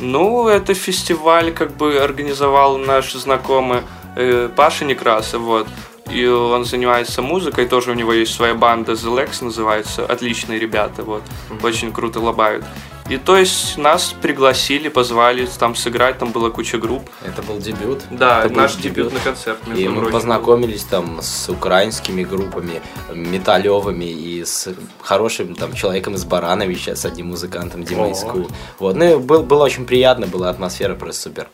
Ну, 0.00 0.48
это 0.48 0.72
фестиваль 0.72 1.52
как 1.52 1.76
бы 1.76 1.98
организовал 1.98 2.78
наш 2.78 3.12
знакомый 3.12 3.82
э, 4.16 4.48
Паша 4.56 4.86
Некрасов, 4.86 5.42
вот. 5.42 5.68
И 6.12 6.26
он 6.26 6.64
занимается 6.64 7.22
музыкой, 7.22 7.66
тоже 7.66 7.90
у 7.90 7.94
него 7.94 8.12
есть 8.12 8.34
своя 8.34 8.54
банда 8.54 8.92
The 8.92 9.14
Lex 9.14 9.44
называется, 9.44 10.06
отличные 10.06 10.58
ребята, 10.58 11.02
вот, 11.02 11.22
очень 11.62 11.92
круто 11.92 12.18
лобают. 12.20 12.64
И 13.10 13.16
то 13.16 13.38
есть 13.38 13.78
нас 13.78 14.14
пригласили, 14.20 14.88
позвали 14.88 15.48
там 15.58 15.74
сыграть, 15.74 16.18
там 16.18 16.30
была 16.30 16.50
куча 16.50 16.76
групп. 16.76 17.08
Это 17.24 17.40
был 17.42 17.56
дебют. 17.58 18.02
Да, 18.10 18.44
Это 18.44 18.54
наш 18.54 18.74
дебют. 18.74 18.94
дебютный 18.96 19.20
концерт. 19.20 19.58
И 19.74 19.88
мы 19.88 20.10
познакомились 20.10 20.84
там 20.84 21.20
с 21.22 21.48
украинскими 21.48 22.22
группами, 22.22 22.82
металлевыми 23.14 24.04
и 24.04 24.44
с 24.44 24.74
хорошим 25.02 25.54
там 25.54 25.72
человеком 25.74 26.16
из 26.16 26.24
Барановича, 26.26 26.96
с 26.96 27.04
одним 27.06 27.28
музыкантом 27.28 27.82
Димой. 27.84 28.12
Иску. 28.12 28.46
Вот, 28.78 28.94
ну 28.96 29.04
и 29.04 29.16
был- 29.16 29.42
было 29.42 29.64
очень 29.64 29.86
приятно, 29.86 30.26
была 30.26 30.50
атмосфера 30.50 30.94
просто 30.94 31.22
супер. 31.22 31.48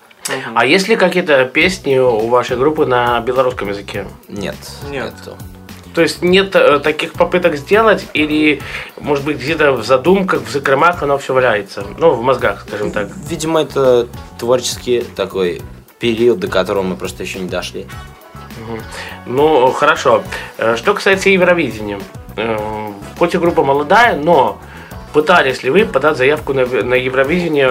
А 0.55 0.65
есть 0.65 0.89
ли 0.89 0.97
какие-то 0.97 1.45
песни 1.45 1.99
у 1.99 2.29
вашей 2.29 2.57
группы 2.57 2.87
на 2.87 3.21
белорусском 3.21 3.69
языке? 3.69 4.07
Нет, 4.29 4.57
Нет. 4.91 5.13
нету. 5.19 5.37
То 5.95 6.03
есть 6.03 6.23
нет 6.23 6.57
э, 6.57 6.81
таких 6.81 7.13
попыток 7.13 7.55
сделать, 7.57 8.05
или, 8.15 8.61
может 8.99 9.25
быть, 9.25 9.37
где-то 9.37 9.73
в 9.73 9.85
задумках, 9.85 10.43
в 10.43 10.51
закромах 10.51 11.03
оно 11.05 11.19
все 11.19 11.33
валяется? 11.35 11.85
Ну, 11.99 12.11
в 12.11 12.23
мозгах, 12.23 12.65
скажем 12.67 12.91
так. 12.91 13.09
Видимо, 13.29 13.63
это 13.63 14.09
творческий 14.39 15.03
такой 15.15 15.63
период, 16.01 16.41
до 16.41 16.49
которого 16.49 16.83
мы 16.83 16.97
просто 16.97 17.23
еще 17.23 17.39
не 17.39 17.49
дошли. 17.49 17.87
Ну, 19.27 19.71
хорошо. 19.73 20.25
Э, 20.59 20.77
Что 20.77 20.95
касается 20.95 21.29
Евровидения. 21.29 22.01
Э, 22.37 22.59
Хоть 23.19 23.35
и 23.35 23.39
группа 23.39 23.63
молодая, 23.63 24.17
но 24.17 24.59
пытались 25.13 25.63
ли 25.63 25.71
вы 25.71 25.85
подать 25.87 26.17
заявку 26.17 26.53
на, 26.55 26.67
на 26.67 26.95
Евровидение, 26.95 27.71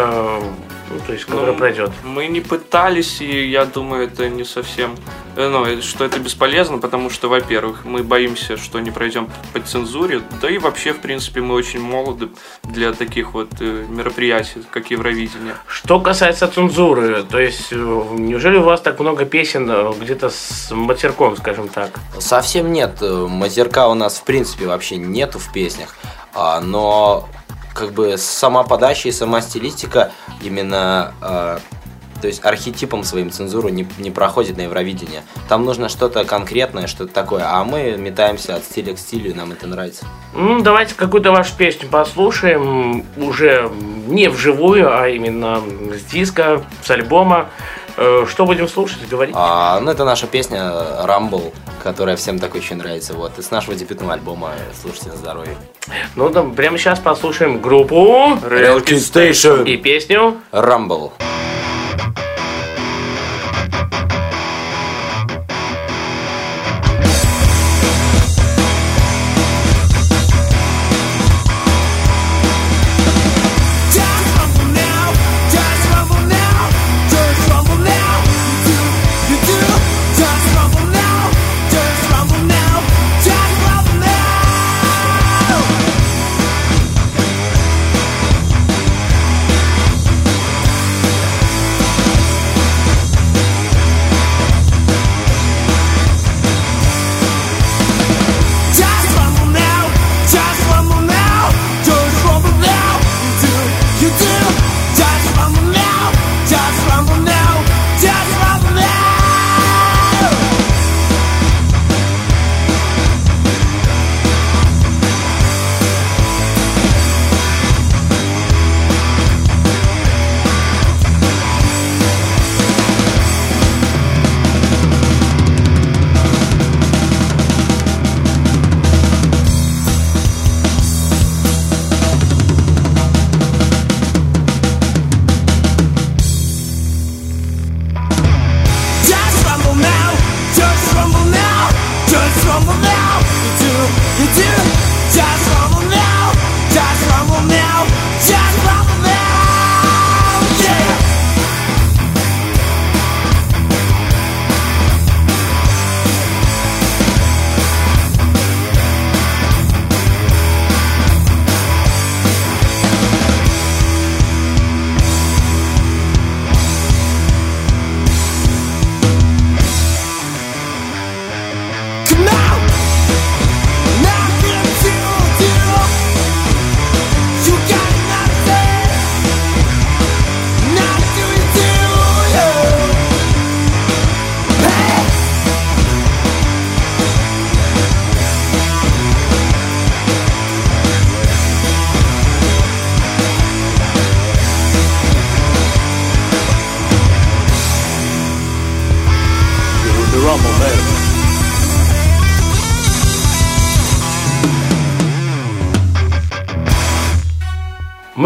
ну, 0.93 0.99
то 1.05 1.13
есть, 1.13 1.25
которое 1.25 1.51
Ну, 1.51 1.57
пройдет? 1.57 1.91
Мы 2.03 2.27
не 2.27 2.41
пытались, 2.41 3.21
и 3.21 3.47
я 3.47 3.65
думаю, 3.65 4.05
это 4.07 4.29
не 4.29 4.43
совсем... 4.43 4.95
э, 5.35 5.47
Ну, 5.49 5.65
э, 5.65 5.81
что 5.81 6.05
это 6.05 6.19
бесполезно, 6.19 6.77
потому 6.77 7.09
что, 7.09 7.29
во-первых, 7.29 7.85
мы 7.85 8.03
боимся, 8.03 8.57
что 8.57 8.79
не 8.79 8.91
пройдем 8.91 9.29
по 9.53 9.59
цензуре, 9.59 10.21
да 10.41 10.49
и 10.49 10.57
вообще, 10.57 10.93
в 10.93 10.99
принципе, 10.99 11.41
мы 11.41 11.55
очень 11.55 11.79
молоды 11.81 12.29
для 12.63 12.93
таких 12.93 13.33
вот 13.33 13.49
э, 13.59 13.85
мероприятий, 13.89 14.63
как 14.71 14.91
Евровидение. 14.91 15.55
Что 15.67 15.99
касается 15.99 16.47
цензуры, 16.47 17.23
то 17.23 17.39
есть, 17.39 17.71
неужели 17.71 18.57
у 18.57 18.63
вас 18.63 18.81
так 18.81 18.99
много 18.99 19.25
песен 19.25 19.93
где-то 19.99 20.29
с 20.29 20.69
матерком, 20.71 21.35
скажем 21.37 21.67
так? 21.67 21.91
Совсем 22.19 22.71
нет. 22.71 23.01
Матерка 23.01 23.87
у 23.87 23.93
нас 23.93 24.17
в 24.17 24.23
принципе 24.23 24.67
вообще 24.67 24.97
нету 24.97 25.39
в 25.39 25.51
песнях. 25.51 25.95
А, 26.35 26.59
но 26.61 27.27
как 27.73 27.93
бы 27.93 28.17
сама 28.17 28.63
подача 28.63 29.09
и 29.09 29.11
сама 29.11 29.41
стилистика 29.41 30.11
именно 30.41 31.13
э, 31.21 31.57
то 32.23 32.27
есть 32.27 32.45
архетипом 32.45 33.03
своим 33.03 33.31
цензуру 33.31 33.67
не, 33.67 33.85
не 33.97 34.09
проходит 34.09 34.55
на 34.55 34.61
Евровидение. 34.61 35.23
Там 35.49 35.65
нужно 35.65 35.89
что-то 35.89 36.23
конкретное, 36.23 36.87
что-то 36.87 37.13
такое, 37.13 37.43
а 37.45 37.65
мы 37.65 37.97
метаемся 37.97 38.55
от 38.55 38.63
стиля 38.63 38.93
к 38.93 38.97
стилю, 38.97 39.31
и 39.31 39.33
нам 39.33 39.51
это 39.51 39.67
нравится. 39.67 40.05
Ну, 40.33 40.61
давайте 40.61 40.95
какую-то 40.95 41.33
вашу 41.33 41.57
песню 41.57 41.89
послушаем, 41.89 43.05
уже 43.17 43.69
не 44.07 44.29
вживую, 44.29 44.97
а 44.97 45.09
именно 45.09 45.61
с 45.93 46.09
диска, 46.09 46.63
с 46.81 46.89
альбома. 46.91 47.49
Э, 47.97 48.25
Что 48.27 48.45
будем 48.45 48.67
слушать, 48.67 49.07
говорить? 49.09 49.35
А, 49.37 49.79
ну, 49.79 49.91
это 49.91 50.03
наша 50.05 50.27
песня 50.27 50.59
Rumble, 51.05 51.53
которая 51.83 52.15
всем 52.15 52.39
так 52.39 52.55
очень 52.55 52.77
нравится. 52.77 53.13
Вот, 53.13 53.37
из 53.37 53.51
нашего 53.51 53.75
дебютного 53.75 54.13
альбома 54.13 54.51
«Слушайте 54.81 55.09
на 55.09 55.15
здоровье». 55.15 55.55
Ну, 56.15 56.29
да, 56.29 56.43
прямо 56.43 56.77
сейчас 56.77 56.99
послушаем 56.99 57.61
группу 57.61 57.95
Relkin 57.95 58.97
Station. 58.97 59.65
и 59.69 59.77
песню. 59.77 60.37
Rumble. 60.51 61.11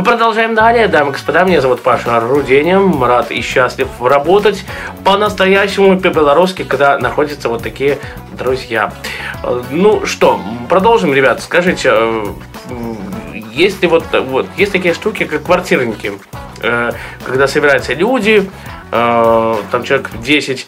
Продолжаем 0.07 0.55
далее, 0.55 0.87
дамы 0.87 1.09
и 1.09 1.13
господа. 1.13 1.43
Меня 1.43 1.59
зовут 1.59 1.81
Паша 1.81 2.21
Руденин. 2.21 3.03
Рад 3.03 3.29
и 3.29 3.41
счастлив 3.41 3.89
работать 3.99 4.63
по-настоящему 5.03 5.99
по-белорусски, 5.99 6.63
когда 6.63 6.97
находятся 6.97 7.49
вот 7.49 7.61
такие 7.61 7.99
друзья. 8.31 8.93
Э, 9.43 9.61
Ну 9.69 10.05
что, 10.05 10.39
продолжим, 10.69 11.13
ребят. 11.13 11.41
Скажите, 11.41 11.89
э, 11.91 12.25
есть 13.51 13.81
ли 13.81 13.89
вот, 13.89 14.05
вот 14.13 14.47
есть 14.55 14.71
такие 14.71 14.93
штуки, 14.93 15.25
как 15.25 15.43
квартирники, 15.43 16.13
Э, 16.61 16.91
когда 17.23 17.47
собираются 17.47 17.93
люди, 17.93 18.49
э, 18.91 19.55
там 19.71 19.83
человек 19.83 20.09
10, 20.21 20.67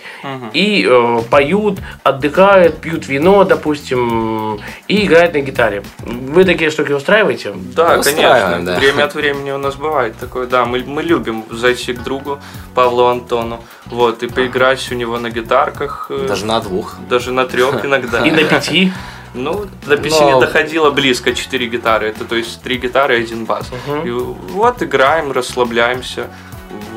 и 0.54 0.88
э, 0.90 1.22
поют, 1.30 1.80
отдыхают, 2.04 2.78
пьют 2.78 3.08
вино, 3.08 3.44
допустим, 3.44 4.60
и 4.88 5.06
играют 5.06 5.34
на 5.34 5.40
гитаре. 5.42 5.84
Вы 6.00 6.44
такие 6.46 6.70
штуки 6.72 6.92
устраиваете? 6.92 7.54
Да, 7.56 7.98
Устраиваем, 8.00 8.52
конечно. 8.66 8.66
да. 8.74 8.80
Время 8.80 9.04
от 9.06 9.16
времени 9.16 9.52
у 9.52 9.58
нас 9.58 9.76
бывает 9.76 10.18
такое. 10.20 10.48
Да, 10.48 10.66
мы, 10.66 10.84
мы 10.86 11.02
любим 11.04 11.46
зайти 11.50 11.94
к 11.94 12.04
другу 12.04 12.40
Павлу 12.76 13.06
Антону, 13.06 13.64
вот, 13.86 14.24
и 14.24 14.28
поиграть 14.28 14.92
у 14.92 14.96
него 14.96 15.18
на 15.20 15.30
гитарках. 15.30 16.08
э, 16.10 16.26
Даже 16.28 16.46
на 16.46 16.60
двух. 16.60 16.96
даже 17.10 17.32
на 17.32 17.46
трех 17.46 17.86
иногда. 17.86 18.26
И 18.26 18.32
на 18.32 18.44
пяти? 18.44 18.92
Ну, 19.36 19.66
до 19.86 19.96
пяти 19.96 20.20
Но- 20.22 20.34
не 20.34 20.40
доходило 20.42 20.90
близко, 20.90 21.34
четыре 21.36 21.68
гитары. 21.68 22.08
Это 22.10 22.26
то 22.26 22.36
есть 22.36 22.64
три 22.64 22.78
гитары 22.78 23.20
и 23.20 23.24
один 23.24 23.46
бас. 23.46 23.70
И 24.04 24.10
вот 24.10 24.82
играем, 24.82 25.32
расслабляемся. 25.32 26.28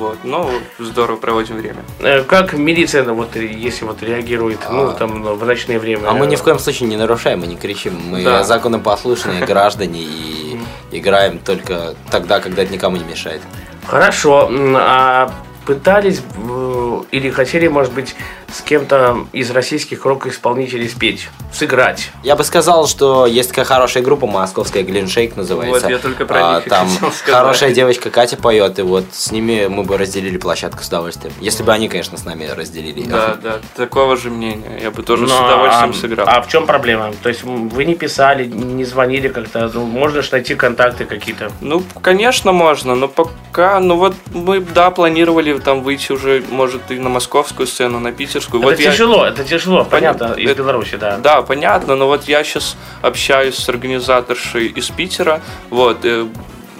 Вот. 0.02 0.18
Ну, 0.24 0.50
здорово 0.80 1.16
проводим 1.16 1.56
время. 1.58 1.76
Э, 2.00 2.24
Как 2.24 2.54
милиция, 2.54 3.04
ну, 3.04 3.14
вот, 3.14 3.36
если 3.36 3.84
вот 3.84 4.02
реагирует, 4.02 4.58
ну, 4.68 4.92
там, 4.92 5.22
в 5.22 5.44
ночное 5.44 5.78
время? 5.78 6.08
А 6.08 6.12
мы 6.12 6.26
ни 6.26 6.34
в 6.34 6.42
коем 6.42 6.58
случае 6.58 6.88
не 6.88 6.96
нарушаем, 6.96 7.38
мы 7.38 7.46
не 7.46 7.54
кричим. 7.56 7.94
Мы 8.10 8.24
Да. 8.24 8.42
законопослушные 8.42 9.46
граждане 9.46 10.00
и 10.02 10.58
играем 10.90 11.38
только 11.38 11.94
тогда, 12.10 12.40
когда 12.40 12.62
это 12.64 12.72
никому 12.72 12.96
не 12.96 13.04
мешает. 13.04 13.42
Хорошо. 13.86 14.50
А 14.74 15.30
пытались 15.66 16.20
э, 16.36 17.00
или 17.12 17.30
хотели, 17.30 17.68
может 17.68 17.92
быть, 17.92 18.16
с 18.52 18.60
кем-то 18.60 19.26
из 19.32 19.50
российских 19.50 20.04
рок-исполнителей 20.04 20.88
спеть, 20.88 21.28
сыграть? 21.52 22.10
Я 22.22 22.36
бы 22.36 22.44
сказал, 22.44 22.86
что 22.86 23.26
есть 23.26 23.48
такая 23.50 23.64
хорошая 23.64 24.02
группа 24.02 24.26
московская, 24.26 24.82
Глиншейк 24.82 25.36
называется. 25.36 25.80
Вот, 25.82 25.90
я 25.90 25.98
только 25.98 26.26
про 26.26 26.56
А, 26.56 26.56
них 26.56 26.68
Там 26.68 26.88
хотел 26.88 27.12
сказать. 27.12 27.34
хорошая 27.40 27.72
девочка 27.72 28.10
Катя 28.10 28.36
поет, 28.36 28.78
и 28.78 28.82
вот 28.82 29.04
с 29.12 29.32
ними 29.32 29.66
мы 29.68 29.84
бы 29.84 29.96
разделили 29.96 30.36
площадку 30.36 30.82
с 30.82 30.88
удовольствием. 30.88 31.32
Если 31.40 31.62
бы 31.62 31.72
они, 31.72 31.88
конечно, 31.88 32.18
с 32.18 32.24
нами 32.24 32.44
разделили. 32.46 33.04
Да, 33.04 33.36
да, 33.42 33.58
такого 33.74 34.16
же 34.16 34.30
мнения. 34.30 34.78
Я 34.82 34.90
бы 34.90 35.02
тоже 35.02 35.26
с 35.26 35.30
Ну, 35.30 35.44
удовольствием 35.46 35.90
а, 35.90 35.94
сыграл. 35.94 36.26
А 36.28 36.42
в 36.42 36.48
чем 36.48 36.66
проблема? 36.66 37.12
То 37.22 37.28
есть 37.28 37.42
вы 37.44 37.84
не 37.84 37.94
писали, 37.94 38.44
не 38.46 38.84
звонили 38.84 39.28
как-то, 39.28 39.70
ну, 39.72 39.84
можно 39.86 40.20
же 40.22 40.28
найти 40.32 40.54
контакты 40.54 41.04
какие-то. 41.06 41.50
Ну, 41.60 41.82
конечно, 42.02 42.52
можно, 42.52 42.94
но 42.94 43.08
пока, 43.08 43.80
ну 43.80 43.96
вот 43.96 44.14
мы, 44.34 44.60
да, 44.60 44.90
планировали 44.90 45.58
там 45.58 45.82
выйти 45.82 46.12
уже, 46.12 46.42
может, 46.50 46.90
и 46.90 46.98
на 46.98 47.08
московскую 47.08 47.66
сцену, 47.66 47.98
на 47.98 48.12
питерскую. 48.12 48.41
Это 48.48 48.58
вот 48.58 48.78
я- 48.78 48.90
тяжело, 48.90 49.24
это 49.26 49.44
тяжело, 49.44 49.84
понятно, 49.84 50.26
Понятно. 50.28 50.40
из 50.42 50.50
Это- 50.50 50.62
Беларуси, 50.62 50.96
да. 50.96 51.16
Да, 51.18 51.42
понятно, 51.42 51.96
но 51.96 52.06
вот 52.06 52.24
я 52.24 52.44
сейчас 52.44 52.76
общаюсь 53.02 53.56
с 53.56 53.68
организаторшей 53.68 54.66
из 54.66 54.88
Питера, 54.90 55.40
вот, 55.70 56.04
э, 56.04 56.26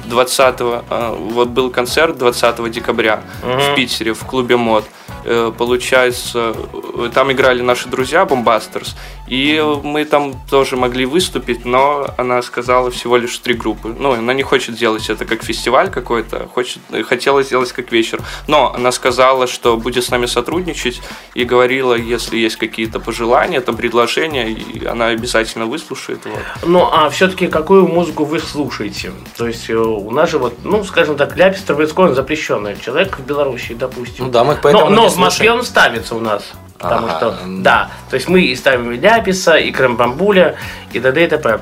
20 0.06 0.82
вот 1.30 1.48
был 1.48 1.70
концерт 1.70 2.18
20 2.18 2.68
декабря 2.68 3.20
в 3.42 3.74
Питере 3.76 4.12
в 4.14 4.24
клубе 4.26 4.56
МОД. 4.56 4.84
Э, 5.24 5.52
Получается, 5.56 6.52
э, 6.72 7.10
там 7.14 7.30
играли 7.30 7.62
наши 7.62 7.88
друзья 7.88 8.24
Бомбастерс, 8.24 8.96
и 9.26 9.62
мы 9.82 10.04
там 10.04 10.34
тоже 10.50 10.76
могли 10.76 11.06
выступить, 11.06 11.64
но 11.64 12.06
она 12.16 12.42
сказала 12.42 12.90
всего 12.90 13.16
лишь 13.16 13.36
три 13.38 13.54
группы. 13.54 13.94
Ну, 13.98 14.12
она 14.12 14.34
не 14.34 14.42
хочет 14.42 14.74
делать 14.74 15.08
это 15.08 15.24
как 15.24 15.42
фестиваль 15.42 15.90
какой-то, 15.90 16.48
хочет, 16.52 16.80
хотела 17.06 17.42
сделать 17.42 17.72
как 17.72 17.92
вечер. 17.92 18.20
Но 18.46 18.74
она 18.74 18.92
сказала, 18.92 19.46
что 19.46 19.76
будет 19.76 20.04
с 20.04 20.10
нами 20.10 20.26
сотрудничать 20.26 21.00
и 21.34 21.44
говорила, 21.44 21.94
если 21.94 22.36
есть 22.36 22.56
какие-то 22.56 23.00
пожелания, 23.00 23.60
там 23.60 23.76
предложения, 23.76 24.50
и 24.50 24.84
она 24.84 25.06
обязательно 25.08 25.66
выслушает. 25.66 26.20
Вот. 26.24 26.42
Ну, 26.64 26.88
а 26.90 27.08
все-таки 27.10 27.46
какую 27.46 27.86
музыку 27.86 28.24
вы 28.24 28.40
слушаете? 28.40 29.12
То 29.36 29.46
есть 29.46 29.70
э, 29.70 29.74
у 29.74 30.10
нас 30.10 30.30
же 30.30 30.38
вот, 30.38 30.58
ну, 30.64 30.84
скажем 30.84 31.16
так, 31.16 31.36
Ляпис 31.36 31.62
Трубецкой, 31.62 32.08
он 32.08 32.14
запрещенный 32.14 32.76
человек 32.78 33.18
в 33.18 33.24
Беларуси, 33.24 33.74
допустим. 33.74 34.26
Ну 34.26 34.30
да, 34.30 34.44
мы 34.44 34.58
поэтому 34.60 34.90
но, 34.90 35.02
но 35.02 35.08
в 35.08 35.16
Москве 35.16 35.52
он 35.52 35.62
ставится 35.62 36.14
у 36.14 36.20
нас. 36.20 36.52
Потому 36.82 37.06
Ага. 37.06 37.16
что, 37.16 37.38
да, 37.46 37.90
то 38.10 38.14
есть 38.16 38.28
мы 38.28 38.42
и 38.42 38.56
ставим 38.56 38.90
и 38.90 38.96
Ляписа, 38.96 39.54
и 39.54 39.70
Крембамбуля, 39.70 40.56
и 40.92 40.98
т.д. 40.98 41.24
и 41.24 41.28
т.п. 41.28 41.60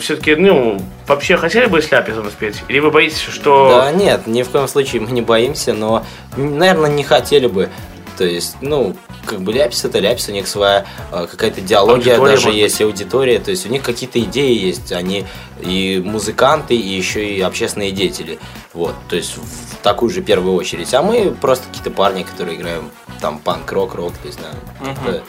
Все-таки, 0.00 0.34
ну, 0.34 0.82
вообще 1.06 1.36
хотели 1.36 1.66
бы 1.66 1.80
с 1.80 1.90
Ляписом 1.92 2.28
спеть? 2.30 2.62
Или 2.66 2.80
вы 2.80 2.90
боитесь, 2.90 3.20
что... 3.20 3.82
Да 3.84 3.92
нет, 3.92 4.26
ни 4.26 4.42
в 4.42 4.50
коем 4.50 4.66
случае 4.66 5.02
мы 5.02 5.12
не 5.12 5.22
боимся, 5.22 5.72
но, 5.72 6.04
наверное, 6.36 6.90
не 6.90 7.04
хотели 7.04 7.46
бы. 7.46 7.68
То 8.16 8.24
есть, 8.24 8.56
ну, 8.60 8.96
как 9.26 9.40
бы 9.42 9.52
ляпис 9.52 9.84
это 9.84 9.98
ляпис, 9.98 10.28
у 10.28 10.32
них 10.32 10.46
своя 10.48 10.86
э, 11.12 11.26
какая-то 11.30 11.60
идеология 11.60 12.14
Аудитория, 12.14 12.30
даже 12.34 12.46
может 12.46 12.58
есть, 12.60 12.80
аудитория, 12.80 13.38
то 13.38 13.50
есть 13.50 13.66
у 13.66 13.68
них 13.68 13.82
какие-то 13.82 14.18
идеи 14.20 14.54
есть, 14.58 14.92
они 14.92 15.26
и 15.60 16.00
музыканты, 16.04 16.74
и 16.74 16.88
еще 16.96 17.26
и 17.28 17.40
общественные 17.40 17.90
деятели, 17.92 18.38
вот, 18.72 18.94
то 19.08 19.16
есть 19.16 19.36
в 19.36 19.76
такую 19.82 20.10
же 20.10 20.22
первую 20.22 20.54
очередь, 20.54 20.92
а 20.94 21.02
мы 21.02 21.30
просто 21.30 21.66
какие-то 21.68 21.90
парни, 21.90 22.22
которые 22.22 22.56
играем 22.56 22.90
там 23.20 23.38
панк, 23.38 23.70
рок, 23.72 23.92
то 23.92 24.26
есть, 24.26 24.38
да, 24.40 24.48
как-то- 24.94 25.22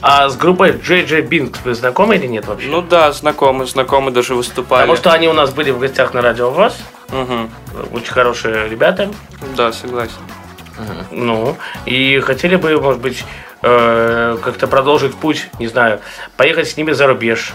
А 0.00 0.28
с 0.28 0.36
группой 0.36 0.72
JJ 0.72 1.28
Binks 1.28 1.56
вы 1.64 1.74
знакомы 1.74 2.16
или 2.16 2.26
нет 2.26 2.46
вообще? 2.46 2.68
Ну 2.68 2.82
да, 2.82 3.12
знакомы, 3.12 3.66
знакомы 3.66 4.10
даже 4.10 4.34
выступали. 4.34 4.82
Потому 4.82 4.96
что 4.96 5.12
они 5.12 5.28
у 5.28 5.32
нас 5.32 5.52
были 5.52 5.70
в 5.70 5.78
гостях 5.78 6.12
на 6.14 6.22
радио 6.22 6.50
ВОЗ. 6.50 6.74
Мгм. 7.10 7.50
Очень 7.92 8.12
хорошие 8.12 8.68
ребята. 8.68 9.10
Да, 9.56 9.72
согласен. 9.72 10.14
Ну, 11.10 11.56
и 11.86 12.20
хотели 12.20 12.56
бы, 12.56 12.80
может 12.80 13.00
быть, 13.00 13.24
э, 13.62 14.38
как-то 14.42 14.66
продолжить 14.66 15.14
путь, 15.14 15.48
не 15.58 15.68
знаю, 15.68 16.00
поехать 16.36 16.68
с 16.68 16.76
ними 16.76 16.92
за 16.92 17.06
рубеж. 17.06 17.52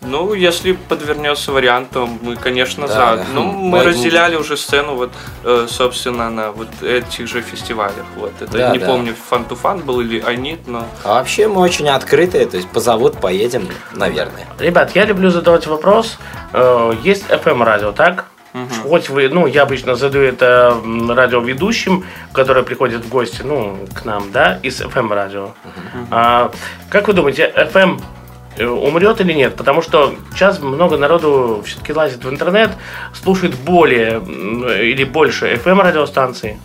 Ну, 0.00 0.32
если 0.32 0.72
подвернется 0.72 1.50
вариант, 1.50 1.90
то 1.90 2.06
мы, 2.06 2.36
конечно, 2.36 2.86
Да, 2.86 2.92
за. 3.16 3.16
да. 3.16 3.24
Ну, 3.34 3.42
мы 3.42 3.72
Поэтому- 3.78 3.94
разделяли 3.96 4.36
уже 4.36 4.56
сцену, 4.56 4.94
вот, 4.94 5.10
э, 5.42 5.66
собственно, 5.68 6.30
на 6.30 6.52
вот 6.52 6.68
этих 6.82 7.26
же 7.26 7.42
фестивалях. 7.42 8.04
Вот. 8.16 8.32
Это 8.40 8.52
Да, 8.52 8.70
не 8.70 8.78
да. 8.78 8.86
помню, 8.86 9.14
фан 9.28 9.44
ту 9.44 9.56
фан 9.56 9.80
был 9.80 10.00
или 10.00 10.20
Анит, 10.20 10.68
но. 10.68 10.86
А 11.02 11.14
вообще 11.14 11.48
мы 11.48 11.60
очень 11.60 11.88
открытые, 11.88 12.46
то 12.46 12.56
есть 12.56 12.68
позовут, 12.68 13.20
поедем, 13.20 13.68
наверное. 13.92 14.46
Ребят, 14.60 14.92
я 14.94 15.04
люблю 15.04 15.30
задавать 15.30 15.66
вопрос. 15.66 16.16
Э, 16.52 16.92
Есть 17.02 17.24
FM-радио, 17.28 17.90
так? 17.92 18.26
Хоть 18.82 19.08
вы, 19.08 19.28
ну, 19.28 19.46
я 19.46 19.62
обычно 19.62 19.94
задаю 19.94 20.24
это 20.24 20.76
радиоведущим, 21.08 22.04
которые 22.32 22.64
приходят 22.64 23.04
в 23.04 23.08
гости, 23.08 23.42
ну, 23.42 23.78
к 23.94 24.04
нам, 24.04 24.30
да, 24.32 24.58
из 24.62 24.80
FM-радио. 24.80 25.50
А, 26.10 26.50
как 26.90 27.08
вы 27.08 27.14
думаете, 27.14 27.52
FM 27.54 28.00
э, 28.56 28.66
умрет 28.66 29.20
или 29.20 29.32
нет? 29.32 29.54
Потому 29.56 29.82
что 29.82 30.14
сейчас 30.32 30.60
много 30.60 30.96
народу 30.96 31.62
все-таки 31.66 31.92
лазит 31.92 32.24
в 32.24 32.30
интернет, 32.30 32.70
слушает 33.12 33.54
более 33.54 34.20
или 34.82 35.04
больше 35.04 35.54
FM-радиостанции. 35.54 36.58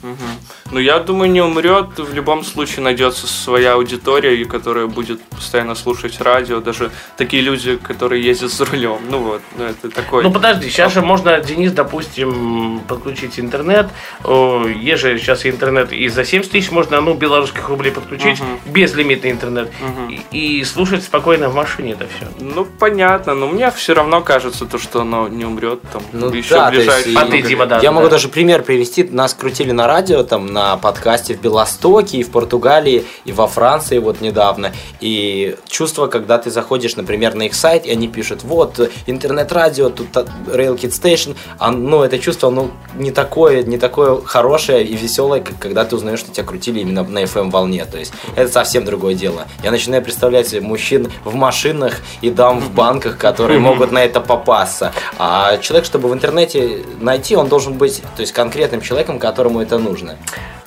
Ну, 0.74 0.80
я 0.80 0.98
думаю, 1.00 1.30
не 1.32 1.40
умрет. 1.42 2.00
В 2.00 2.14
любом 2.16 2.44
случае 2.44 2.82
найдется 2.84 3.28
своя 3.28 3.74
аудитория, 3.74 4.44
которая 4.46 4.88
будет 4.88 5.22
постоянно 5.22 5.76
слушать 5.76 6.20
радио. 6.20 6.62
Даже 6.62 6.90
такие 7.16 7.44
люди, 7.44 7.78
которые 7.78 8.24
ездят 8.24 8.52
за 8.52 8.66
рулем. 8.66 8.98
Ну 9.08 9.20
вот, 9.20 9.42
ну, 9.56 9.66
это 9.66 9.92
такой. 9.92 10.24
Ну 10.24 10.32
подожди, 10.32 10.70
сейчас 10.70 10.92
же 10.94 11.02
можно, 11.02 11.40
Денис, 11.40 11.72
допустим, 11.74 12.80
подключить 12.88 13.40
интернет. 13.40 13.88
Есть 14.82 15.02
же 15.02 15.20
сейчас 15.20 15.46
интернет 15.46 15.94
и 15.94 16.08
за 16.10 16.26
70 16.26 16.52
тысяч 16.52 16.72
можно, 16.72 17.00
ну, 17.02 17.14
белорусских 17.14 17.70
рублей 17.70 17.92
подключить, 17.92 18.42
безлимитный 18.66 19.30
интернет. 19.30 19.72
И, 20.32 20.60
и 20.60 20.64
слушать 20.64 21.04
спокойно 21.04 21.50
в 21.50 21.56
машине 21.56 21.92
это 21.92 22.08
все. 22.08 22.26
Ну, 22.40 22.66
понятно, 22.66 23.36
но 23.36 23.48
мне 23.48 23.70
все 23.70 23.94
равно 23.94 24.22
кажется, 24.22 24.66
то, 24.66 24.80
что 24.80 25.02
оно 25.02 25.28
не 25.28 25.46
умрет 25.46 25.82
там 25.94 26.02
Ну 26.14 26.32
еще 26.32 26.56
да, 26.56 26.72
есть 26.72 26.86
ближайшие 26.88 27.14
и- 27.14 27.18
А 27.18 27.26
ты, 27.28 27.42
Дима, 27.44 27.68
да. 27.68 27.80
Я 27.80 27.92
могу 27.92 28.10
даже 28.10 28.28
пример 28.28 28.64
привести. 28.64 29.04
Нас 29.04 29.36
крутили 29.36 29.72
на 29.72 29.86
радио, 29.86 30.24
там, 30.24 30.48
на 30.48 30.63
подкасте 30.82 31.36
в 31.36 31.42
Белостоке, 31.42 32.18
и 32.18 32.24
в 32.24 32.32
Португалии, 32.32 33.06
и 33.26 33.32
во 33.32 33.48
Франции 33.48 33.98
вот 33.98 34.22
недавно. 34.22 34.72
И 35.00 35.56
чувство, 35.68 36.08
когда 36.08 36.38
ты 36.38 36.50
заходишь, 36.50 36.96
например, 36.96 37.36
на 37.36 37.44
их 37.44 37.56
сайт, 37.56 37.86
и 37.86 37.92
они 37.92 38.08
пишут, 38.08 38.44
вот, 38.44 38.80
интернет-радио, 39.08 39.90
тут 39.90 40.08
Rail 40.16 40.78
Kid 40.78 40.92
Station, 40.92 41.36
а, 41.60 41.72
ну, 41.72 42.04
это 42.04 42.20
чувство, 42.20 42.50
ну, 42.50 42.72
не 42.96 43.12
такое, 43.12 43.64
не 43.64 43.78
такое 43.78 44.22
хорошее 44.22 44.84
и 44.84 44.96
веселое, 44.96 45.42
как 45.42 45.60
когда 45.60 45.86
ты 45.86 45.96
узнаешь, 45.96 46.20
что 46.20 46.32
тебя 46.32 46.46
крутили 46.46 46.80
именно 46.82 47.04
на 47.04 47.24
FM-волне. 47.24 47.86
То 47.86 47.98
есть, 47.98 48.14
это 48.36 48.52
совсем 48.52 48.86
другое 48.86 49.16
дело. 49.16 49.48
Я 49.64 49.72
начинаю 49.72 50.04
представлять 50.04 50.48
себе 50.48 50.62
мужчин 50.62 51.12
в 51.24 51.36
машинах 51.36 52.02
и 52.22 52.30
дам 52.30 52.60
в 52.60 52.72
банках, 52.72 53.18
которые 53.18 53.60
могут 53.60 53.92
на 53.92 54.04
это 54.04 54.20
попасться. 54.22 54.94
А 55.18 55.58
человек, 55.58 55.86
чтобы 55.86 56.10
в 56.10 56.14
интернете 56.14 56.84
найти, 57.00 57.36
он 57.36 57.48
должен 57.48 57.74
быть, 57.74 58.02
то 58.16 58.22
есть, 58.22 58.34
конкретным 58.34 58.82
человеком, 58.82 59.20
которому 59.20 59.62
это 59.62 59.78
нужно. 59.78 60.18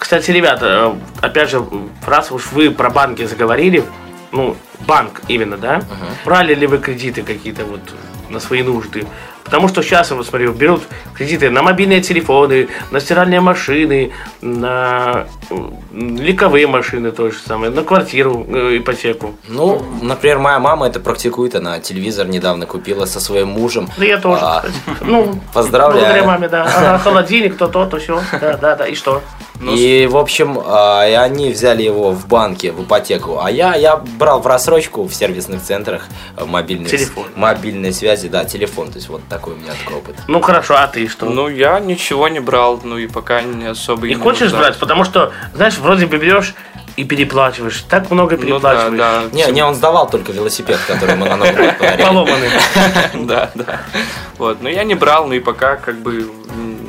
Кстати, 0.06 0.30
ребята, 0.30 0.96
э, 1.20 1.26
опять 1.26 1.50
же, 1.50 1.66
раз 2.06 2.30
уж 2.30 2.52
вы 2.52 2.70
про 2.70 2.90
банки 2.90 3.24
заговорили, 3.24 3.82
ну, 4.30 4.56
банк 4.86 5.22
именно, 5.26 5.56
да? 5.56 5.82
Брали 6.24 6.54
ли 6.54 6.68
вы 6.68 6.78
кредиты 6.78 7.24
какие-то 7.24 7.64
вот 7.64 7.80
на 8.28 8.38
свои 8.38 8.62
нужды? 8.62 9.04
Потому 9.46 9.68
что 9.68 9.82
сейчас, 9.82 10.10
вот 10.10 10.26
смотрю, 10.26 10.52
берут 10.52 10.82
кредиты 11.14 11.48
на 11.50 11.62
мобильные 11.62 12.00
телефоны, 12.02 12.68
на 12.90 13.00
стиральные 13.00 13.40
машины, 13.40 14.10
на 14.42 15.26
м, 15.50 16.16
ликовые 16.18 16.66
машины 16.66 17.10
то 17.12 17.30
же 17.30 17.38
самое, 17.38 17.70
на 17.70 17.82
квартиру, 17.82 18.44
э, 18.48 18.76
ипотеку. 18.78 19.34
Ну, 19.48 19.82
например, 20.02 20.38
моя 20.40 20.58
мама 20.58 20.86
это 20.88 21.00
практикует, 21.00 21.54
она 21.54 21.78
телевизор 21.80 22.26
недавно 22.26 22.66
купила 22.66 23.06
со 23.06 23.20
своим 23.20 23.48
мужем. 23.48 23.88
Да 23.96 24.04
я 24.04 24.18
тоже, 24.18 24.40
А, 24.42 24.60
кстати. 24.60 24.74
Ну, 25.02 25.40
Поздравляю. 25.54 26.00
благодаря 26.00 26.24
маме, 26.26 26.48
да. 26.48 26.64
Ага, 26.64 26.98
холодильник, 27.04 27.56
то, 27.56 27.68
то, 27.68 27.86
то, 27.86 27.98
все. 27.98 28.20
Да, 28.32 28.56
да, 28.56 28.76
да. 28.76 28.86
И 28.86 28.94
что? 28.94 29.22
И, 29.62 30.06
в 30.10 30.18
общем, 30.18 30.60
а, 30.66 31.08
и 31.08 31.12
они 31.12 31.50
взяли 31.50 31.82
его 31.82 32.10
в 32.10 32.26
банке, 32.28 32.72
в 32.72 32.82
ипотеку. 32.84 33.40
А 33.42 33.50
я, 33.50 33.74
я 33.74 33.96
брал 33.96 34.40
в 34.42 34.46
рассрочку 34.46 35.04
в 35.06 35.14
сервисных 35.14 35.62
центрах 35.62 36.08
э, 36.36 36.44
мобильной, 36.44 36.90
Телефон. 36.90 37.24
мобильной 37.36 37.92
связи, 37.94 38.28
да, 38.28 38.44
телефон. 38.44 38.88
То 38.88 38.96
есть 38.96 39.08
вот 39.08 39.22
такой 39.36 39.54
у 39.54 39.56
меня 39.56 39.72
такой 39.84 39.98
опыт. 39.98 40.16
Ну 40.28 40.40
хорошо, 40.40 40.74
а 40.78 40.86
ты 40.86 41.06
что? 41.08 41.26
Ну, 41.26 41.48
я 41.48 41.78
ничего 41.80 42.28
не 42.28 42.40
брал, 42.40 42.80
ну 42.82 42.96
и 42.96 43.06
пока 43.06 43.42
не 43.42 43.66
особо 43.66 44.06
и 44.06 44.10
Не 44.10 44.14
не 44.16 44.20
хочешь 44.22 44.42
нуждаюсь. 44.52 44.66
брать, 44.68 44.78
потому 44.78 45.04
что, 45.04 45.32
знаешь, 45.54 45.76
вроде 45.78 46.06
бы 46.06 46.16
берешь 46.16 46.54
и 46.96 47.04
переплачиваешь. 47.04 47.84
Так 47.90 48.10
много 48.10 48.36
Ну 48.36 48.58
да, 48.58 48.72
переплачиваешь. 48.76 48.98
да. 48.98 49.22
Не, 49.32 49.52
не, 49.52 49.62
он 49.62 49.74
сдавал 49.74 50.08
только 50.08 50.32
велосипед, 50.32 50.78
который 50.86 51.12
ему 51.14 51.26
на 51.26 51.36
Новый 51.36 51.52
год 51.54 51.76
подарили. 51.78 52.02
Поломанный. 52.02 52.48
Да, 53.26 53.50
да. 53.54 53.80
Вот, 54.38 54.62
но 54.62 54.68
я 54.70 54.84
не 54.84 54.94
брал, 54.94 55.26
ну 55.26 55.34
и 55.34 55.40
пока 55.40 55.76
как 55.76 55.96
бы 55.98 56.30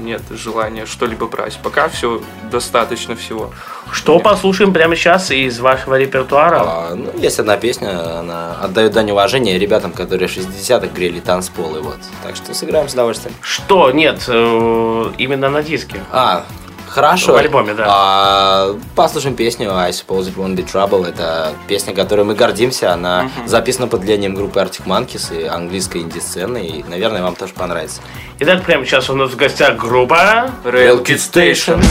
нет 0.07 0.21
желания 0.31 0.85
что-либо 0.85 1.27
брать. 1.27 1.59
Пока 1.61 1.89
все 1.89 2.21
достаточно 2.49 3.15
всего. 3.15 3.51
Что 3.91 4.19
послушаем 4.19 4.73
прямо 4.73 4.95
сейчас 4.95 5.31
из 5.31 5.59
вашего 5.59 5.97
репертуара? 5.97 6.61
А, 6.61 6.95
ну, 6.95 7.11
есть 7.17 7.39
одна 7.39 7.57
песня, 7.57 8.19
она 8.19 8.55
отдает 8.61 8.93
дань 8.93 9.11
уважения 9.11 9.59
ребятам, 9.59 9.91
которые 9.91 10.27
в 10.27 10.35
60-х 10.35 10.87
грели 10.87 11.19
танцполы, 11.19 11.81
вот. 11.81 11.99
Так 12.23 12.35
что 12.35 12.53
сыграем 12.53 12.89
с 12.89 12.93
удовольствием. 12.93 13.35
Что? 13.41 13.91
Нет, 13.91 14.23
э, 14.27 15.11
именно 15.17 15.49
на 15.49 15.61
диске. 15.61 15.99
А, 16.11 16.45
хорошо. 16.87 17.33
В 17.33 17.35
альбоме, 17.37 17.73
да. 17.73 17.85
А, 17.87 18.75
послушаем 18.95 19.35
песню 19.35 19.75
I 19.75 19.91
Suppose 19.91 20.33
It 20.33 20.35
Won't 20.35 20.55
Be 20.55 20.65
Trouble. 20.65 21.07
Это 21.07 21.53
песня, 21.67 21.93
которой 21.93 22.25
мы 22.25 22.35
гордимся. 22.35 22.91
Она 22.93 23.29
записана 23.45 23.87
под 23.87 24.01
влиянием 24.01 24.33
группы 24.33 24.59
Arctic 24.59 24.85
Monkeys 24.85 25.37
и 25.37 25.45
английской 25.45 26.01
инди-сцены. 26.01 26.65
И, 26.65 26.83
наверное, 26.83 27.21
вам 27.21 27.35
тоже 27.35 27.53
понравится. 27.53 28.01
Итак, 28.39 28.63
прямо 28.63 28.85
сейчас 28.85 29.09
у 29.09 29.15
нас 29.15 29.31
в 29.31 29.35
гостях 29.35 29.77
группа... 29.77 30.51
Rail 30.63 31.03
Kid 31.03 31.17
Station. 31.17 31.83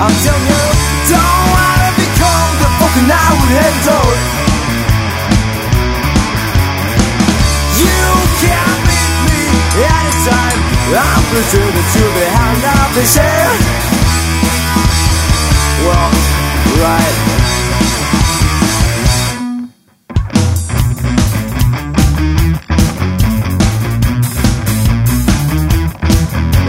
I'm 0.00 0.14
telling 0.24 0.46
you, 0.46 0.62
don't 1.10 1.50
wanna 1.52 1.72
and 2.94 3.10
I 3.10 3.28
would 3.38 3.52
head 3.56 3.76
toward. 3.86 4.20
You 7.82 8.04
can't 8.42 8.80
beat 8.86 9.16
me 9.26 9.42
anytime. 9.80 10.60
I'm 10.92 11.22
pretending 11.32 11.88
to 11.94 12.02
be 12.14 12.24
hand 12.36 12.62
of 12.78 12.88
the 12.94 13.04
share. 13.14 13.54
Well, 15.84 16.10
right. 16.84 17.16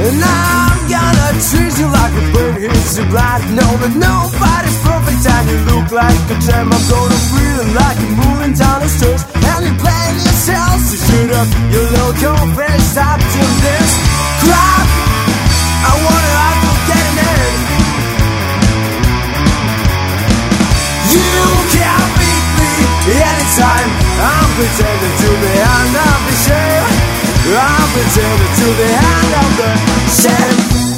And 0.05 0.23
I'm 0.23 0.79
gonna 0.89 1.29
treat 1.47 1.73
you 1.79 1.87
like 1.87 2.13
a 2.13 2.32
hits 2.63 2.97
you 2.97 3.05
blind 3.11 3.43
Know 3.55 3.71
that 3.83 3.93
nobody's 3.95 4.79
perfect. 4.87 5.23
And 5.27 5.45
you 5.51 5.59
look 5.67 5.91
like 5.91 6.15
a 6.31 6.37
gem 6.39 6.71
I'm 6.71 6.83
gonna 6.87 7.19
breathe 7.31 7.75
like 7.75 7.99
a 7.99 8.07
moving 8.15 8.53
down 8.55 8.79
the 8.79 8.89
stairs. 8.89 9.23
And 9.35 9.61
you're 9.67 9.79
playing 9.79 10.17
yourself. 10.23 10.79
To 10.79 10.95
shoot 10.95 11.31
up 11.35 11.47
your 11.73 11.85
little 11.91 12.15
confess 12.15 12.79
Stop 12.95 13.19
to 13.19 13.43
this 13.63 13.91
crap. 14.43 14.87
I 15.83 15.91
wanna 15.99 16.31
out 16.39 16.57
for 16.63 16.77
getting 16.87 17.17
in 17.19 17.53
You 21.11 21.43
can't 21.75 22.11
beat 22.19 22.47
me 22.59 22.71
anytime. 23.11 23.89
I'm 24.23 24.49
pretending 24.55 25.15
to 25.19 25.29
be 25.43 25.51
the 25.51 26.35
shame 26.47 26.87
I'm 27.43 27.87
pretending 27.91 28.53
to 28.55 28.67
be 28.79 28.87
hand 28.87 29.31
of 29.43 29.51
the 29.59 29.71
shame 30.15 30.92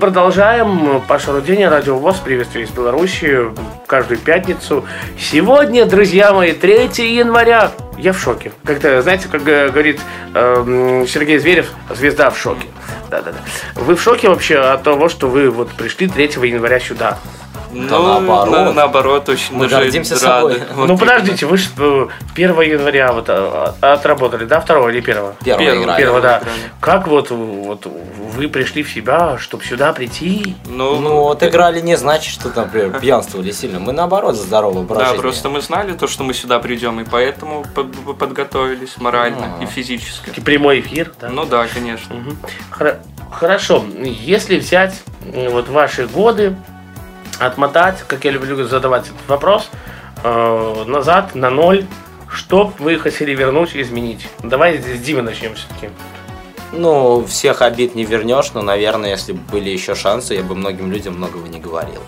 продолжаем. 0.00 1.02
Паша 1.06 1.30
Руденя, 1.30 1.68
Радио 1.68 1.96
ВОЗ, 1.96 2.16
приветствие 2.16 2.64
из 2.64 2.70
Беларуси 2.70 3.50
каждую 3.86 4.18
пятницу. 4.18 4.84
Сегодня, 5.18 5.84
друзья 5.84 6.32
мои, 6.32 6.52
3 6.52 6.90
января. 7.14 7.70
Я 7.98 8.12
в 8.12 8.18
шоке. 8.18 8.50
Как-то, 8.64 9.02
знаете, 9.02 9.28
как 9.30 9.46
э, 9.46 9.68
говорит 9.68 10.00
эм, 10.34 11.06
Сергей 11.06 11.38
Зверев, 11.38 11.70
звезда 11.94 12.30
в 12.30 12.38
шоке. 12.38 12.66
Да-да-да. 13.10 13.38
Вы 13.74 13.94
в 13.94 14.02
шоке 14.02 14.30
вообще 14.30 14.56
от 14.56 14.82
того, 14.82 15.10
что 15.10 15.28
вы 15.28 15.50
вот 15.50 15.70
пришли 15.72 16.08
3 16.08 16.48
января 16.48 16.80
сюда? 16.80 17.18
Ну, 17.72 18.18
наоборот. 18.18 18.50
на- 18.50 18.72
наоборот, 18.72 19.28
очень 19.28 19.54
Мы 19.56 19.68
даже 19.68 19.82
гордимся 19.84 20.14
рады. 20.14 20.24
собой. 20.58 20.62
Вот 20.74 20.88
ну 20.88 20.98
подождите, 20.98 21.46
вы 21.46 21.56
же 21.56 21.68
1 22.34 22.60
января 22.62 23.12
вот 23.12 23.26
а, 23.28 23.74
отработали, 23.80 24.44
да, 24.44 24.60
2 24.60 24.90
или 24.90 24.98
1? 25.00 25.04
Первая 25.04 25.34
Первый, 25.44 25.82
игра. 25.84 25.96
Первого, 25.96 26.20
да. 26.20 26.38
играли. 26.38 26.58
Как 26.80 27.06
вот, 27.08 27.30
вот 27.30 27.86
вы 27.86 28.48
пришли 28.48 28.82
в 28.82 28.90
себя, 28.92 29.38
чтобы 29.38 29.64
сюда 29.64 29.92
прийти? 29.92 30.56
Ну, 30.66 31.00
Ну, 31.00 31.28
отыграли 31.30 31.80
не 31.80 31.96
значит, 31.96 32.32
что 32.32 32.50
там, 32.50 32.64
например, 32.64 32.98
пьянствовали 33.00 33.50
сильно. 33.52 33.78
Мы 33.78 33.92
наоборот 33.92 34.34
за 34.36 34.42
здоровый 34.42 34.82
образ 34.82 34.98
да, 34.98 35.06
жизни. 35.10 35.20
просто 35.22 35.48
мы 35.48 35.60
знали 35.60 35.92
то, 35.92 36.06
что 36.08 36.24
мы 36.24 36.34
сюда 36.34 36.58
придем, 36.58 37.00
и 37.00 37.04
поэтому 37.04 37.64
под- 37.74 38.18
подготовились 38.18 38.96
морально 38.98 39.56
А. 39.60 39.62
и 39.62 39.66
физически. 39.66 40.30
И 40.36 40.40
прямой 40.40 40.80
эфир, 40.80 41.12
да? 41.20 41.28
Ну 41.28 41.44
да, 41.44 41.66
конечно. 41.72 42.16
Хор- 42.70 42.96
Хорошо, 43.30 43.84
если 44.02 44.58
взять 44.58 45.02
вот 45.22 45.68
ваши 45.68 46.06
годы, 46.08 46.56
отмотать, 47.40 48.04
как 48.06 48.24
я 48.24 48.30
люблю 48.30 48.64
задавать 48.64 49.06
этот 49.06 49.28
вопрос, 49.28 49.70
э, 50.22 50.84
назад 50.86 51.34
на 51.34 51.50
ноль, 51.50 51.86
что 52.32 52.72
вы 52.78 52.98
хотели 52.98 53.34
вернуть 53.34 53.74
и 53.74 53.82
изменить? 53.82 54.28
Давай 54.42 54.78
с 54.78 55.00
Димы 55.00 55.22
начнем 55.22 55.54
все-таки. 55.54 55.90
Ну, 56.72 57.24
всех 57.26 57.62
обид 57.62 57.96
не 57.96 58.04
вернешь, 58.04 58.52
но, 58.54 58.62
наверное, 58.62 59.10
если 59.10 59.32
бы 59.32 59.40
были 59.50 59.70
еще 59.70 59.96
шансы, 59.96 60.34
я 60.34 60.42
бы 60.42 60.54
многим 60.54 60.92
людям 60.92 61.16
многого 61.16 61.48
не 61.48 61.58
говорил. 61.58 62.00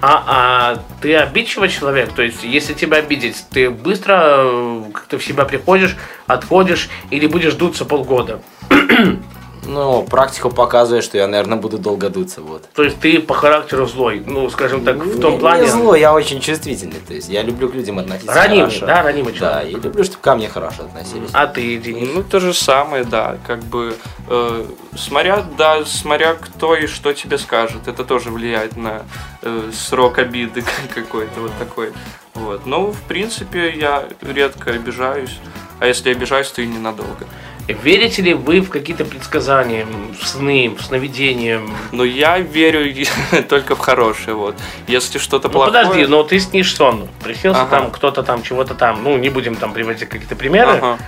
А, 0.00 0.24
а 0.26 0.82
ты 1.00 1.16
обидчивый 1.16 1.68
человек? 1.70 2.12
То 2.12 2.22
есть, 2.22 2.44
если 2.44 2.74
тебя 2.74 2.98
обидеть, 2.98 3.44
ты 3.50 3.70
быстро 3.70 4.22
э, 4.36 4.82
как-то 4.92 5.18
в 5.18 5.24
себя 5.24 5.44
приходишь, 5.44 5.96
отходишь 6.26 6.88
или 7.10 7.26
будешь 7.26 7.54
дуться 7.54 7.84
полгода? 7.84 8.40
Ну, 9.66 10.02
практика 10.02 10.48
показывает, 10.50 11.04
что 11.04 11.16
я, 11.18 11.26
наверное, 11.26 11.56
буду 11.58 11.78
долго 11.78 12.08
дуться, 12.10 12.42
вот. 12.42 12.64
То 12.74 12.82
есть 12.82 12.98
ты 13.00 13.18
по 13.20 13.34
характеру 13.34 13.86
злой, 13.86 14.22
ну, 14.26 14.48
скажем 14.50 14.84
так, 14.84 14.96
в 14.96 15.20
том 15.20 15.34
Не- 15.34 15.38
плане... 15.38 15.62
Не 15.62 15.68
зло, 15.68 15.94
я 15.94 16.12
очень 16.12 16.40
чувствительный, 16.40 17.00
то 17.06 17.14
есть 17.14 17.28
я 17.28 17.42
люблю 17.42 17.68
к 17.68 17.74
людям 17.74 17.98
относиться 17.98 18.34
Ранимый, 18.34 18.66
хорошо. 18.66 18.86
да, 18.86 19.02
ранимый 19.02 19.32
Да, 19.32 19.38
человек. 19.62 19.78
и 19.78 19.80
люблю, 19.80 20.04
чтобы 20.04 20.20
ко 20.22 20.34
мне 20.36 20.48
хорошо 20.48 20.82
относились. 20.84 21.30
А 21.32 21.46
ты, 21.46 21.76
Денис? 21.78 22.08
Ну, 22.14 22.22
то 22.22 22.40
же 22.40 22.52
самое, 22.54 23.04
да, 23.04 23.38
как 23.46 23.60
бы, 23.64 23.96
э, 24.28 24.64
смотря, 24.96 25.44
да, 25.56 25.84
смотря 25.84 26.34
кто 26.34 26.74
и 26.76 26.86
что 26.86 27.12
тебе 27.12 27.38
скажет, 27.38 27.86
это 27.88 28.04
тоже 28.04 28.30
влияет 28.30 28.76
на 28.76 29.02
э, 29.42 29.70
срок 29.72 30.18
обиды 30.18 30.62
какой-то 30.94 31.40
вот 31.40 31.52
такой, 31.58 31.92
вот. 32.34 32.66
Ну, 32.66 32.92
в 32.92 33.00
принципе, 33.02 33.70
я 33.76 34.04
редко 34.20 34.70
обижаюсь, 34.72 35.38
а 35.80 35.86
если 35.86 36.10
обижаюсь, 36.10 36.48
то 36.50 36.62
и 36.62 36.66
ненадолго. 36.66 37.26
Верите 37.66 38.20
ли 38.22 38.34
вы 38.34 38.60
в 38.60 38.68
какие-то 38.68 39.04
предсказания, 39.06 39.86
в 40.20 40.26
сны, 40.26 40.74
в 40.78 40.82
сновидения? 40.84 41.60
Но 41.92 42.04
я 42.04 42.38
верю 42.38 42.94
только 43.48 43.74
в 43.74 43.78
хорошее, 43.78 44.36
вот. 44.36 44.54
Если 44.86 45.18
что-то 45.18 45.48
Ну 45.48 45.52
плохое... 45.54 45.72
подожди, 45.84 46.06
но 46.06 46.22
ты 46.24 46.38
снишь 46.40 46.74
сон. 46.74 47.08
Приснился 47.22 47.62
Ага. 47.62 47.70
там 47.70 47.90
кто-то 47.90 48.22
там, 48.22 48.42
чего-то 48.42 48.74
там. 48.74 49.02
Ну, 49.02 49.16
не 49.16 49.30
будем 49.30 49.56
там 49.56 49.72
приводить 49.72 50.08
какие-то 50.08 50.36
примеры. 50.36 50.72
Ага. 50.72 50.98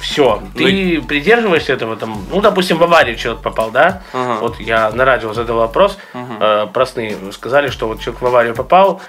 все. 0.00 0.42
Ты 0.56 1.00
придерживаешься 1.02 1.72
этого 1.72 1.96
там, 1.96 2.22
ну, 2.30 2.40
допустим, 2.40 2.76
в 2.78 2.82
аварию 2.84 3.16
человек 3.16 3.42
попал, 3.42 3.70
да? 3.70 4.02
Ага. 4.12 4.40
Вот 4.40 4.60
я 4.60 4.90
на 4.90 5.04
радио 5.06 5.32
задал 5.32 5.56
вопрос 5.56 5.98
э, 6.14 6.66
про 6.72 6.86
сны. 6.86 7.16
Сказали, 7.32 7.70
что 7.70 7.88
вот 7.88 8.00
человек 8.00 8.20
в 8.22 8.26
аварию 8.26 8.54
попал, 8.54 9.00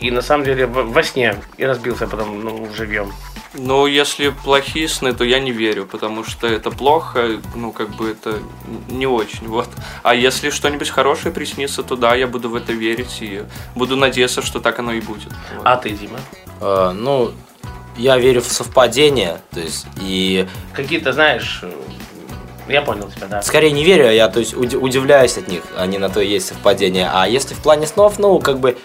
и 0.00 0.10
на 0.10 0.22
самом 0.22 0.44
деле 0.44 0.66
в- 0.66 0.92
во 0.92 1.02
сне 1.02 1.36
и 1.58 1.64
разбился 1.64 2.06
потом, 2.08 2.42
ну, 2.42 2.68
живьем. 2.74 3.12
Ну, 3.54 3.86
если 3.86 4.30
плохие 4.30 4.88
сны, 4.88 5.12
то 5.12 5.24
я 5.24 5.38
не 5.38 5.52
верю, 5.52 5.84
потому 5.84 6.24
что 6.24 6.46
это 6.46 6.70
плохо, 6.70 7.40
ну, 7.54 7.70
как 7.72 7.90
бы 7.90 8.10
это 8.10 8.38
не 8.88 9.06
очень, 9.06 9.46
вот. 9.46 9.68
А 10.02 10.14
если 10.14 10.48
что-нибудь 10.48 10.88
хорошее 10.88 11.34
приснится, 11.34 11.82
то 11.82 11.96
да, 11.96 12.14
я 12.14 12.26
буду 12.26 12.48
в 12.48 12.54
это 12.54 12.72
верить 12.72 13.18
и 13.20 13.42
буду 13.74 13.96
надеяться, 13.96 14.40
что 14.40 14.58
так 14.60 14.78
оно 14.78 14.92
и 14.92 15.00
будет. 15.00 15.28
Вот. 15.56 15.62
А 15.64 15.76
ты, 15.76 15.90
Дима? 15.90 16.18
Э, 16.60 16.92
ну, 16.94 17.32
я 17.98 18.16
верю 18.16 18.40
в 18.40 18.46
совпадение, 18.46 19.40
то 19.50 19.60
есть, 19.60 19.86
и 20.00 20.48
Какие-то, 20.72 21.12
знаешь, 21.12 21.62
я 22.68 22.80
понял 22.80 23.10
тебя, 23.10 23.26
да. 23.26 23.42
скорее 23.42 23.72
не 23.72 23.84
верю, 23.84 24.08
а 24.08 24.12
я, 24.12 24.28
то 24.28 24.40
есть, 24.40 24.54
уди- 24.54 24.78
удивляюсь 24.78 25.36
от 25.36 25.48
них, 25.48 25.62
не 25.88 25.98
на 25.98 26.08
то 26.08 26.20
и 26.20 26.26
есть 26.28 26.46
совпадение. 26.46 27.10
А 27.12 27.28
если 27.28 27.52
в 27.52 27.58
плане 27.58 27.86
снов, 27.86 28.18
ну, 28.18 28.38
как 28.38 28.60
бы, 28.60 28.78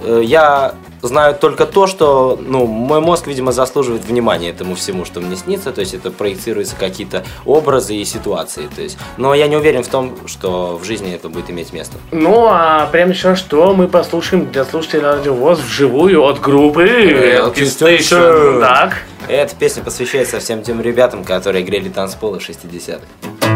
э, 0.00 0.22
я 0.24 0.74
знаю 1.02 1.34
только 1.34 1.66
то, 1.66 1.86
что, 1.86 2.38
ну, 2.40 2.66
мой 2.66 3.00
мозг, 3.00 3.26
видимо, 3.26 3.52
заслуживает 3.52 4.04
внимания 4.04 4.50
этому 4.50 4.74
всему, 4.74 5.04
что 5.04 5.20
мне 5.20 5.36
снится, 5.36 5.72
то 5.72 5.80
есть 5.80 5.94
это 5.94 6.10
проецируются 6.10 6.76
какие-то 6.76 7.24
образы 7.44 7.94
и 7.96 8.04
ситуации, 8.04 8.68
то 8.74 8.82
есть, 8.82 8.98
но 9.16 9.34
я 9.34 9.48
не 9.48 9.56
уверен 9.56 9.82
в 9.82 9.88
том, 9.88 10.16
что 10.26 10.78
в 10.80 10.84
жизни 10.84 11.12
это 11.12 11.28
будет 11.28 11.50
иметь 11.50 11.72
место. 11.72 11.96
Ну, 12.10 12.46
а 12.48 12.88
прямо 12.90 13.14
сейчас 13.14 13.38
что 13.38 13.74
мы 13.74 13.88
послушаем 13.88 14.50
для 14.50 14.64
слушателей 14.64 15.02
Радио 15.02 15.34
ВОЗ 15.34 15.60
вживую 15.60 16.22
от 16.24 16.40
группы 16.40 16.84
Elky 16.84 17.64
Station. 17.64 18.60
Так. 18.60 19.02
Эта 19.28 19.54
песня 19.54 19.82
посвящается 19.82 20.40
всем 20.40 20.62
тем 20.62 20.80
ребятам, 20.80 21.24
которые 21.24 21.64
грели 21.64 21.88
танцполы 21.88 22.38
в 22.38 22.48
60-х. 22.48 23.51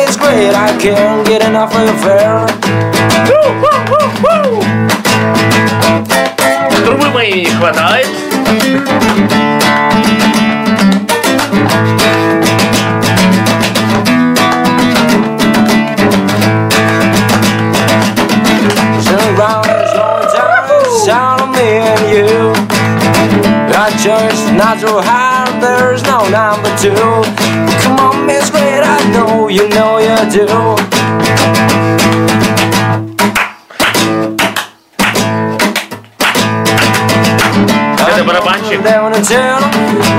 Miss 0.10 0.16
Great, 0.16 0.54
I 0.54 0.76
can't 0.80 1.26
get 1.26 1.42
enough 1.42 1.74
of 1.74 1.84
your 1.84 1.96
fare. 2.04 2.46
Трубы 6.84 7.08
моей 7.10 7.44
не 7.44 7.50
хватает. 7.50 8.06
Turn 19.06 19.24
around, 19.36 19.64
there's 19.66 19.94
no 19.94 20.08
time, 20.32 20.66
sound 21.04 21.40
of 21.42 21.48
me 21.50 21.68
and 21.90 22.02
you. 22.14 22.52
I 23.78 23.90
just 24.02 24.52
not 24.54 24.78
so 24.80 25.00
high, 25.00 25.46
there's 25.60 26.02
no 26.04 26.28
number 26.28 26.70
two. 26.78 26.94
Come 27.82 28.00
on, 28.00 28.09
Miss 28.26 28.50
Great, 28.50 28.82
I 28.82 28.98
know 29.12 29.48
you 29.48 29.68
know 29.68 29.98
you 29.98 30.16
do. 30.30 30.46
Это 38.08 38.24
барабанщик. 38.24 38.82
Down 38.82 39.14
in 39.14 39.22
town, 39.22 39.62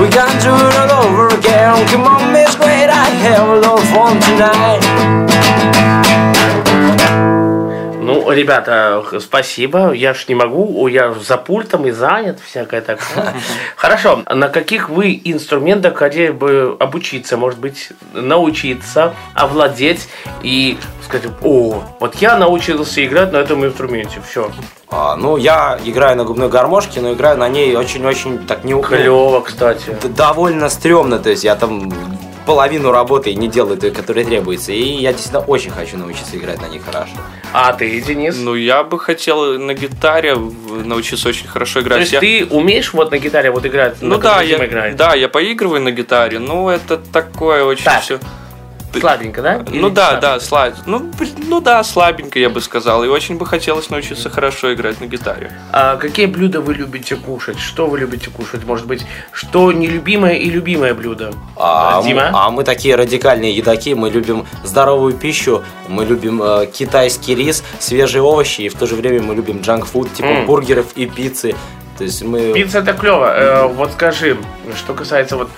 we 0.02 0.10
got 0.10 0.30
to 0.32 0.38
do 0.42 0.54
it 0.56 0.76
all 0.92 1.06
over 1.06 1.28
again. 1.30 1.88
Come 1.88 2.04
on, 2.04 2.32
Miss 2.34 2.56
Great, 2.56 2.90
I 2.90 3.10
have 3.26 3.48
a 3.48 3.56
little 3.56 3.78
fun 3.94 4.20
tonight. 4.20 4.84
Ну, 8.25 8.33
ребята, 8.33 9.05
спасибо. 9.21 9.93
Я 9.93 10.15
ж 10.15 10.27
не 10.29 10.35
могу, 10.35 10.87
я 10.89 11.13
за 11.13 11.37
пультом 11.37 11.87
и 11.87 11.91
занят, 11.91 12.39
всякое 12.41 12.81
такое. 12.81 13.35
Хорошо, 13.77 14.23
на 14.31 14.49
каких 14.49 14.89
вы 14.89 15.21
инструментах 15.25 15.97
хотели 15.97 16.31
бы 16.31 16.77
обучиться, 16.79 17.37
может 17.37 17.59
быть, 17.59 17.91
научиться, 18.13 19.15
овладеть 19.35 20.09
и 20.43 20.79
сказать, 21.05 21.27
о, 21.43 21.83
вот 22.01 22.15
я 22.17 22.37
научился 22.37 23.05
играть 23.05 23.33
на 23.33 23.39
этом 23.39 23.65
инструменте, 23.65 24.21
все. 24.29 24.51
А, 24.89 25.17
ну, 25.17 25.37
я 25.37 25.79
играю 25.85 26.17
на 26.17 26.25
губной 26.25 26.49
гармошке, 26.49 27.01
но 27.01 27.13
играю 27.13 27.39
на 27.39 27.49
ней 27.49 27.75
очень-очень 27.77 28.47
так 28.47 28.65
не 28.65 28.81
Клево, 28.81 29.41
кстати. 29.41 29.97
довольно 30.05 30.69
стрёмно, 30.69 31.19
то 31.19 31.31
есть 31.31 31.45
я 31.45 31.57
там 31.57 31.93
половину 32.47 32.91
работы 32.93 33.35
не 33.35 33.49
делаю 33.49 33.77
той, 33.79 33.91
которая 33.91 34.25
требуется, 34.25 34.73
и 34.73 34.83
я 34.83 35.13
действительно 35.13 35.45
очень 35.45 35.71
хочу 35.71 35.97
научиться 35.97 36.37
играть 36.37 36.61
на 36.61 36.67
них 36.67 36.85
хорошо. 36.85 37.13
А 37.53 37.73
ты, 37.73 38.01
Денис? 38.01 38.37
Ну, 38.39 38.55
я 38.55 38.83
бы 38.85 38.99
хотел 38.99 39.59
на 39.59 39.75
гитаре 39.75 40.35
научиться 40.85 41.29
очень 41.29 41.47
хорошо 41.47 41.81
играть. 41.81 41.97
То 41.99 42.01
есть 42.01 42.13
Я- 42.13 42.21
ты 42.21 42.47
умеешь 42.51 42.93
вот 42.93 43.11
на 43.11 43.19
гитаре 43.19 43.51
вот 43.51 43.65
играть? 43.67 43.97
Ну 44.01 44.17
на 44.17 44.19
да, 44.19 44.43
я, 44.43 44.65
играет? 44.65 44.97
да, 44.97 45.15
я 45.15 45.29
поигрываю 45.29 45.81
на 45.83 45.91
гитаре, 45.93 46.39
ну 46.39 46.69
это 46.69 46.97
такое 46.97 47.65
очень 47.65 47.85
Так. 47.85 48.03
все. 48.03 48.19
Слабенько, 49.01 49.43
да? 49.43 49.63
Или 49.71 49.81
Ну 49.81 49.91
да, 49.91 50.09
слабенько? 50.11 50.21
да, 50.21 50.41
слаб... 50.41 50.75
ну, 50.87 51.11
ну 51.49 51.61
да, 51.61 51.83
слабенько 51.85 52.39
я 52.39 52.51
бы 52.51 52.61
сказал. 52.61 53.03
И 53.05 53.09
очень 53.09 53.37
бы 53.39 53.47
хотелось 53.47 53.91
научиться 53.91 54.31
хорошо 54.31 54.75
играть 54.75 55.01
на 55.01 55.07
гитаре. 55.07 55.53
А 55.73 55.97
какие 55.97 56.27
блюда 56.27 56.61
вы 56.61 56.75
любите 56.75 57.17
кушать? 57.17 57.59
Что 57.59 57.87
вы 57.87 57.99
любите 58.01 58.31
кушать? 58.31 58.65
Может 58.65 58.87
быть, 58.87 59.05
что 59.33 59.73
нелюбимое 59.73 60.35
и 60.35 60.51
любимое 60.51 60.95
блюдо? 60.95 61.33
А, 61.57 62.01
м- 62.01 62.07
Дима? 62.07 62.31
а 62.35 62.51
мы 62.51 62.65
такие 62.65 62.95
радикальные 62.97 63.55
едаки, 63.57 63.95
мы 63.95 64.11
любим 64.11 64.47
здоровую 64.65 65.15
пищу, 65.15 65.63
мы 65.89 66.05
любим 66.05 66.43
э, 66.43 66.67
китайский 66.67 67.35
рис, 67.35 67.65
свежие 67.79 68.23
овощи, 68.23 68.63
и 68.63 68.69
в 68.69 68.75
то 68.75 68.87
же 68.87 68.95
время 68.97 69.23
мы 69.23 69.35
любим 69.35 69.61
джанк-фуд, 69.61 70.13
типа 70.13 70.27
М. 70.27 70.47
бургеров 70.47 70.87
и 70.97 71.07
пиццы. 71.07 71.55
То 72.03 72.07
есть 72.07 72.25
мы... 72.25 72.53
Пицца 72.53 72.81
это 72.81 72.95
клево. 72.95 73.33
Э, 73.33 73.67
вот 73.69 73.93
скажи, 73.93 74.37
что 74.77 74.93
касается 74.93 75.37
вот 75.37 75.49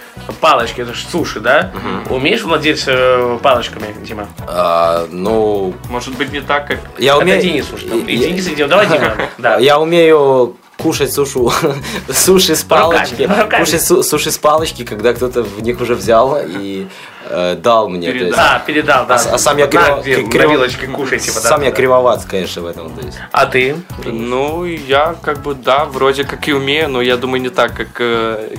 палочки, 0.43 0.83
это 0.83 0.93
же 0.93 1.07
суши, 1.07 1.41
да? 1.41 1.73
Умеешь 2.11 2.43
владеть 2.43 2.85
э, 2.87 3.39
палочками, 3.43 3.87
Дима? 4.03 4.29
а, 4.47 5.07
ну, 5.11 5.73
Может 5.89 6.19
быть, 6.19 6.33
не 6.33 6.43
так, 6.43 6.67
как... 6.67 6.81
я 6.99 7.17
умею... 7.17 7.39
Это 7.39 7.47
Денис 7.47 7.73
уж 7.73 7.85
там. 7.85 8.01
И 8.01 8.15
я- 8.15 8.29
Денис 8.29 8.47
идем. 8.49 8.69
Давай, 8.69 8.87
Дима. 8.89 9.17
Да. 9.39 9.57
Я 9.57 9.79
умею 9.81 10.55
кушать 10.85 11.13
сушу, 11.15 11.51
суши 12.13 12.55
с 12.55 12.63
палочки, 12.63 13.23
Руками, 13.23 13.43
руками. 13.43 13.65
кушать 13.65 13.83
су- 13.83 14.03
суши 14.03 14.31
с 14.31 14.37
палочки, 14.39 14.85
когда 14.85 15.15
кто-то 15.15 15.43
в 15.43 15.63
них 15.63 15.81
уже 15.81 15.95
взял 15.95 16.39
и 16.47 16.87
э, 17.31 17.55
дал 17.57 17.89
мне. 17.89 18.11
то 18.13 18.17
есть- 18.19 18.37
Да, 18.37 18.63
передал, 18.67 19.07
да. 19.07 19.15
А, 19.15 19.35
а 19.35 19.39
сам 19.39 19.57
я 19.57 19.65
На, 19.65 19.71
криво- 19.71 20.03
где, 20.03 20.15
криво- 20.17 20.49
на 20.49 20.53
вилочке 20.53 20.87
кушай, 20.89 21.19
типа, 21.19 21.41
да. 21.43 21.49
Сам 21.49 21.63
я 21.63 21.71
да. 21.71 21.77
кривоват, 21.77 22.25
конечно, 22.27 22.61
в 22.63 22.67
этом. 22.67 22.91
То 22.95 23.07
есть. 23.07 23.19
А 23.33 23.47
ты? 23.47 23.77
Ну, 24.05 24.65
я 24.67 25.15
как 25.23 25.39
бы, 25.43 25.55
да, 25.55 25.87
вроде 25.87 26.25
как 26.25 26.47
и 26.49 26.53
умею, 26.53 26.91
но 26.91 27.01
я 27.01 27.17
думаю, 27.17 27.41
не 27.41 27.49
так, 27.49 27.73
как 27.75 27.89
э, 27.99 28.51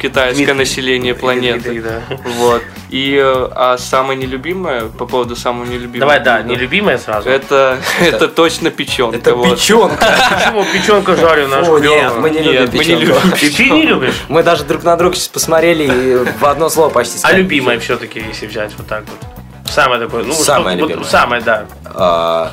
китайское 0.00 0.34
Дмитрий. 0.46 0.54
население 0.54 1.14
планеты. 1.14 1.70
Дмитрий, 1.70 1.80
да. 1.82 2.00
Вот. 2.38 2.62
И 2.88 3.14
э, 3.20 3.48
а 3.54 3.76
самое 3.78 4.18
нелюбимое, 4.18 4.86
по 4.86 5.04
поводу 5.06 5.36
самого 5.36 5.66
нелюбимого... 5.66 6.00
Давай, 6.00 6.20
да, 6.20 6.40
нелюбимое 6.42 6.96
сразу. 6.96 7.28
Это, 7.28 7.76
это 8.00 8.28
точно 8.28 8.70
печенка. 8.70 9.16
Это 9.18 9.34
вот. 9.34 9.50
печенка. 9.50 9.96
Почему 10.34 10.64
печенка 10.72 11.16
жареная? 11.16 11.62
О, 11.76 11.78
нет, 11.80 12.12
мы 12.18 12.30
не 12.30 12.40
Нет, 12.40 12.46
любим 12.46 12.78
мы 12.78 12.84
не 12.84 12.96
печенку. 13.06 13.56
ты 13.56 13.70
не 13.70 13.82
любишь? 13.82 14.14
Мы 14.28 14.42
даже 14.42 14.64
друг 14.64 14.82
на 14.84 14.96
друга 14.96 15.14
сейчас 15.16 15.28
посмотрели 15.28 15.84
и 15.84 16.32
в 16.38 16.44
одно 16.44 16.68
слово 16.68 16.90
почти 16.90 17.16
А 17.16 17.18
сказали. 17.18 17.40
любимое 17.42 17.78
все-таки, 17.78 18.20
если 18.20 18.46
взять 18.46 18.72
вот 18.76 18.86
так 18.86 19.04
вот. 19.06 19.70
Самое 19.70 20.00
такое, 20.00 20.24
ну, 20.24 20.32
Самое 20.32 20.76
что- 20.76 20.86
любимое. 20.86 21.04
самое, 21.08 21.42
да. 21.42 21.66
А, 21.84 22.52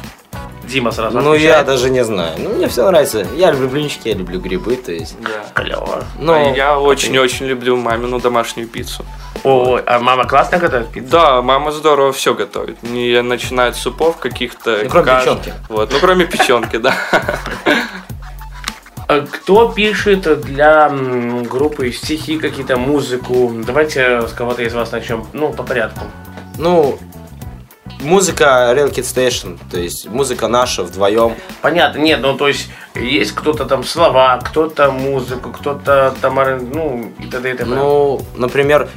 Дима 0.63 0.91
сразу 0.91 1.19
ну, 1.19 1.32
отвечает. 1.32 1.57
я 1.57 1.63
даже 1.63 1.89
не 1.89 2.03
знаю. 2.05 2.32
Ну, 2.38 2.49
мне 2.51 2.67
все 2.69 2.86
нравится. 2.89 3.26
Я 3.36 3.51
люблю 3.51 3.67
блинчики, 3.67 4.07
я 4.07 4.13
люблю 4.13 4.39
грибы, 4.39 4.76
то 4.78 4.91
есть. 4.91 5.15
Да. 5.22 5.61
Клево. 5.61 6.03
Ну, 6.17 6.34
А 6.34 6.55
я 6.55 6.80
очень-очень 6.80 7.45
люблю 7.47 7.76
мамину 7.76 8.19
домашнюю 8.19 8.67
пиццу. 8.69 9.05
Ой, 9.43 9.82
а 9.86 9.99
мама 9.99 10.26
классно 10.26 10.59
готовит 10.59 10.88
пиццу? 10.91 11.09
Да, 11.09 11.41
мама 11.41 11.72
здорово 11.72 12.13
все 12.13 12.34
готовит. 12.34 12.82
Не 12.84 13.22
начинает 13.22 13.76
с 13.76 13.80
супов 13.80 14.17
каких-то. 14.17 14.80
Ну, 14.84 14.89
кроме 14.89 15.05
каш. 15.05 15.24
печенки. 15.24 15.53
Вот, 15.67 15.91
ну 15.91 15.99
кроме 15.99 16.26
печенки, 16.26 16.78
да. 16.78 16.93
А 19.12 19.28
Кто 19.30 19.68
пишет 19.68 20.41
для 20.41 20.89
группы 21.49 21.91
стихи, 21.91 22.39
какие-то 22.39 22.78
музыку? 22.78 23.51
Давайте 23.68 24.26
с 24.26 24.32
кого-то 24.32 24.64
из 24.64 24.74
вас 24.74 24.93
начнем. 24.93 25.28
Ну, 25.34 25.51
по 25.51 25.64
порядку. 25.64 26.05
ну, 26.57 26.97
музыка 27.99 28.72
Real 28.74 28.89
Kid 28.89 29.03
Station, 29.03 29.59
то 29.70 29.78
есть 29.78 30.07
музыка 30.07 30.47
наша 30.47 30.84
вдвоем. 30.84 31.36
Понятно, 31.62 31.99
нет, 31.99 32.22
ну 32.22 32.38
то 32.38 32.47
есть 32.47 32.70
есть 32.95 33.34
кто-то 33.34 33.66
там 33.66 33.84
слова, 33.84 34.39
кто-то 34.41 34.91
музыку, 34.91 35.51
кто-то 35.51 36.16
там, 36.22 36.36
ну, 36.74 37.12
и 37.20 37.26
т.д. 37.26 37.51
и 37.51 37.53
т.п. 37.53 37.66
Ну, 37.70 38.22
например, 38.36 38.88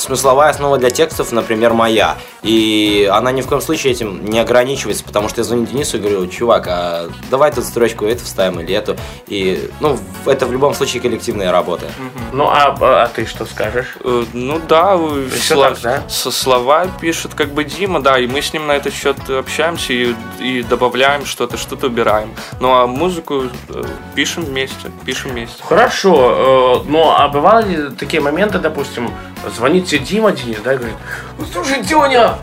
смысловая 0.00 0.48
основа 0.50 0.78
для 0.78 0.90
текстов, 0.90 1.30
например, 1.32 1.72
моя. 1.74 2.16
И 2.42 3.08
она 3.12 3.32
ни 3.32 3.42
в 3.42 3.46
коем 3.46 3.60
случае 3.60 3.92
этим 3.92 4.24
не 4.24 4.38
ограничивается, 4.40 5.04
потому 5.04 5.28
что 5.28 5.40
я 5.40 5.44
звоню 5.44 5.66
Денису 5.66 5.98
и 5.98 6.00
говорю, 6.00 6.26
чувак, 6.26 6.66
а 6.68 7.08
давай 7.30 7.52
тут 7.52 7.64
строчку 7.64 8.06
эту 8.06 8.24
вставим 8.24 8.60
или 8.60 8.74
эту. 8.74 8.96
И, 9.26 9.70
ну, 9.80 9.98
это 10.24 10.46
в 10.46 10.52
любом 10.52 10.74
случае 10.74 11.02
коллективная 11.02 11.52
работа. 11.52 11.86
Ну, 12.32 12.44
а, 12.48 12.74
а 12.80 13.08
ты 13.14 13.26
что 13.26 13.44
скажешь? 13.44 13.96
Э, 14.02 14.24
Ну 14.32 14.60
да, 14.68 14.96
э, 14.98 15.28
Всё 15.38 15.54
сло- 15.56 15.68
так, 15.70 15.80
да? 15.82 16.02
со 16.08 16.30
слова 16.30 16.86
пишет 17.00 17.34
как 17.34 17.52
бы 17.52 17.64
Дима, 17.64 18.00
да, 18.00 18.18
и 18.18 18.26
мы 18.26 18.40
с 18.40 18.52
ним 18.52 18.66
на 18.66 18.72
этот 18.72 18.94
счет 18.94 19.16
общаемся 19.28 19.92
и, 19.92 20.14
и 20.40 20.62
добавляем 20.62 21.26
что-то, 21.26 21.56
что-то 21.58 21.88
убираем. 21.88 22.34
Ну 22.60 22.72
а 22.72 22.86
музыку 22.86 23.44
э, 23.68 23.82
пишем 24.14 24.44
вместе, 24.44 24.90
пишем 25.04 25.32
вместе. 25.32 25.62
Хорошо, 25.62 26.80
э, 26.84 26.88
ну 26.88 27.10
а 27.10 27.28
бывали 27.28 27.76
ли 27.88 27.90
такие 27.96 28.22
моменты, 28.22 28.58
допустим, 28.58 29.10
звонит 29.56 29.86
тебе 29.86 29.89
Дима 29.98 30.32
Денис, 30.32 30.58
да, 30.64 30.74
и 30.74 30.76
говорит, 30.76 30.96
«Ну, 31.38 31.44
слушай, 31.52 31.82
Деня, 31.82 32.34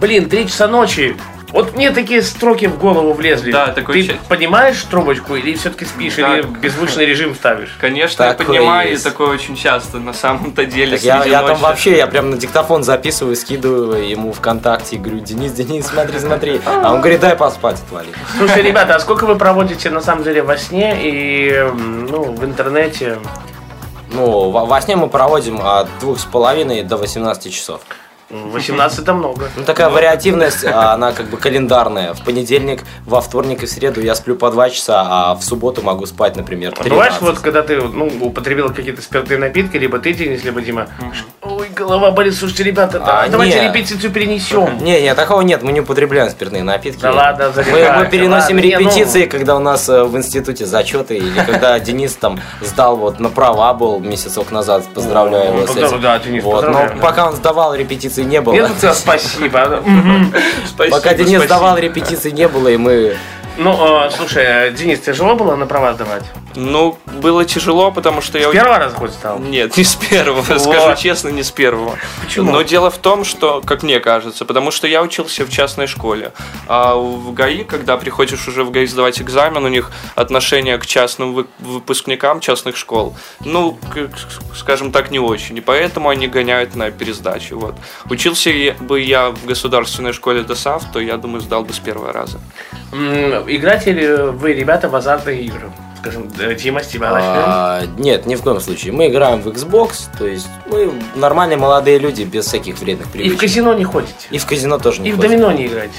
блин, 0.00 0.28
три 0.28 0.46
часа 0.46 0.66
ночи, 0.68 1.16
вот 1.50 1.74
мне 1.76 1.90
такие 1.92 2.22
строки 2.22 2.66
в 2.66 2.76
голову 2.76 3.12
влезли. 3.14 3.52
Да, 3.52 3.68
такой 3.68 4.02
Ты 4.02 4.08
ча- 4.08 4.18
поднимаешь 4.28 4.82
трубочку 4.82 5.36
или 5.36 5.54
все-таки 5.54 5.84
спишь, 5.84 6.16
Да. 6.16 6.36
или 6.38 6.42
беззвучный 6.46 7.06
режим 7.06 7.34
ставишь? 7.36 7.74
Конечно, 7.80 8.24
я 8.24 8.34
Такое 8.34 8.58
поднимаю, 8.58 8.88
и 8.88 8.92
есть. 8.92 9.04
такое 9.04 9.28
очень 9.28 9.56
часто, 9.56 9.98
на 9.98 10.12
самом-то 10.12 10.66
деле, 10.66 10.96
Так 10.96 11.04
я, 11.04 11.24
я 11.24 11.42
там 11.42 11.56
вообще, 11.58 11.96
я 11.96 12.08
прям 12.08 12.30
на 12.30 12.36
диктофон 12.36 12.82
записываю, 12.82 13.36
скидываю 13.36 14.06
ему 14.06 14.32
ВКонтакте 14.32 14.96
и 14.96 14.98
говорю, 14.98 15.20
Денис, 15.20 15.52
Денис, 15.52 15.86
смотри, 15.86 16.18
смотри. 16.18 16.60
А 16.66 16.92
он 16.92 16.98
говорит, 16.98 17.20
дай 17.20 17.36
поспать, 17.36 17.76
отвали. 17.86 18.08
Слушай, 18.36 18.62
ребята, 18.62 18.96
а 18.96 19.00
сколько 19.00 19.24
вы 19.24 19.36
проводите 19.36 19.88
на 19.90 20.00
самом 20.00 20.24
деле 20.24 20.42
во 20.42 20.58
сне 20.58 20.96
и 21.00 21.64
ну, 22.10 22.24
в 22.24 22.44
интернете? 22.44 23.18
Ну, 24.10 24.50
во, 24.50 24.64
во 24.66 24.80
сне 24.80 24.96
мы 24.96 25.08
проводим 25.08 25.60
от 25.60 25.88
двух 26.00 26.18
с 26.18 26.24
половиной 26.24 26.82
до 26.82 26.96
18 26.96 27.52
часов. 27.52 27.80
18 28.28 28.98
это 28.98 29.14
много. 29.14 29.48
Ну, 29.56 29.62
такая 29.62 29.88
вариативность, 29.88 30.64
а, 30.64 30.94
она 30.94 31.12
как 31.12 31.26
бы 31.26 31.36
календарная. 31.36 32.12
В 32.12 32.22
понедельник, 32.22 32.82
во 33.04 33.20
вторник 33.20 33.62
и 33.62 33.66
в 33.66 33.70
среду 33.70 34.00
я 34.00 34.16
сплю 34.16 34.34
по 34.34 34.50
2 34.50 34.70
часа, 34.70 35.06
а 35.08 35.34
в 35.36 35.42
субботу 35.44 35.80
могу 35.82 36.06
спать, 36.06 36.34
например, 36.34 36.72
13. 36.72 36.90
Бываешь, 36.90 37.14
вот 37.20 37.38
когда 37.38 37.62
ты 37.62 37.80
ну, 37.80 38.10
употребил 38.20 38.72
какие-то 38.72 39.00
спиртные 39.00 39.38
напитки, 39.38 39.76
либо 39.76 40.00
ты, 40.00 40.12
Денис, 40.12 40.42
либо 40.42 40.60
Дима, 40.60 40.88
ой, 41.42 41.68
голова 41.68 42.10
болит. 42.10 42.34
Слушайте, 42.34 42.64
ребята, 42.64 43.00
А, 43.04 43.28
давайте 43.28 43.60
не. 43.60 43.68
репетицию 43.68 44.10
перенесем. 44.10 44.78
Не, 44.82 45.02
не, 45.02 45.14
такого 45.14 45.42
нет, 45.42 45.62
мы 45.62 45.70
не 45.70 45.80
употребляем 45.80 46.28
спиртные 46.28 46.64
напитки. 46.64 47.02
Да 47.02 47.12
ладно, 47.12 47.52
мы, 47.56 47.92
мы 47.98 48.06
переносим 48.06 48.56
ладно, 48.56 48.66
не, 48.66 48.76
ну. 48.76 48.80
репетиции, 48.80 49.26
когда 49.26 49.54
у 49.54 49.60
нас 49.60 49.88
э, 49.88 50.02
в 50.02 50.16
институте 50.16 50.66
зачеты, 50.66 51.16
или 51.16 51.40
когда 51.44 51.78
Денис 51.86 52.14
там 52.14 52.40
сдал 52.60 52.96
вот 52.96 53.20
на 53.20 53.28
права 53.28 53.72
был 53.74 54.00
месяцок 54.00 54.50
назад, 54.50 54.84
поздравляю 54.92 55.54
его 55.54 55.66
с 55.68 55.76
этим. 55.76 56.00
да, 56.00 56.18
Денис, 56.18 56.42
вот, 56.42 56.68
но 56.68 56.88
пока 57.00 57.28
он 57.28 57.36
сдавал, 57.36 57.74
репетиции 57.74 58.15
не 58.24 58.40
было. 58.40 58.54
Ну, 58.54 58.92
спасибо. 58.92 59.82
Пока 60.90 61.14
Денис 61.14 61.42
сдавал, 61.42 61.78
репетиций 61.78 62.32
не 62.32 62.48
было, 62.48 62.68
и 62.68 62.76
мы... 62.76 63.16
Ну, 63.58 64.06
э, 64.06 64.10
слушай, 64.10 64.72
Денис, 64.72 65.00
тяжело 65.00 65.34
было 65.34 65.56
на 65.56 65.66
права 65.66 65.94
сдавать? 65.94 66.24
Ну, 66.56 66.98
было 67.20 67.44
тяжело, 67.44 67.92
потому 67.92 68.20
что 68.20 68.38
я... 68.38 68.48
С 68.48 68.52
первого 68.52 68.78
раза 68.78 68.96
хоть 68.96 69.12
стал? 69.12 69.38
Нет, 69.38 69.76
не 69.76 69.84
с 69.84 69.94
первого, 69.94 70.40
Вот. 70.48 70.60
скажу 70.60 70.96
честно, 71.00 71.28
не 71.28 71.42
с 71.42 71.50
первого. 71.50 71.96
Почему? 72.24 72.50
Но 72.50 72.62
дело 72.62 72.90
в 72.90 72.98
том, 72.98 73.24
что, 73.24 73.62
как 73.64 73.82
мне 73.82 74.00
кажется, 74.00 74.44
потому 74.44 74.70
что 74.70 74.86
я 74.86 75.02
учился 75.02 75.44
в 75.44 75.50
частной 75.50 75.86
школе. 75.86 76.32
А 76.66 76.96
в 76.96 77.32
ГАИ, 77.34 77.64
когда 77.64 77.96
приходишь 77.96 78.48
уже 78.48 78.64
в 78.64 78.70
ГАИ 78.70 78.86
сдавать 78.86 79.20
экзамен, 79.20 79.64
у 79.64 79.68
них 79.68 79.90
отношение 80.14 80.78
к 80.78 80.86
частным 80.86 81.34
вы- 81.34 81.46
выпускникам 81.58 82.40
частных 82.40 82.76
школ, 82.76 83.14
ну, 83.44 83.78
скажем 84.54 84.92
так, 84.92 85.10
не 85.10 85.18
очень. 85.18 85.58
И 85.58 85.60
поэтому 85.60 86.08
они 86.08 86.26
гоняют 86.26 86.74
на 86.74 86.90
пересдачу. 86.90 87.58
Вот. 87.58 87.74
Учился 88.08 88.50
бы 88.80 89.00
я 89.00 89.30
в 89.30 89.44
государственной 89.44 90.12
школе 90.12 90.42
ДОСАВ, 90.42 90.84
то, 90.92 91.00
я 91.00 91.16
думаю, 91.18 91.40
сдал 91.40 91.64
бы 91.64 91.72
с 91.74 91.78
первого 91.78 92.12
раза. 92.12 92.40
Играете 92.92 93.92
ли 93.92 94.06
вы, 94.32 94.52
ребята, 94.54 94.88
в 94.88 94.94
азартные 94.96 95.42
игры? 95.42 95.70
Скажем, 96.00 96.30
э, 96.38 96.54
Дима, 96.54 96.82
с 96.82 96.86
тебя 96.88 97.10
начнем. 97.10 97.30
а, 97.46 97.82
нет, 97.98 98.26
ни 98.26 98.34
в 98.34 98.42
коем 98.42 98.60
случае. 98.60 98.92
Мы 98.92 99.08
играем 99.08 99.40
в 99.40 99.48
Xbox, 99.48 100.04
то 100.18 100.26
есть 100.26 100.46
мы 100.70 100.92
нормальные 101.14 101.56
молодые 101.56 101.98
люди, 101.98 102.22
без 102.22 102.46
всяких 102.46 102.78
вредных 102.78 103.06
И 103.06 103.10
в 103.10 103.12
привычек. 103.12 103.40
казино 103.40 103.74
не 103.74 103.84
ходите? 103.84 104.14
И 104.30 104.38
в 104.38 104.46
казино 104.46 104.78
тоже 104.78 105.00
не 105.02 105.10
И 105.10 105.12
в 105.12 105.18
домино 105.18 105.50
не 105.52 105.66
играете? 105.66 105.94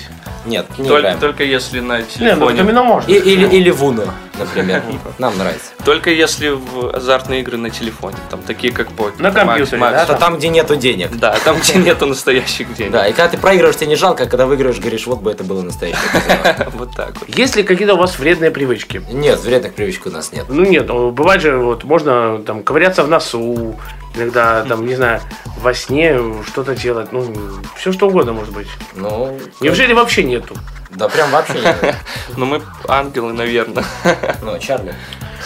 Нет, 0.46 0.66
не 0.78 0.88
Только, 0.88 1.02
играем. 1.02 1.20
только 1.20 1.44
если 1.44 1.82
на 1.82 1.98
ну 1.98 2.04
в 2.04 2.08
телефоне. 2.08 2.58
домино 2.58 2.84
можно. 2.86 3.12
И- 3.12 3.16
или, 3.20 3.48
или 3.50 3.70
в 3.70 3.84
Uno, 3.84 4.10
например. 4.40 4.82
Нам 5.18 5.38
нравится. 5.38 5.66
Только 5.84 6.10
если 6.10 6.50
в 6.50 6.96
азартные 6.96 7.42
игры 7.42 7.58
на 7.58 7.70
телефоне, 7.70 8.16
там 8.30 8.42
такие 8.44 8.72
как 8.72 8.88
покер. 8.94 9.20
На 9.20 9.32
компьютере, 9.32 9.78
да? 9.82 10.04
Это 10.04 10.14
там, 10.16 10.38
где 10.38 10.48
нету 10.48 10.78
денег. 10.78 11.18
Да, 11.18 11.36
там, 11.44 11.58
где 11.60 11.74
нету 11.80 12.06
настоящих 12.06 12.74
денег. 12.76 12.92
Да, 12.94 13.08
и 13.08 13.12
когда 13.12 13.28
ты 13.28 13.38
проигрываешь, 13.38 13.76
тебе 13.76 13.88
не 13.88 13.98
жалко, 13.98 14.24
а 14.24 14.26
когда 14.28 14.46
выигрываешь, 14.46 14.80
говоришь, 14.80 15.06
вот 15.06 15.20
бы 15.20 15.32
это 15.32 15.44
было 15.44 15.62
настоящее. 15.64 16.00
Вот 16.76 16.96
так 16.96 17.14
вот. 17.20 17.28
Есть 17.38 17.56
ли 17.58 17.64
какие-то 17.64 17.96
у 17.96 17.98
вас 17.98 18.18
вредные 18.20 18.52
привычки? 18.52 19.02
Нет, 19.12 19.40
вредных 19.42 19.74
привычек 19.74 19.87
у 20.06 20.12
нас 20.12 20.32
нет. 20.32 20.46
Ну 20.50 20.64
нет, 20.64 20.88
бывает 20.88 21.42
же, 21.42 21.58
вот 21.58 21.84
можно 21.84 22.42
там 22.46 22.64
ковыряться 22.64 23.04
в 23.04 23.08
носу, 23.08 23.76
иногда 24.16 24.64
там, 24.66 24.86
не 24.86 24.96
знаю, 24.96 25.22
во 25.62 25.74
сне 25.74 26.20
что-то 26.48 26.76
делать, 26.76 27.12
ну, 27.12 27.34
все 27.76 27.92
что 27.92 28.08
угодно 28.08 28.34
может 28.34 28.54
быть. 28.54 28.68
Ну, 28.96 29.40
Неужели 29.62 29.94
вообще 29.94 30.24
нету? 30.24 30.56
да 30.98 31.08
прям 31.10 31.30
вообще 31.32 31.54
нет. 31.54 31.96
Ну, 32.38 32.46
мы 32.46 32.62
ангелы, 32.88 33.34
наверное. 33.34 33.86
Ну, 34.42 34.58
Чарли. 34.60 34.96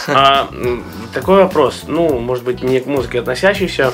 А, 0.08 0.48
такой 1.12 1.36
вопрос, 1.36 1.84
ну, 1.86 2.18
может 2.18 2.44
быть, 2.44 2.62
не 2.62 2.80
к 2.80 2.86
музыке 2.86 3.20
относящийся. 3.20 3.92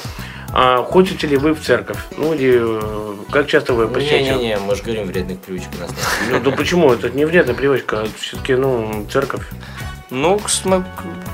А, 0.53 0.83
ходите 0.83 1.27
ли 1.27 1.37
вы 1.37 1.53
в 1.53 1.61
церковь? 1.61 1.99
Ну, 2.17 2.33
или 2.33 2.59
э, 2.59 3.15
как 3.31 3.49
часто 3.49 3.75
вы 3.75 3.87
посещаете? 3.87 4.35
Не-не-не, 4.35 4.59
мы 4.59 4.75
же 4.75 4.83
говорим, 4.83 5.07
вредных 5.07 5.41
привычек 5.41 5.69
у 5.77 5.81
нас 5.83 5.91
нет. 5.91 5.99
Ну, 6.31 6.51
да 6.51 6.57
почему? 6.57 6.91
Это 6.93 7.11
не 7.11 7.27
вредная 7.27 7.55
привычка, 7.55 8.07
все-таки, 8.19 8.55
ну, 8.55 9.07
церковь. 9.13 9.47
Ну, 10.11 10.41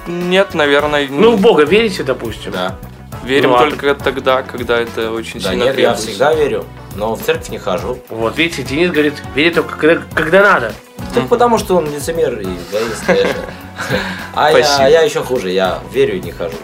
нет, 0.06 0.54
наверное. 0.54 1.06
Ну, 1.08 1.36
в 1.36 1.40
Бога 1.40 1.64
верите, 1.64 2.02
допустим? 2.02 2.52
Да. 2.52 2.76
Верим 3.24 3.50
Ну, 3.50 3.56
а 3.56 3.60
только 3.60 3.94
тогда, 3.94 4.42
когда 4.42 4.80
это 4.80 5.10
очень 5.10 5.40
Да 5.40 5.50
сильно 5.50 5.64
нет, 5.64 5.66
я 5.68 5.72
требуется. 5.74 6.06
всегда 6.08 6.34
верю, 6.34 6.64
но 6.94 7.14
в 7.14 7.22
церковь 7.22 7.48
не 7.48 7.58
хожу. 7.58 7.98
Вот, 8.10 8.36
видите, 8.36 8.62
Денис 8.62 8.90
говорит, 8.90 9.14
верит 9.34 9.54
только 9.54 9.76
когда, 9.76 10.02
когда 10.14 10.42
надо. 10.42 10.72
Так 11.14 11.28
потому 11.28 11.58
что 11.58 11.76
он 11.76 11.90
лицемер 11.90 12.38
и 12.40 12.44
эгоист, 12.44 13.06
конечно. 13.06 13.34
А 14.34 14.50
я, 14.52 14.88
я 14.88 15.02
еще 15.02 15.22
хуже, 15.22 15.50
я 15.50 15.80
верю 15.92 16.16
и 16.16 16.20
не 16.20 16.32
хожу. 16.32 16.56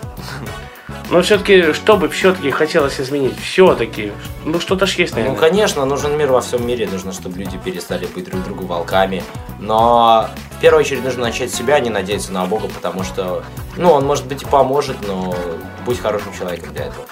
Но 1.10 1.22
все-таки, 1.22 1.72
что 1.72 1.96
бы 1.96 2.08
все-таки 2.08 2.50
хотелось 2.50 3.00
изменить? 3.00 3.36
Все-таки. 3.40 4.12
Ну, 4.44 4.60
что-то 4.60 4.86
ж 4.86 4.94
есть, 4.94 5.12
Ну, 5.12 5.18
наверное. 5.18 5.40
конечно, 5.40 5.84
нужен 5.84 6.16
мир 6.16 6.30
во 6.30 6.40
всем 6.40 6.64
мире, 6.64 6.88
нужно, 6.90 7.12
чтобы 7.12 7.36
люди 7.38 7.58
перестали 7.58 8.06
быть 8.06 8.26
друг 8.30 8.44
другу 8.44 8.66
волками. 8.66 9.24
Но 9.58 10.28
в 10.56 10.60
первую 10.60 10.80
очередь 10.84 11.02
нужно 11.02 11.22
начать 11.22 11.50
с 11.50 11.54
себя, 11.56 11.74
а 11.74 11.80
не 11.80 11.90
надеяться 11.90 12.32
на 12.32 12.44
Бога, 12.46 12.68
потому 12.68 13.02
что, 13.02 13.42
ну, 13.76 13.90
он, 13.90 14.06
может 14.06 14.26
быть, 14.26 14.42
и 14.42 14.46
поможет, 14.46 14.96
но 15.06 15.34
будь 15.84 15.98
хорошим 16.00 16.32
человеком 16.32 16.72
для 16.74 16.84
этого. 16.86 17.04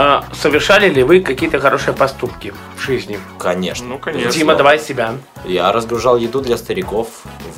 А, 0.00 0.22
совершали 0.32 0.88
ли 0.88 1.02
вы 1.02 1.18
какие-то 1.20 1.58
хорошие 1.58 1.92
поступки 1.92 2.54
в 2.76 2.80
жизни? 2.80 3.18
Конечно. 3.36 3.84
Ну, 3.84 3.98
конечно. 3.98 4.30
Дима, 4.30 4.54
давай 4.54 4.78
с 4.78 4.84
тебя. 4.84 5.14
Я 5.44 5.72
разгружал 5.72 6.16
еду 6.16 6.40
для 6.40 6.56
стариков 6.56 7.08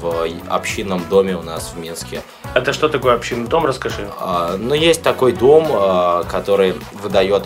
в 0.00 0.26
общинном 0.48 1.04
доме 1.10 1.36
у 1.36 1.42
нас 1.42 1.74
в 1.74 1.78
Минске. 1.78 2.22
Это 2.54 2.72
что 2.72 2.88
такое 2.88 3.14
общинный 3.14 3.46
дом, 3.46 3.66
расскажи. 3.66 4.08
А, 4.18 4.56
Ну, 4.56 4.72
есть 4.74 5.02
такой 5.02 5.32
дом, 5.32 5.66
а, 5.70 6.24
который 6.24 6.74
выдает 7.02 7.44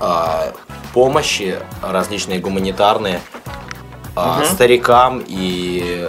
а, 0.00 0.52
помощи 0.92 1.56
различные 1.80 2.40
гуманитарные 2.40 3.20
Мгм. 4.16 4.44
старикам 4.44 5.22
и 5.24 6.08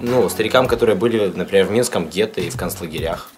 ну 0.00 0.28
старикам, 0.28 0.68
которые 0.68 0.94
были, 0.94 1.32
например, 1.34 1.66
в 1.66 1.72
Минском 1.72 2.06
гетто 2.06 2.40
и 2.40 2.48
в 2.48 2.56
концлагерях. 2.56 3.28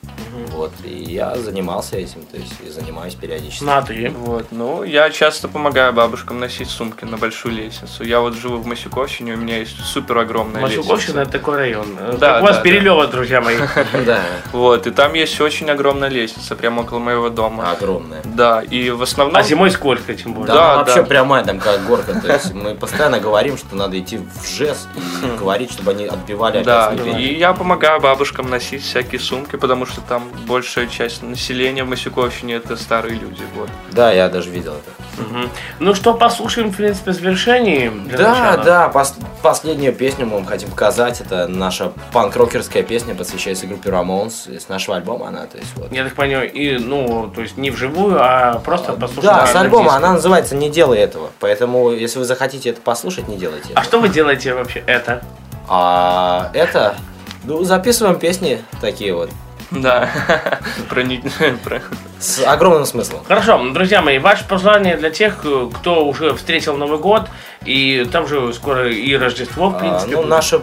Вот 0.50 0.72
и 0.84 1.12
я 1.12 1.36
занимался 1.36 1.96
этим, 1.96 2.22
то 2.24 2.36
есть 2.36 2.54
и 2.66 2.70
занимаюсь 2.70 3.14
периодически. 3.14 3.64
На 3.64 3.82
ты. 3.82 4.10
Вот, 4.16 4.46
ну, 4.50 4.82
я 4.82 5.10
часто 5.10 5.48
помогаю 5.48 5.92
бабушкам 5.92 6.40
носить 6.40 6.68
сумки 6.68 7.04
на 7.04 7.16
большую 7.16 7.54
лестницу. 7.54 8.04
Я 8.04 8.20
вот 8.20 8.34
живу 8.34 8.56
в 8.56 8.66
Масюковщине, 8.66 9.34
у 9.34 9.36
меня 9.36 9.58
есть 9.58 9.78
супер 9.84 10.18
огромная 10.18 10.62
лестница. 10.76 11.20
это 11.20 11.30
такой 11.32 11.56
район. 11.56 11.86
Да, 12.18 12.34
Как 12.34 12.42
у 12.42 12.46
вас 12.46 12.56
да, 12.56 12.62
Перелева, 12.62 13.06
друзья 13.06 13.40
мои. 13.40 13.56
Да, 14.06 14.22
Вот, 14.52 14.86
и 14.86 14.90
там 14.90 15.14
есть 15.14 15.40
очень 15.40 15.70
огромная 15.70 16.08
лестница, 16.08 16.56
прямо 16.56 16.80
около 16.80 16.98
моего 16.98 17.28
дома. 17.28 17.70
огромная. 17.70 18.22
Да, 18.24 18.62
и 18.62 18.90
в 18.90 19.02
основном... 19.02 19.36
А 19.36 19.42
зимой 19.42 19.70
сколько, 19.70 20.14
тем 20.14 20.34
более. 20.34 20.48
Да, 20.48 20.54
Да, 20.54 20.76
вообще 20.78 21.02
да. 21.02 21.06
прямая 21.06 21.44
там 21.44 21.58
как 21.58 21.84
горка, 21.86 22.18
то 22.18 22.32
есть 22.32 22.52
мы 22.54 22.74
постоянно 22.74 23.20
говорим, 23.20 23.56
что 23.56 23.76
надо 23.76 23.98
идти 23.98 24.18
в 24.18 24.46
ЖЭС 24.46 24.88
и 25.22 25.38
говорить, 25.38 25.72
чтобы 25.72 25.90
они 25.92 26.06
отбивали 26.06 26.62
Да, 26.62 26.94
и 26.94 27.34
я 27.34 27.52
помогаю 27.52 28.00
бабушкам 28.00 28.48
носить 28.48 28.82
всякие 28.82 29.20
сумки, 29.20 29.56
потому 29.56 29.86
что 29.86 30.00
там 30.00 30.21
большая 30.46 30.86
часть 30.86 31.22
населения 31.22 31.84
в 31.84 31.88
Масюковщине 31.88 32.54
это 32.54 32.76
старые 32.76 33.14
люди. 33.18 33.42
Вот. 33.54 33.68
Да, 33.92 34.12
я 34.12 34.28
даже 34.28 34.50
видел 34.50 34.72
это. 34.74 35.22
Мгм. 35.22 35.50
Ну 35.78 35.94
что, 35.94 36.14
послушаем, 36.14 36.70
в 36.70 36.76
принципе, 36.76 37.12
завершение. 37.12 37.90
Да, 38.16 38.30
начала. 38.50 38.56
да, 38.64 38.90
пос- 38.92 39.14
последнюю 39.42 39.92
песню 39.92 40.26
мы 40.26 40.36
вам 40.36 40.46
хотим 40.46 40.70
показать. 40.70 41.20
Это 41.20 41.46
наша 41.48 41.92
панк-рокерская 42.12 42.82
песня, 42.82 43.14
посвящается 43.14 43.66
группе 43.66 43.90
Ramones. 43.90 44.58
С 44.58 44.68
нашего 44.68 44.96
альбома 44.96 45.28
она, 45.28 45.46
то 45.46 45.58
есть 45.58 45.70
вот. 45.76 45.92
Я 45.92 46.04
так 46.04 46.14
понимаю, 46.14 46.50
и, 46.50 46.78
ну, 46.78 47.30
то 47.34 47.42
есть 47.42 47.56
не 47.58 47.70
вживую, 47.70 48.16
а 48.20 48.58
просто 48.64 48.92
послушать. 48.94 49.24
Да, 49.24 49.46
с 49.46 49.54
альбома 49.54 49.94
она 49.96 50.12
называется 50.12 50.56
«Не 50.56 50.70
делай 50.70 50.98
этого». 50.98 51.30
Поэтому, 51.40 51.90
если 51.90 52.18
вы 52.18 52.24
захотите 52.24 52.70
это 52.70 52.80
послушать, 52.80 53.28
не 53.28 53.36
делайте 53.36 53.68
А 53.68 53.72
этого. 53.72 53.84
что 53.84 54.00
вы 54.00 54.08
делаете 54.08 54.54
вообще 54.54 54.82
это? 54.86 55.22
А 55.68 56.50
это... 56.54 56.96
Ну, 57.44 57.64
записываем 57.64 58.18
песни 58.20 58.62
такие 58.80 59.12
вот. 59.14 59.28
Да, 59.72 60.08
про 60.88 61.02
не- 61.02 61.22
про- 61.64 61.80
С 62.18 62.44
огромным 62.46 62.84
смыслом. 62.86 63.24
Хорошо, 63.26 63.58
друзья 63.72 64.02
мои, 64.02 64.18
ваше 64.18 64.46
пожелание 64.46 64.96
для 64.96 65.10
тех, 65.10 65.40
э, 65.44 65.70
кто 65.74 66.04
уже 66.06 66.34
встретил 66.34 66.76
Новый 66.76 66.98
год, 66.98 67.28
и 67.64 68.06
там 68.12 68.26
же 68.28 68.52
скоро 68.52 68.90
и 68.92 69.14
Рождество, 69.16 69.70
в 69.70 69.76
А, 69.76 69.78
принципе. 69.78 70.16
ну, 70.16 70.22
наше 70.24 70.60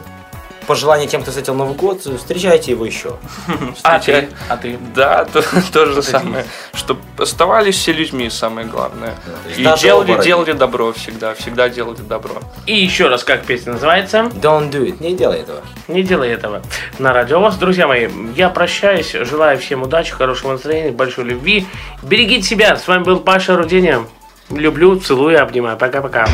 пожелание 0.70 1.08
тем, 1.08 1.24
кто 1.24 1.32
встретил 1.32 1.56
Новый 1.56 1.76
год, 1.76 2.02
встречайте 2.02 2.72
его 2.72 2.86
еще. 2.86 3.18
А 3.82 3.98
ты? 3.98 4.30
А 4.50 4.56
ты? 4.56 4.78
Да, 4.94 5.26
то, 5.26 5.44
то 5.74 5.86
же 5.88 6.04
самое. 6.04 6.46
Чтобы 6.76 7.02
оставались 7.18 7.76
все 7.76 7.92
людьми, 7.92 8.30
самое 8.30 8.68
главное. 8.68 9.16
И 9.58 9.64
делали, 9.82 10.22
делали 10.24 10.52
добро 10.52 10.94
всегда, 10.94 11.34
всегда 11.34 11.70
делали 11.70 12.02
добро. 12.02 12.36
И 12.68 12.76
еще 12.78 13.08
раз, 13.08 13.24
как 13.24 13.46
песня 13.46 13.74
называется? 13.74 14.30
Don't 14.36 14.70
do 14.70 14.86
it, 14.86 14.98
не 15.00 15.16
делай 15.16 15.40
этого. 15.40 15.62
Не 15.88 16.04
делай 16.04 16.30
этого. 16.30 16.62
На 17.00 17.14
радио 17.14 17.40
вас, 17.40 17.58
друзья 17.58 17.88
мои. 17.88 18.08
Я 18.36 18.50
прощаюсь, 18.50 19.12
желаю 19.12 19.58
всем 19.58 19.82
удачи, 19.82 20.12
хорошего 20.12 20.52
настроения, 20.52 20.92
большой 20.92 21.26
любви. 21.26 21.66
Берегите 22.04 22.44
себя. 22.44 22.78
С 22.78 22.88
вами 22.88 23.04
был 23.04 23.22
Паша 23.22 23.58
Руденя. 23.58 24.06
Люблю, 24.52 25.00
целую, 25.00 25.42
обнимаю. 25.42 25.78
Пока-пока. 25.78 26.28